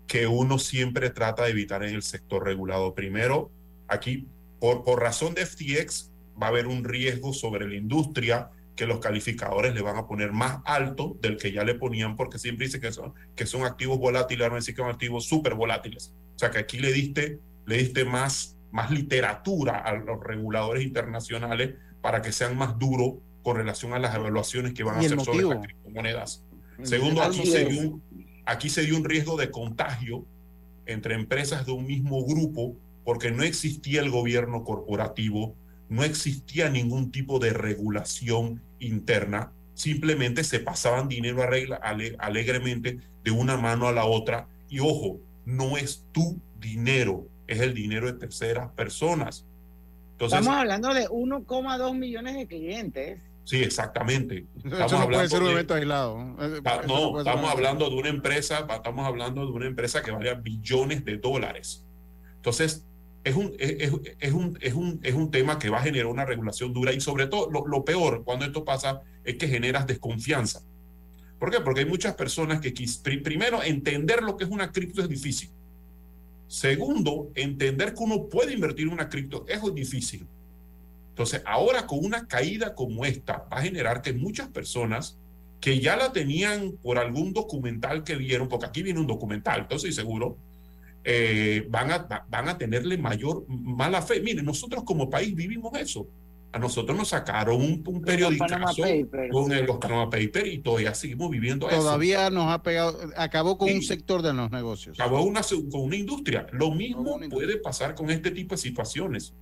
que 0.08 0.26
uno 0.26 0.58
siempre 0.58 1.10
trata 1.10 1.44
de 1.44 1.50
evitar 1.50 1.84
en 1.84 1.94
el 1.94 2.02
sector 2.02 2.44
regulado. 2.44 2.96
Primero, 2.96 3.52
aquí, 3.86 4.26
por, 4.58 4.82
por 4.82 5.00
razón 5.00 5.34
de 5.34 5.46
FTX, 5.46 6.10
va 6.40 6.46
a 6.46 6.50
haber 6.50 6.66
un 6.66 6.82
riesgo 6.82 7.32
sobre 7.32 7.68
la 7.68 7.76
industria 7.76 8.50
que 8.74 8.86
los 8.86 8.98
calificadores 8.98 9.72
le 9.72 9.82
van 9.82 9.96
a 9.96 10.08
poner 10.08 10.32
más 10.32 10.58
alto 10.64 11.16
del 11.20 11.36
que 11.36 11.52
ya 11.52 11.62
le 11.62 11.76
ponían, 11.76 12.16
porque 12.16 12.40
siempre 12.40 12.66
dicen 12.66 12.80
que 12.80 12.90
son, 12.90 13.14
que 13.36 13.46
son 13.46 13.62
activos 13.62 14.00
volátiles, 14.00 14.48
no 14.48 14.56
decir 14.56 14.74
que 14.74 14.82
son 14.82 14.90
activos 14.90 15.26
súper 15.26 15.54
volátiles. 15.54 16.12
O 16.34 16.38
sea 16.40 16.50
que 16.50 16.58
aquí 16.58 16.78
le 16.78 16.92
diste, 16.92 17.38
le 17.66 17.76
diste 17.76 18.04
más, 18.04 18.56
más 18.72 18.90
literatura 18.90 19.78
a 19.78 19.94
los 19.94 20.20
reguladores 20.20 20.82
internacionales 20.82 21.76
para 22.00 22.20
que 22.20 22.32
sean 22.32 22.58
más 22.58 22.76
duros 22.80 23.14
con 23.44 23.56
relación 23.56 23.92
a 23.92 23.98
las 24.00 24.14
evaluaciones 24.16 24.72
que 24.72 24.82
van 24.82 24.96
a 24.98 25.02
¿Y 25.02 25.06
el 25.06 25.12
hacer 25.12 25.24
sobre 25.24 25.42
las 25.54 25.64
criptomonedas. 25.66 26.42
Segundo, 26.82 27.22
aquí 27.22 27.46
se, 27.46 27.66
dio 27.66 27.80
un, 27.82 28.02
aquí 28.46 28.68
se 28.70 28.82
dio 28.82 28.96
un 28.96 29.04
riesgo 29.04 29.36
de 29.36 29.50
contagio 29.50 30.24
entre 30.86 31.14
empresas 31.14 31.64
de 31.66 31.72
un 31.72 31.86
mismo 31.86 32.24
grupo 32.24 32.74
porque 33.04 33.30
no 33.30 33.42
existía 33.44 34.00
el 34.00 34.10
gobierno 34.10 34.64
corporativo, 34.64 35.54
no 35.90 36.02
existía 36.04 36.70
ningún 36.70 37.12
tipo 37.12 37.38
de 37.38 37.52
regulación 37.52 38.62
interna, 38.80 39.52
simplemente 39.74 40.42
se 40.42 40.58
pasaban 40.58 41.06
dinero 41.08 41.42
arregla- 41.42 41.78
ale- 41.82 42.16
alegremente 42.18 42.98
de 43.22 43.30
una 43.30 43.56
mano 43.58 43.86
a 43.88 43.92
la 43.92 44.06
otra 44.06 44.48
y 44.70 44.80
ojo, 44.80 45.20
no 45.44 45.76
es 45.76 46.02
tu 46.12 46.38
dinero, 46.58 47.26
es 47.46 47.60
el 47.60 47.74
dinero 47.74 48.06
de 48.06 48.14
terceras 48.18 48.70
personas. 48.72 49.44
Entonces, 50.12 50.38
Estamos 50.38 50.58
hablando 50.60 50.94
de 50.94 51.08
1,2 51.08 51.94
millones 51.98 52.36
de 52.36 52.46
clientes. 52.46 53.20
Sí, 53.44 53.62
exactamente. 53.62 54.46
Eso 54.64 54.98
no 54.98 55.08
puede 55.08 55.28
ser 55.28 55.40
un 55.40 55.46
de- 55.46 55.52
evento 55.52 55.74
aislado. 55.74 56.36
Ta- 56.62 56.80
eso 56.80 56.86
No, 56.88 57.18
estamos 57.18 57.50
hablando 57.50 57.88
de 57.90 57.96
una 57.96 58.08
empresa, 58.08 58.66
estamos 58.70 59.06
hablando 59.06 59.44
de 59.46 59.52
una 59.52 59.66
empresa 59.66 60.02
que 60.02 60.10
vale 60.10 60.34
billones 60.34 61.04
de 61.04 61.18
dólares. 61.18 61.84
Entonces, 62.36 62.84
es 63.22 63.34
un, 63.36 63.54
es, 63.58 63.92
es- 64.20 64.32
un, 64.32 64.58
es, 64.60 64.74
un, 64.74 65.00
es 65.02 65.14
un 65.14 65.30
tema 65.30 65.58
que 65.58 65.70
va 65.70 65.78
a 65.78 65.82
generar 65.82 66.06
una 66.06 66.24
regulación 66.26 66.72
dura 66.72 66.92
y 66.92 67.00
sobre 67.00 67.26
todo 67.26 67.50
lo, 67.50 67.66
lo 67.66 67.84
peor 67.84 68.22
cuando 68.24 68.44
esto 68.44 68.64
pasa 68.64 69.00
es 69.24 69.36
que 69.36 69.48
generas 69.48 69.86
desconfianza. 69.86 70.60
¿Por 71.38 71.50
qué? 71.50 71.60
Porque 71.60 71.80
hay 71.80 71.86
muchas 71.86 72.14
personas 72.14 72.60
que 72.60 72.72
primero 73.22 73.62
entender 73.62 74.22
lo 74.22 74.36
que 74.36 74.44
es 74.44 74.50
una 74.50 74.70
cripto 74.72 75.02
es 75.02 75.08
difícil. 75.08 75.50
Segundo, 76.46 77.30
entender 77.34 77.94
que 77.94 78.02
uno 78.02 78.28
puede 78.28 78.52
invertir 78.52 78.86
en 78.86 78.92
una 78.92 79.08
cripto 79.08 79.44
es 79.48 79.60
difícil. 79.74 80.26
Entonces, 81.14 81.42
ahora 81.46 81.86
con 81.86 82.04
una 82.04 82.26
caída 82.26 82.74
como 82.74 83.04
esta, 83.04 83.46
va 83.52 83.58
a 83.58 83.62
generar 83.62 84.02
que 84.02 84.12
muchas 84.12 84.48
personas 84.48 85.16
que 85.60 85.78
ya 85.78 85.96
la 85.96 86.12
tenían 86.12 86.72
por 86.82 86.98
algún 86.98 87.32
documental 87.32 88.02
que 88.02 88.16
vieron, 88.16 88.48
porque 88.48 88.66
aquí 88.66 88.82
viene 88.82 88.98
un 88.98 89.06
documental, 89.06 89.60
entonces 89.60 89.94
seguro, 89.94 90.36
eh, 91.04 91.66
van, 91.70 91.92
a, 91.92 91.98
va- 91.98 92.26
van 92.28 92.48
a 92.48 92.58
tenerle 92.58 92.98
mayor 92.98 93.44
mala 93.48 94.02
fe. 94.02 94.20
Miren, 94.20 94.44
nosotros 94.44 94.82
como 94.84 95.08
país 95.08 95.34
vivimos 95.36 95.72
eso. 95.78 96.08
A 96.52 96.58
nosotros 96.58 96.96
nos 96.96 97.08
sacaron 97.08 97.56
un, 97.60 97.82
un 97.86 98.02
periodicazo 98.02 98.82
con 99.32 99.52
el- 99.52 99.66
los 99.66 99.78
Panama 99.78 100.10
Papers 100.10 100.46
y 100.46 100.58
todavía 100.58 100.94
seguimos 100.94 101.30
viviendo 101.30 101.68
eso. 101.68 101.78
Todavía 101.78 102.28
nos 102.30 102.50
ha 102.52 102.62
pegado, 102.62 102.98
acabó 103.16 103.56
con 103.56 103.68
Sí. 103.68 103.74
un 103.76 103.82
sector 103.82 104.20
de 104.22 104.32
los 104.34 104.50
negocios. 104.50 104.98
Acabó 104.98 105.22
una, 105.22 105.42
con 105.70 105.80
una 105.82 105.96
industria. 105.96 106.46
Lo 106.52 106.70
mismo 106.72 107.20
puede 107.30 107.56
pasar 107.58 107.94
con 107.94 108.10
este 108.10 108.30
tipo 108.32 108.54
de 108.56 108.60
situaciones. 108.60 109.32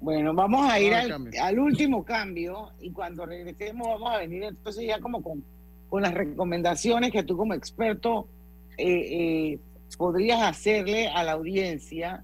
Bueno, 0.00 0.34
vamos 0.34 0.70
a 0.70 0.78
ir 0.78 0.92
Ah, 0.94 1.06
al, 1.42 1.58
último 1.58 2.04
cambio 2.04 2.70
y 2.80 2.90
cuando 2.90 3.24
regresemos 3.26 3.86
vamos 3.88 4.12
a 4.12 4.18
venir 4.18 4.44
entonces 4.44 4.86
ya 4.86 5.00
como 5.00 5.22
con, 5.22 5.42
con 5.88 6.02
las 6.02 6.12
recomendaciones 6.14 7.10
que 7.12 7.22
tú 7.22 7.36
como 7.36 7.54
experto 7.54 8.28
eh, 8.76 9.52
eh, 9.54 9.58
podrías 9.96 10.42
hacerle 10.42 11.08
a 11.08 11.24
la 11.24 11.32
audiencia 11.32 12.22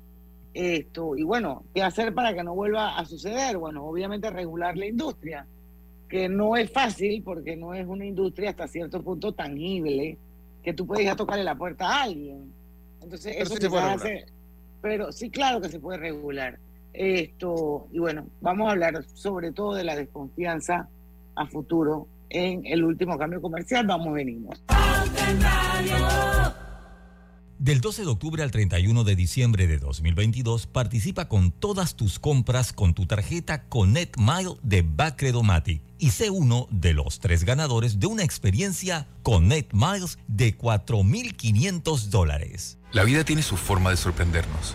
esto 0.52 1.16
y 1.16 1.22
bueno, 1.22 1.64
¿qué 1.74 1.82
hacer 1.82 2.12
para 2.12 2.34
que 2.34 2.44
no 2.44 2.54
vuelva 2.54 2.98
a 2.98 3.04
suceder? 3.06 3.56
Bueno, 3.56 3.84
obviamente 3.86 4.28
regular 4.30 4.76
la 4.76 4.86
industria, 4.86 5.46
que 6.10 6.28
no 6.28 6.56
es 6.58 6.70
fácil 6.70 7.22
porque 7.22 7.56
no 7.56 7.72
es 7.72 7.86
una 7.86 8.04
industria 8.04 8.50
hasta 8.50 8.68
cierto 8.68 9.02
punto 9.02 9.32
tangible 9.32 10.18
que 10.62 10.74
tú 10.74 10.86
puedes 10.86 11.04
ir 11.04 11.10
a 11.10 11.16
tocarle 11.16 11.42
la 11.42 11.54
puerta 11.56 11.88
a 11.88 12.02
alguien. 12.02 12.52
Entonces, 13.02 13.32
Pero 13.32 13.44
eso 13.44 13.54
sí 13.56 13.62
se 13.62 13.70
puede 13.70 13.82
quizás 13.82 14.02
regular. 14.02 14.22
hace- 14.24 14.32
pero 14.82 15.12
sí, 15.12 15.30
claro 15.30 15.60
que 15.62 15.68
se 15.70 15.80
puede 15.80 15.98
regular. 15.98 16.58
Esto, 16.92 17.88
y 17.92 17.98
bueno, 17.98 18.26
vamos 18.40 18.68
a 18.68 18.72
hablar 18.72 19.04
sobre 19.14 19.52
todo 19.52 19.74
de 19.74 19.84
la 19.84 19.96
desconfianza 19.96 20.88
a 21.34 21.46
futuro 21.46 22.08
en 22.28 22.64
el 22.66 22.84
último 22.84 23.18
cambio 23.18 23.40
comercial. 23.40 23.86
Vamos, 23.86 24.14
venimos. 24.14 24.62
Del 27.58 27.80
12 27.80 28.02
de 28.02 28.08
octubre 28.08 28.42
al 28.42 28.50
31 28.50 29.04
de 29.04 29.14
diciembre 29.14 29.68
de 29.68 29.78
2022, 29.78 30.66
participa 30.66 31.28
con 31.28 31.52
todas 31.52 31.94
tus 31.94 32.18
compras 32.18 32.72
con 32.72 32.92
tu 32.92 33.06
tarjeta 33.06 33.68
Connect 33.68 34.16
Mile 34.18 34.56
de 34.64 34.82
Bacredomatic 34.82 35.80
y 35.96 36.10
sé 36.10 36.30
uno 36.30 36.66
de 36.72 36.92
los 36.92 37.20
tres 37.20 37.44
ganadores 37.44 38.00
de 38.00 38.08
una 38.08 38.24
experiencia 38.24 39.06
Connect 39.22 39.74
Miles 39.74 40.18
de 40.26 40.58
4.500 40.58 42.08
dólares. 42.08 42.78
La 42.90 43.04
vida 43.04 43.22
tiene 43.22 43.42
su 43.42 43.56
forma 43.56 43.90
de 43.90 43.96
sorprendernos. 43.96 44.74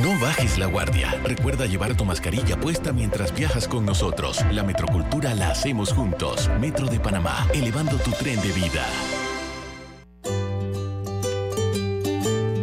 No 0.00 0.18
bajes 0.18 0.56
la 0.56 0.66
guardia. 0.66 1.20
Recuerda 1.22 1.66
llevar 1.66 1.94
tu 1.94 2.06
mascarilla 2.06 2.58
puesta 2.58 2.94
mientras 2.94 3.34
viajas 3.34 3.68
con 3.68 3.84
nosotros. 3.84 4.38
La 4.50 4.62
metrocultura 4.62 5.34
la 5.34 5.50
hacemos 5.50 5.92
juntos. 5.92 6.50
Metro 6.58 6.86
de 6.86 6.98
Panamá, 6.98 7.46
elevando 7.52 7.98
tu 7.98 8.10
tren 8.12 8.40
de 8.40 8.52
vida. 8.52 8.86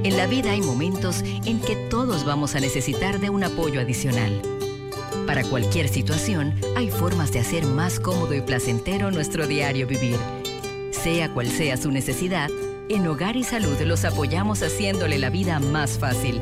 En 0.03 0.17
la 0.17 0.25
vida 0.25 0.51
hay 0.53 0.61
momentos 0.61 1.21
en 1.21 1.61
que 1.61 1.75
todos 1.75 2.25
vamos 2.25 2.55
a 2.55 2.59
necesitar 2.59 3.19
de 3.19 3.29
un 3.29 3.43
apoyo 3.43 3.79
adicional. 3.79 4.41
Para 5.27 5.43
cualquier 5.43 5.87
situación, 5.87 6.59
hay 6.75 6.89
formas 6.89 7.31
de 7.31 7.41
hacer 7.41 7.63
más 7.67 7.99
cómodo 7.99 8.33
y 8.33 8.41
placentero 8.41 9.11
nuestro 9.11 9.45
diario 9.45 9.85
vivir. 9.85 10.17
Sea 10.91 11.31
cual 11.31 11.47
sea 11.47 11.77
su 11.77 11.91
necesidad, 11.91 12.49
en 12.89 13.05
Hogar 13.05 13.35
y 13.35 13.43
Salud 13.43 13.79
los 13.81 14.03
apoyamos 14.03 14.63
haciéndole 14.63 15.19
la 15.19 15.29
vida 15.29 15.59
más 15.59 15.99
fácil, 15.99 16.41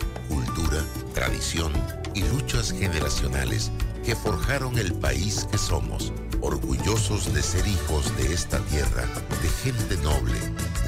cultura, 0.31 0.81
tradición 1.13 1.73
y 2.13 2.23
luchas 2.23 2.71
generacionales 2.71 3.69
que 4.05 4.15
forjaron 4.15 4.77
el 4.77 4.93
país 4.93 5.45
que 5.51 5.57
somos, 5.57 6.13
orgullosos 6.39 7.33
de 7.33 7.43
ser 7.43 7.67
hijos 7.67 8.15
de 8.17 8.33
esta 8.33 8.59
tierra, 8.59 9.05
de 9.41 9.49
gente 9.49 9.97
noble, 9.97 10.39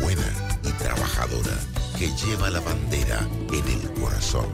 buena 0.02 0.24
y 0.64 0.72
trabajadora, 0.82 1.58
que 2.00 2.10
lleva 2.16 2.50
la 2.50 2.62
bandera 2.62 3.28
en 3.52 3.68
el 3.68 4.02
corazón. 4.02 4.48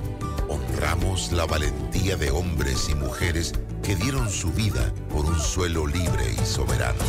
Honramos 0.49 1.31
la 1.31 1.45
valentía 1.45 2.15
de 2.17 2.31
hombres 2.31 2.89
y 2.89 2.95
mujeres 2.95 3.53
que 3.83 3.95
dieron 3.95 4.27
su 4.29 4.51
vida 4.53 4.91
por 5.11 5.23
un 5.25 5.39
suelo 5.39 5.85
libre 5.85 6.33
y 6.33 6.45
soberano. 6.45 7.03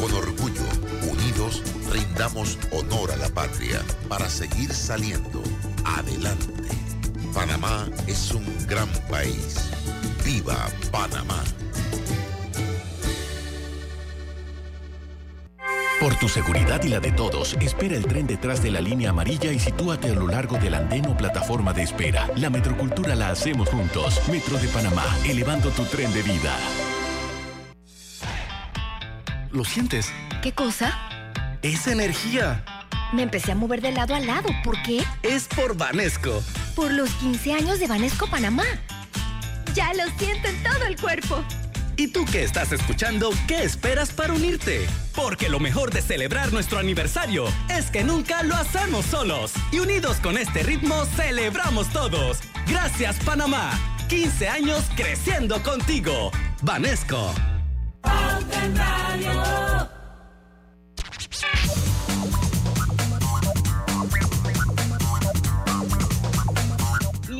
Con 0.00 0.12
orgullo, 0.12 0.62
unidos 1.10 1.62
rindamos 1.92 2.58
honor 2.70 3.10
a 3.10 3.16
la 3.16 3.28
patria 3.28 3.82
para 4.08 4.30
seguir 4.30 4.72
saliendo 4.72 5.42
adelante. 5.84 6.81
Panamá 7.32 7.88
es 8.06 8.32
un 8.32 8.44
gran 8.66 8.88
país. 9.10 9.70
¡Viva 10.24 10.68
Panamá! 10.90 11.42
Por 15.98 16.14
tu 16.16 16.28
seguridad 16.28 16.82
y 16.82 16.88
la 16.88 17.00
de 17.00 17.12
todos, 17.12 17.56
espera 17.60 17.96
el 17.96 18.04
tren 18.06 18.26
detrás 18.26 18.62
de 18.62 18.70
la 18.70 18.80
línea 18.80 19.10
amarilla 19.10 19.52
y 19.52 19.58
sitúate 19.58 20.10
a 20.10 20.14
lo 20.14 20.26
largo 20.26 20.58
del 20.58 20.74
andén 20.74 21.06
o 21.06 21.16
plataforma 21.16 21.72
de 21.72 21.82
espera. 21.82 22.28
La 22.36 22.50
metrocultura 22.50 23.14
la 23.14 23.30
hacemos 23.30 23.68
juntos. 23.68 24.20
Metro 24.28 24.58
de 24.58 24.68
Panamá, 24.68 25.04
elevando 25.24 25.70
tu 25.70 25.84
tren 25.84 26.12
de 26.12 26.22
vida. 26.22 26.56
¿Lo 29.52 29.64
sientes? 29.64 30.12
¿Qué 30.42 30.52
cosa? 30.52 30.98
Es 31.62 31.86
energía. 31.86 32.64
Me 33.12 33.22
empecé 33.22 33.52
a 33.52 33.54
mover 33.54 33.80
de 33.80 33.92
lado 33.92 34.14
a 34.14 34.20
lado. 34.20 34.48
¿Por 34.64 34.82
qué? 34.82 35.04
Es 35.22 35.46
por 35.46 35.76
Vanesco. 35.76 36.42
Por 36.74 36.92
los 36.92 37.10
15 37.14 37.52
años 37.52 37.78
de 37.80 37.86
Vanesco 37.86 38.26
Panamá. 38.28 38.64
Ya 39.74 39.92
lo 39.94 40.04
siento 40.18 40.48
en 40.48 40.62
todo 40.62 40.84
el 40.86 41.00
cuerpo. 41.00 41.44
¿Y 41.96 42.08
tú 42.08 42.24
que 42.24 42.42
estás 42.42 42.72
escuchando, 42.72 43.30
qué 43.46 43.62
esperas 43.62 44.10
para 44.10 44.32
unirte? 44.32 44.86
Porque 45.14 45.48
lo 45.48 45.60
mejor 45.60 45.92
de 45.92 46.00
celebrar 46.00 46.52
nuestro 46.52 46.78
aniversario 46.78 47.44
es 47.68 47.90
que 47.90 48.02
nunca 48.02 48.42
lo 48.42 48.54
hacemos 48.54 49.04
solos. 49.06 49.52
Y 49.70 49.78
unidos 49.78 50.16
con 50.16 50.38
este 50.38 50.62
ritmo, 50.62 51.04
celebramos 51.16 51.88
todos. 51.90 52.38
Gracias 52.66 53.16
Panamá. 53.24 53.78
15 54.08 54.48
años 54.48 54.84
creciendo 54.96 55.62
contigo. 55.62 56.30
Vanesco. 56.62 57.34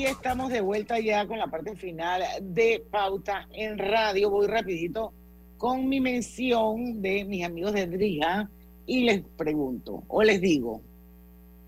Estamos 0.04 0.50
de 0.50 0.60
vuelta 0.60 0.98
ya 0.98 1.26
con 1.26 1.38
la 1.38 1.46
parte 1.46 1.76
final 1.76 2.22
de 2.40 2.84
Pauta 2.90 3.46
en 3.52 3.78
Radio. 3.78 4.30
Voy 4.30 4.48
rapidito 4.48 5.12
con 5.56 5.88
mi 5.88 6.00
mención 6.00 7.00
de 7.00 7.24
mis 7.24 7.44
amigos 7.44 7.72
de 7.72 7.86
Drija 7.86 8.50
y 8.84 9.04
les 9.04 9.22
pregunto, 9.36 10.02
o 10.08 10.24
les 10.24 10.40
digo, 10.40 10.82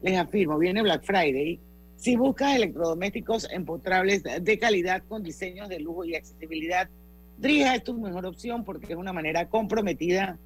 les 0.03 0.19
afirmo, 0.19 0.59
viene 0.59 0.83
Black 0.83 1.05
Friday. 1.05 1.61
Si 1.95 2.17
buscas 2.17 2.57
electrodomésticos 2.57 3.49
empotrables 3.53 4.25
de 4.25 4.59
calidad 4.59 5.05
con 5.09 5.23
diseños 5.23 5.69
de 5.69 5.79
lujo 5.79 6.05
y 6.05 6.17
accesibilidad, 6.17 6.91
Drija 7.39 7.77
es 7.77 7.85
tu 7.85 7.95
mejor 7.95 8.27
opción 8.27 8.65
porque 8.65 8.95
es 8.95 8.99
una 8.99 9.13
manera 9.13 9.49
comprometida 9.49 10.39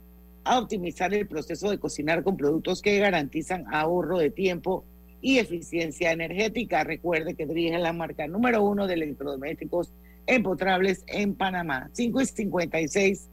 a 0.44 0.58
optimizar 0.58 1.14
el 1.14 1.26
proceso 1.26 1.70
de 1.70 1.78
cocinar 1.78 2.22
con 2.22 2.36
productos 2.36 2.82
que 2.82 2.98
garantizan 2.98 3.64
ahorro 3.72 4.18
de 4.18 4.30
tiempo 4.30 4.84
y 5.20 5.38
eficiencia 5.38 6.12
energética. 6.12 6.84
Recuerde 6.84 7.34
que 7.34 7.42
es 7.44 7.80
la 7.80 7.92
marca 7.92 8.26
número 8.26 8.62
uno 8.62 8.86
de 8.86 8.94
electrodomésticos 8.94 9.92
empotrables 10.26 11.04
en 11.06 11.34
Panamá. 11.34 11.88
5 11.92 12.20
y 12.20 12.26
56 12.26 13.28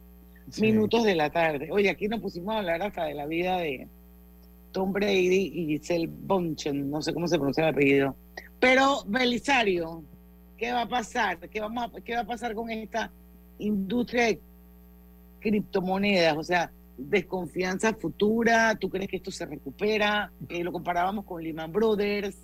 minutos 0.59 1.03
de 1.03 1.15
la 1.15 1.29
tarde. 1.29 1.69
Oye, 1.71 1.89
aquí 1.89 2.07
nos 2.07 2.21
pusimos 2.21 2.55
a 2.55 2.59
hablar 2.59 2.81
hasta 2.81 3.05
de 3.05 3.13
la 3.13 3.25
vida 3.25 3.57
de 3.57 3.87
Tom 4.71 4.91
Brady 4.91 5.51
y 5.53 5.65
Giselle 5.67 6.07
Bonchen, 6.09 6.89
no 6.89 7.01
sé 7.01 7.13
cómo 7.13 7.27
se 7.27 7.37
pronuncia 7.37 7.63
el 7.63 7.69
apellido. 7.73 8.15
Pero, 8.59 9.03
Belisario, 9.07 10.03
¿qué 10.57 10.71
va 10.71 10.81
a 10.81 10.87
pasar? 10.89 11.37
¿Qué, 11.49 11.59
vamos 11.61 11.83
a- 11.95 12.01
qué 12.01 12.13
va 12.15 12.21
a 12.21 12.25
pasar 12.25 12.53
con 12.53 12.69
esta 12.69 13.11
industria 13.59 14.25
de 14.27 14.39
criptomonedas? 15.39 16.37
O 16.37 16.43
sea, 16.43 16.71
desconfianza 16.97 17.93
futura, 17.93 18.75
¿tú 18.79 18.89
crees 18.89 19.09
que 19.09 19.17
esto 19.17 19.31
se 19.31 19.45
recupera? 19.45 20.31
Eh, 20.49 20.63
lo 20.63 20.71
comparábamos 20.71 21.25
con 21.25 21.43
Lehman 21.43 21.71
Brothers, 21.71 22.37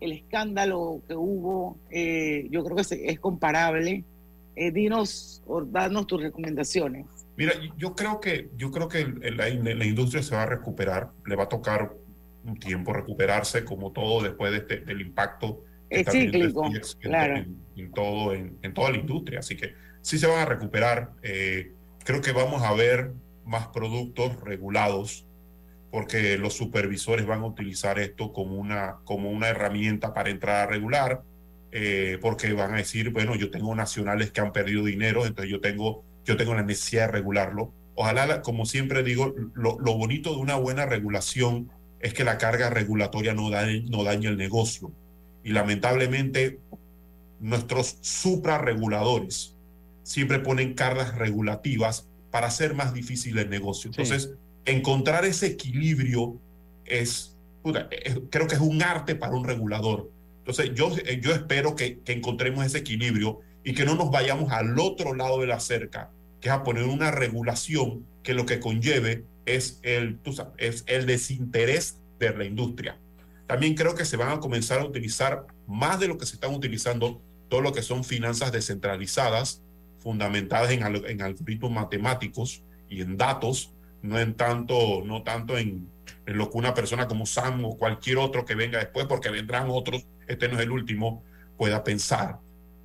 el 0.00 0.12
escándalo 0.12 1.00
que 1.08 1.14
hubo, 1.14 1.78
eh, 1.90 2.46
yo 2.50 2.62
creo 2.64 2.76
que 2.76 2.84
es 3.10 3.20
comparable. 3.20 4.04
Eh, 4.56 4.70
dinos 4.70 5.42
o 5.46 5.62
danos 5.64 6.06
tus 6.06 6.22
recomendaciones. 6.22 7.06
Mira, 7.36 7.52
yo 7.76 7.96
creo 7.96 8.20
que, 8.20 8.50
yo 8.56 8.70
creo 8.70 8.86
que 8.88 9.04
la, 9.32 9.48
la 9.48 9.84
industria 9.84 10.22
se 10.22 10.36
va 10.36 10.44
a 10.44 10.46
recuperar, 10.46 11.10
le 11.26 11.34
va 11.34 11.44
a 11.44 11.48
tocar 11.48 11.92
un 12.44 12.56
tiempo 12.60 12.92
recuperarse, 12.92 13.64
como 13.64 13.90
todo 13.90 14.22
después 14.22 14.52
de 14.52 14.58
este- 14.58 14.80
del 14.80 15.00
impacto 15.00 15.64
Es 15.90 16.06
cíclico, 16.08 16.66
en, 16.66 16.80
claro. 17.00 17.36
en- 17.38 17.56
en 17.76 17.90
todo, 17.90 18.32
en, 18.32 18.56
en 18.62 18.72
toda 18.74 18.92
la 18.92 18.98
industria. 18.98 19.40
Así 19.40 19.56
que 19.56 19.74
sí 20.02 20.18
se 20.18 20.28
van 20.28 20.38
a 20.38 20.44
recuperar. 20.44 21.10
Eh, 21.24 21.72
creo 22.04 22.20
que 22.20 22.30
vamos 22.30 22.62
a 22.62 22.72
ver 22.74 23.12
más 23.44 23.68
productos 23.68 24.40
regulados 24.40 25.26
porque 25.94 26.36
los 26.38 26.54
supervisores 26.54 27.24
van 27.24 27.42
a 27.42 27.46
utilizar 27.46 28.00
esto 28.00 28.32
como 28.32 28.56
una, 28.56 28.96
como 29.04 29.30
una 29.30 29.46
herramienta 29.46 30.12
para 30.12 30.30
entrar 30.30 30.66
a 30.66 30.66
regular, 30.66 31.22
eh, 31.70 32.18
porque 32.20 32.52
van 32.52 32.74
a 32.74 32.78
decir, 32.78 33.10
bueno, 33.10 33.36
yo 33.36 33.48
tengo 33.52 33.72
nacionales 33.76 34.32
que 34.32 34.40
han 34.40 34.50
perdido 34.50 34.84
dinero, 34.84 35.24
entonces 35.24 35.52
yo 35.52 35.60
tengo, 35.60 36.02
yo 36.24 36.36
tengo 36.36 36.52
la 36.52 36.64
necesidad 36.64 37.06
de 37.06 37.12
regularlo. 37.12 37.72
Ojalá, 37.94 38.42
como 38.42 38.66
siempre 38.66 39.04
digo, 39.04 39.36
lo, 39.54 39.78
lo 39.78 39.96
bonito 39.96 40.32
de 40.32 40.38
una 40.38 40.56
buena 40.56 40.84
regulación 40.84 41.70
es 42.00 42.12
que 42.12 42.24
la 42.24 42.38
carga 42.38 42.70
regulatoria 42.70 43.32
no 43.32 43.48
dañe, 43.50 43.84
no 43.88 44.02
dañe 44.02 44.26
el 44.26 44.36
negocio. 44.36 44.90
Y 45.44 45.52
lamentablemente, 45.52 46.58
nuestros 47.38 47.98
suprarreguladores 48.00 49.56
siempre 50.02 50.40
ponen 50.40 50.74
cargas 50.74 51.16
regulativas 51.16 52.08
para 52.34 52.48
hacer 52.48 52.74
más 52.74 52.92
difícil 52.92 53.38
el 53.38 53.48
negocio. 53.48 53.90
Entonces, 53.90 54.32
encontrar 54.64 55.24
ese 55.24 55.46
equilibrio 55.46 56.36
es- 56.84 57.36
creo 58.28 58.48
que 58.48 58.56
es 58.56 58.60
un 58.60 58.82
arte 58.82 59.14
para 59.14 59.36
un 59.36 59.44
regulador. 59.44 60.10
Entonces, 60.38 60.72
yo, 60.74 60.90
eh, 61.06 61.20
yo 61.22 61.32
espero 61.32 61.76
que, 61.76 62.00
que 62.00 62.10
encontremos 62.12 62.66
ese 62.66 62.78
equilibrio 62.78 63.38
y 63.62 63.72
que 63.72 63.84
no 63.84 63.94
nos 63.94 64.10
vayamos 64.10 64.50
al 64.50 64.76
otro 64.80 65.14
lado 65.14 65.38
de 65.42 65.46
la 65.46 65.60
cerca, 65.60 66.10
que 66.40 66.48
es 66.48 66.54
a 66.56 66.64
poner 66.64 66.82
una 66.86 67.12
regulación 67.12 68.04
que 68.24 68.34
lo 68.34 68.46
que 68.46 68.58
conlleve 68.58 69.22
es 69.46 69.78
el, 69.84 70.18
tú 70.18 70.32
sabes, 70.32 70.54
es 70.58 70.82
el 70.88 71.06
desinterés 71.06 71.98
de 72.18 72.36
la 72.36 72.44
industria. 72.44 72.98
También 73.46 73.76
creo 73.76 73.94
que 73.94 74.04
se 74.04 74.16
van 74.16 74.30
a 74.30 74.40
comenzar 74.40 74.80
a 74.80 74.84
utilizar 74.84 75.46
más 75.68 76.00
de 76.00 76.08
lo 76.08 76.18
que 76.18 76.26
se 76.26 76.34
están 76.34 76.52
utilizando 76.52 77.22
todo 77.48 77.60
lo 77.60 77.72
que 77.72 77.82
son 77.82 78.02
finanzas 78.02 78.50
descentralizadas, 78.50 79.62
fundamentadas 80.04 80.70
en, 80.70 80.84
al- 80.84 81.04
en 81.06 81.20
algoritmos 81.22 81.72
matemáticos 81.72 82.62
y 82.88 83.00
en 83.00 83.16
datos, 83.16 83.72
no 84.02 84.20
en 84.20 84.34
tanto, 84.34 85.02
no 85.04 85.22
tanto 85.24 85.58
en, 85.58 85.88
en 86.26 86.38
lo 86.38 86.50
que 86.50 86.58
una 86.58 86.74
persona 86.74 87.08
como 87.08 87.26
Sam 87.26 87.64
o 87.64 87.76
cualquier 87.76 88.18
otro 88.18 88.44
que 88.44 88.54
venga 88.54 88.78
después, 88.78 89.06
porque 89.06 89.30
vendrán 89.30 89.66
otros, 89.68 90.06
este 90.28 90.46
no 90.48 90.54
es 90.54 90.60
el 90.60 90.70
último, 90.70 91.24
pueda 91.56 91.82
pensar. 91.82 92.38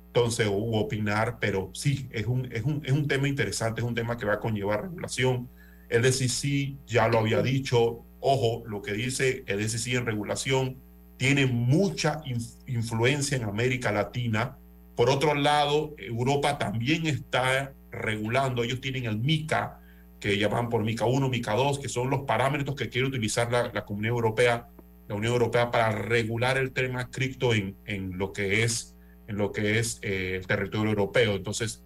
Entonces, 0.08 0.48
o 0.50 0.54
opinar, 0.80 1.38
pero 1.40 1.70
sí, 1.72 2.08
es 2.10 2.26
un, 2.26 2.50
es, 2.50 2.64
un, 2.64 2.82
es 2.84 2.90
un 2.92 3.06
tema 3.06 3.28
interesante, 3.28 3.80
es 3.80 3.86
un 3.86 3.94
tema 3.94 4.16
que 4.16 4.26
va 4.26 4.34
a 4.34 4.40
conllevar 4.40 4.82
regulación. 4.82 5.48
El 5.88 6.02
DCC 6.02 6.74
ya 6.86 7.06
lo 7.08 7.18
había 7.18 7.42
dicho, 7.42 8.04
ojo, 8.20 8.64
lo 8.66 8.82
que 8.82 8.92
dice 8.92 9.44
el 9.46 9.58
DCC 9.62 9.94
en 9.94 10.06
regulación 10.06 10.76
tiene 11.16 11.46
mucha 11.46 12.22
inf- 12.24 12.56
influencia 12.66 13.36
en 13.36 13.44
América 13.44 13.92
Latina. 13.92 14.56
Por 15.00 15.08
otro 15.08 15.32
lado, 15.32 15.94
Europa 15.96 16.58
también 16.58 17.06
está 17.06 17.72
regulando, 17.90 18.62
ellos 18.62 18.82
tienen 18.82 19.06
el 19.06 19.16
MICA, 19.16 19.80
que 20.20 20.36
llaman 20.36 20.68
por 20.68 20.84
MICA 20.84 21.06
1, 21.06 21.26
MICA 21.30 21.54
2, 21.54 21.78
que 21.78 21.88
son 21.88 22.10
los 22.10 22.24
parámetros 22.24 22.76
que 22.76 22.90
quiere 22.90 23.08
utilizar 23.08 23.50
la, 23.50 23.86
Comunidad 23.86 24.10
Europea, 24.10 24.68
la 25.08 25.14
Unión 25.14 25.32
Europea 25.32 25.70
para 25.70 25.90
regular 25.90 26.58
el 26.58 26.72
tema 26.72 27.08
cripto 27.08 27.54
en, 27.54 27.76
en 27.86 28.18
lo 28.18 28.34
que 28.34 28.62
es, 28.62 28.94
en 29.26 29.38
lo 29.38 29.52
que 29.52 29.78
es 29.78 30.00
eh, 30.02 30.36
el 30.36 30.46
territorio 30.46 30.90
europeo. 30.90 31.34
Entonces, 31.34 31.82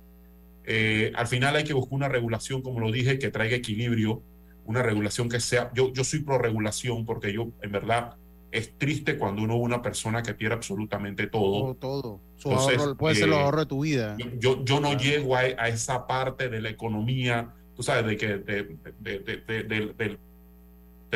eh, 0.64 1.12
al 1.14 1.28
final 1.28 1.54
hay 1.54 1.62
que 1.62 1.72
buscar 1.72 1.94
una 1.94 2.08
regulación, 2.08 2.62
como 2.62 2.80
lo 2.80 2.90
dije, 2.90 3.20
que 3.20 3.30
traiga 3.30 3.54
equilibrio, 3.54 4.24
una 4.64 4.82
regulación 4.82 5.28
que 5.28 5.38
sea, 5.38 5.70
yo, 5.72 5.92
yo 5.92 6.02
soy 6.02 6.24
pro 6.24 6.38
regulación 6.38 7.06
porque 7.06 7.32
yo, 7.32 7.52
en 7.62 7.70
verdad, 7.70 8.16
es 8.54 8.78
triste 8.78 9.18
cuando 9.18 9.42
uno 9.42 9.56
una 9.56 9.82
persona 9.82 10.22
que 10.22 10.32
pierde 10.34 10.54
absolutamente 10.54 11.26
todo. 11.26 11.60
Todo, 11.60 11.74
todo. 11.74 12.20
Su 12.36 12.50
Entonces, 12.50 12.78
ahorro- 12.78 12.96
puede 12.96 13.14
ser 13.16 13.28
el 13.28 13.34
eh, 13.34 13.36
ahorro 13.42 13.60
de 13.60 13.66
tu 13.66 13.80
vida. 13.82 14.16
Yo, 14.18 14.26
yo, 14.38 14.64
yo 14.64 14.80
no 14.80 14.96
llego 14.96 15.34
a, 15.36 15.40
a 15.40 15.68
esa 15.68 16.06
parte 16.06 16.48
de 16.48 16.60
la 16.60 16.68
economía, 16.70 17.52
tú 17.74 17.82
sabes, 17.82 18.06
de 18.06 18.16
que 18.16 18.28
de- 18.38 18.62
de- 19.00 19.18
de- 19.18 19.36
de- 19.46 19.62
del- 19.64 19.94
del, 19.96 20.18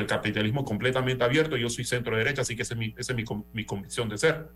capitalismo 0.06 0.64
completamente 0.64 1.24
abierto. 1.24 1.56
Yo 1.56 1.68
soy 1.70 1.84
centro 1.84 2.16
derecha, 2.16 2.42
así 2.42 2.54
que 2.54 2.62
esa 2.62 2.74
es 2.74 2.78
mi, 2.78 2.94
esa 2.96 3.12
es 3.12 3.16
mi, 3.16 3.24
mi 3.52 3.64
convicción 3.64 4.08
de 4.08 4.16
ser. 4.18 4.48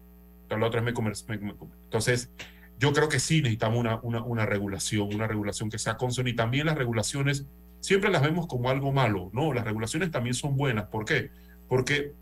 Entonces, 0.43 0.61
la 0.61 0.67
otra 0.67 0.81
es 0.81 0.87
mi 0.87 0.93
comer- 0.93 1.15
me- 1.29 1.39
me- 1.39 1.55
Entonces, 1.85 2.31
yo 2.79 2.93
creo 2.93 3.09
que 3.09 3.19
sí 3.19 3.43
necesitamos 3.43 3.79
una, 3.79 3.99
una, 4.03 4.23
una 4.23 4.47
regulación, 4.47 5.13
una 5.15 5.27
regulación 5.27 5.69
que 5.71 5.79
sea 5.79 5.97
consona 5.97 6.31
y 6.31 6.35
también 6.35 6.67
las 6.67 6.77
regulaciones 6.77 7.47
siempre 7.81 8.11
las 8.11 8.23
vemos 8.23 8.47
como 8.47 8.71
algo 8.71 8.93
malo, 8.93 9.31
¿no? 9.33 9.53
Las 9.53 9.65
regulaciones 9.65 10.11
también 10.13 10.35
son 10.35 10.57
buenas. 10.57 10.85
¿Por 10.87 11.05
qué? 11.05 11.31
Porque 11.69 12.13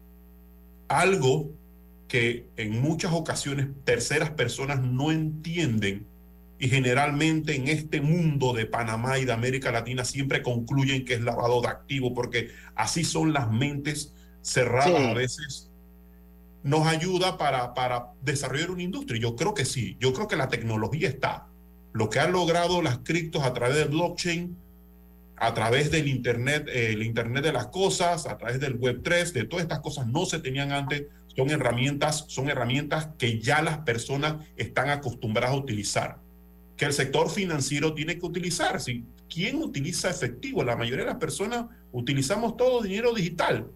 algo 0.91 1.53
que 2.09 2.47
en 2.57 2.83
muchas 2.83 3.13
ocasiones 3.13 3.69
terceras 3.85 4.31
personas 4.31 4.83
no 4.83 5.13
entienden 5.13 6.05
y 6.59 6.69
generalmente 6.69 7.55
en 7.55 7.69
este 7.69 8.01
mundo 8.01 8.53
de 8.53 8.67
Panamá 8.67 9.19
y 9.19 9.25
de 9.25 9.33
América 9.33 9.71
Latina 9.71 10.05
siempre 10.05 10.43
concluyen 10.43 11.05
que 11.05 11.15
es 11.15 11.21
lavado 11.21 11.63
de 11.63 11.69
activos 11.69 12.11
porque 12.15 12.49
así 12.75 13.05
son 13.05 13.33
las 13.33 13.51
mentes 13.51 14.13
cerradas 14.43 14.89
Sí. 15.01 15.07
a 15.07 15.15
veces. 15.15 15.71
Nos 16.65 16.87
ayuda 16.87 17.39
para, 17.39 17.73
para 17.73 18.09
desarrollar 18.23 18.73
una 18.73 18.83
industria. 18.83 19.21
Yo 19.21 19.37
creo 19.37 19.55
que 19.55 19.65
sí. 19.65 19.97
Yo 20.01 20.13
creo 20.13 20.27
que 20.29 20.37
la 20.37 20.49
tecnología 20.49 21.09
está. 21.09 21.47
Lo 21.93 22.11
que 22.11 22.19
han 22.19 22.33
logrado 22.33 22.83
las 22.83 22.99
criptos 22.99 23.45
a 23.45 23.55
través 23.55 23.77
del 23.77 23.89
blockchain, 23.89 24.57
a 25.41 25.55
través 25.55 25.91
del 25.91 26.07
Internet, 26.07 26.69
eh, 26.69 26.93
el 26.93 27.03
Internet 27.03 27.43
de 27.43 27.53
las 27.53 27.69
cosas, 27.69 28.27
a 28.27 28.37
través 28.37 28.61
del 28.61 28.75
Web 28.75 29.01
3, 29.03 29.33
de 29.33 29.45
todas 29.45 29.63
estas 29.63 29.81
cosas 29.81 30.07
no 30.07 30.27
se 30.27 30.39
tenían 30.39 30.71
antes, 30.71 31.07
son 31.35 31.49
herramientas, 31.49 32.27
son 32.29 32.51
herramientas 32.51 33.09
que 33.19 33.41
ya 33.41 33.63
las 33.63 33.79
personas 33.79 34.47
están 34.57 34.91
acostumbradas 34.91 35.57
a 35.57 35.59
utilizar, 35.59 36.19
que 36.77 36.85
el 36.85 36.93
sector 36.93 37.31
financiero 37.31 37.95
tiene 37.95 38.19
que 38.19 38.27
utilizar. 38.27 38.83
Si, 38.83 39.03
¿Quién 39.31 39.63
utiliza 39.63 40.11
efectivo? 40.11 40.63
La 40.63 40.77
mayoría 40.77 41.07
de 41.07 41.11
las 41.13 41.21
personas 41.21 41.67
utilizamos 41.91 42.59
todo 42.59 42.83
dinero 42.83 43.15
digital, 43.15 43.67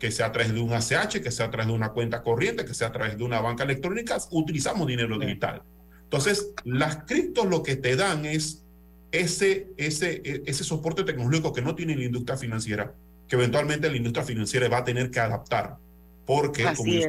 que 0.00 0.10
sea 0.10 0.26
a 0.26 0.32
través 0.32 0.52
de 0.52 0.60
un 0.60 0.72
ACH, 0.72 1.20
que 1.22 1.30
sea 1.30 1.46
a 1.46 1.50
través 1.52 1.68
de 1.68 1.72
una 1.72 1.90
cuenta 1.90 2.24
corriente, 2.24 2.64
que 2.64 2.74
sea 2.74 2.88
a 2.88 2.92
través 2.92 3.16
de 3.16 3.22
una 3.22 3.40
banca 3.40 3.62
electrónica, 3.62 4.16
utilizamos 4.32 4.88
dinero 4.88 5.20
digital. 5.20 5.62
Entonces, 6.02 6.52
las 6.64 7.04
criptos 7.04 7.46
lo 7.46 7.62
que 7.62 7.76
te 7.76 7.94
dan 7.94 8.26
es 8.26 8.65
ese, 9.12 9.68
ese, 9.76 10.20
e- 10.24 10.42
ese 10.46 10.64
soporte 10.64 11.04
tecnológico 11.04 11.52
que 11.52 11.62
no 11.62 11.74
tiene 11.74 11.96
la 11.96 12.04
industria 12.04 12.36
financiera, 12.36 12.94
que 13.28 13.36
eventualmente 13.36 13.88
la 13.90 13.96
industria 13.96 14.24
financiera 14.24 14.68
va 14.68 14.78
a 14.78 14.84
tener 14.84 15.10
que 15.10 15.20
adaptar. 15.20 15.76
Porque, 16.26 16.64
como 16.76 16.92
yo 16.92 17.00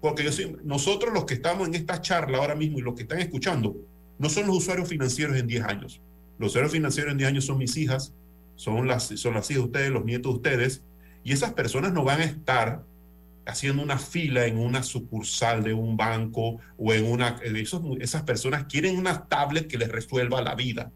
porque 0.00 0.22
yo 0.24 0.30
nosotros 0.64 1.12
los 1.12 1.24
que 1.24 1.34
estamos 1.34 1.66
en 1.68 1.74
esta 1.74 2.00
charla 2.00 2.38
ahora 2.38 2.54
mismo 2.54 2.78
y 2.78 2.82
los 2.82 2.94
que 2.94 3.02
están 3.02 3.18
escuchando, 3.20 3.76
no 4.18 4.28
son 4.28 4.46
los 4.46 4.56
usuarios 4.58 4.88
financieros 4.88 5.36
en 5.36 5.46
10 5.46 5.64
años. 5.64 6.00
Los 6.38 6.50
usuarios 6.50 6.72
financieros 6.72 7.12
en 7.12 7.18
10 7.18 7.28
años 7.30 7.44
son 7.44 7.58
mis 7.58 7.76
hijas, 7.76 8.14
son 8.56 8.86
las, 8.88 9.04
son 9.16 9.34
las 9.34 9.50
hijas 9.50 9.62
de 9.62 9.66
ustedes, 9.66 9.90
los 9.90 10.04
nietos 10.04 10.32
de 10.32 10.36
ustedes, 10.36 10.82
y 11.24 11.32
esas 11.32 11.52
personas 11.52 11.92
no 11.92 12.04
van 12.04 12.20
a 12.20 12.24
estar 12.24 12.84
haciendo 13.44 13.82
una 13.82 13.98
fila 13.98 14.46
en 14.46 14.58
una 14.58 14.82
sucursal 14.82 15.62
de 15.64 15.72
un 15.74 15.96
banco 15.96 16.58
o 16.76 16.92
en 16.92 17.04
una... 17.10 17.38
esos- 17.42 17.82
esas 18.00 18.22
personas 18.22 18.64
quieren 18.64 18.96
una 18.98 19.26
tablet 19.26 19.66
que 19.66 19.78
les 19.78 19.88
resuelva 19.90 20.42
la 20.42 20.54
vida. 20.54 20.92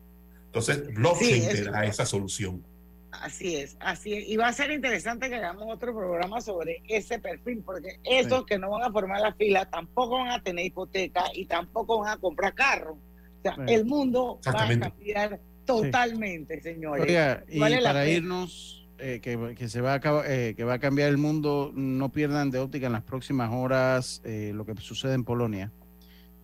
Entonces, 0.53 0.95
blockchain 0.95 1.43
Sí, 1.43 1.49
te 1.49 1.65
da 1.65 1.87
esa 1.87 2.05
solución. 2.05 2.63
Así 3.11 3.57
es, 3.57 3.77
así 3.81 4.13
es. 4.13 4.29
Y 4.29 4.37
va 4.37 4.49
a 4.49 4.53
ser 4.53 4.71
interesante 4.71 5.31
que 5.31 5.37
hagamos 5.37 5.65
otro 5.73 5.95
programa 5.95 6.43
sobre 6.43 6.83
ese 6.89 7.19
perfil, 7.19 7.63
porque 7.65 7.99
esos 8.05 8.45
que 8.45 8.59
no 8.59 8.71
van 8.71 8.83
a 8.83 8.93
formar 8.93 9.21
la 9.23 9.33
fila 9.33 9.65
tampoco 9.71 10.19
van 10.19 10.29
a 10.29 10.43
tener 10.43 10.67
hipoteca 10.67 11.25
y 11.35 11.47
tampoco 11.47 12.01
van 12.01 12.13
a 12.13 12.17
comprar 12.19 12.55
carro. 12.55 12.93
O 12.93 13.43
sea, 13.43 13.55
Sí. 13.67 13.75
el 13.75 13.87
mundo 13.87 14.41
va 14.47 14.65
a 14.65 14.79
cambiar 14.79 15.41
totalmente, 15.65 16.61
señores. 16.61 17.07
Oiga, 17.07 17.45
y 17.49 17.59
Vale 17.59 17.81
para 17.83 18.07
irnos, 18.07 18.87
eh, 18.99 19.21
que, 19.23 19.55
que 19.57 19.69
se 19.69 19.81
va 19.81 19.95
a 19.95 20.01
eh, 20.27 20.55
que 20.55 20.65
va 20.65 20.75
a 20.75 20.79
cambiar 20.79 21.09
el 21.09 21.19
mundo, 21.19 21.71
no 21.75 22.13
pierdan 22.13 22.51
de 22.51 22.59
óptica 22.59 22.87
en 22.87 22.93
las 22.93 23.03
próximas 23.03 23.51
horas 23.53 24.21
eh, 24.25 24.53
lo 24.55 24.67
que 24.67 24.75
sucede 24.77 25.15
en 25.15 25.25
Polonia. 25.25 25.73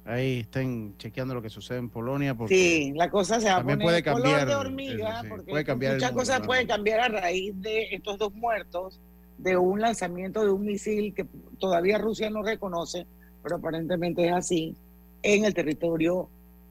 Ahí 0.08 0.40
estén 0.40 0.96
chequeando 0.96 1.34
lo 1.34 1.42
que 1.42 1.50
sucede 1.50 1.76
en 1.76 1.90
Polonia. 1.90 2.34
Porque 2.34 2.54
Sí, 2.54 2.92
la 2.94 3.10
cosa 3.10 3.38
se 3.40 3.46
va 3.46 3.56
a 3.56 3.56
también 3.58 3.78
poner 3.78 4.02
puede 4.02 4.02
cambiar, 4.02 4.46
color 4.46 4.48
de 4.48 4.54
hormiga, 4.54 5.16
sí, 5.16 5.22
sí, 5.22 5.28
porque 5.28 5.50
puede 5.50 5.64
cambiar 5.64 5.94
muchas 5.94 6.10
mundo, 6.10 6.20
cosas 6.20 6.46
pueden 6.46 6.66
cambiar 6.66 7.00
a 7.00 7.08
raíz 7.08 7.52
de 7.60 7.94
estos 7.94 8.16
dos 8.16 8.32
muertos, 8.32 8.98
de 9.36 9.58
un 9.58 9.82
lanzamiento 9.82 10.42
de 10.42 10.50
un 10.50 10.64
misil 10.64 11.12
que 11.12 11.26
todavía 11.58 11.98
Rusia 11.98 12.30
no 12.30 12.42
reconoce, 12.42 13.06
pero 13.42 13.56
aparentemente 13.56 14.26
es 14.26 14.32
así, 14.32 14.74
en 15.22 15.44
el 15.44 15.52
territorio 15.52 16.30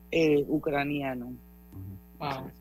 eh, 0.09 0.43
ucraniano. 0.47 1.31
Wow. 2.17 2.51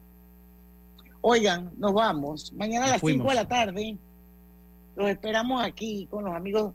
Oigan, 1.23 1.73
nos 1.79 1.95
vamos. 1.95 2.53
Mañana 2.53 2.85
a 2.85 2.89
las 2.89 3.01
5 3.01 3.01
fuimos. 3.01 3.29
de 3.29 3.35
la 3.35 3.49
tarde 3.49 3.97
los 4.95 5.09
esperamos 5.09 5.65
aquí 5.65 6.07
con 6.11 6.25
los 6.25 6.35
amigos 6.35 6.75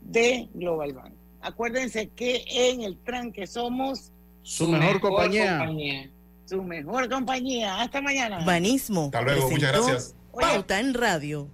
de 0.00 0.48
Global 0.54 0.92
Bank. 0.92 1.15
Acuérdense 1.46 2.08
que 2.08 2.44
en 2.50 2.82
el 2.82 2.98
tranque 2.98 3.46
somos 3.46 4.10
Su 4.42 4.68
mejor 4.68 5.00
compañía. 5.00 6.10
Su 6.44 6.60
mejor 6.60 7.08
compañía. 7.08 7.80
Hasta 7.80 8.00
mañana. 8.00 8.44
Banismo. 8.44 9.04
Hasta 9.06 9.22
luego, 9.22 9.50
muchas 9.50 9.72
gracias. 9.72 10.14
Pauta 10.38 10.80
en 10.80 10.92
Radio. 10.92 11.48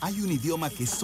Hay 0.00 0.20
un 0.20 0.32
idioma 0.32 0.70
que 0.70 0.86
solo 0.86 1.00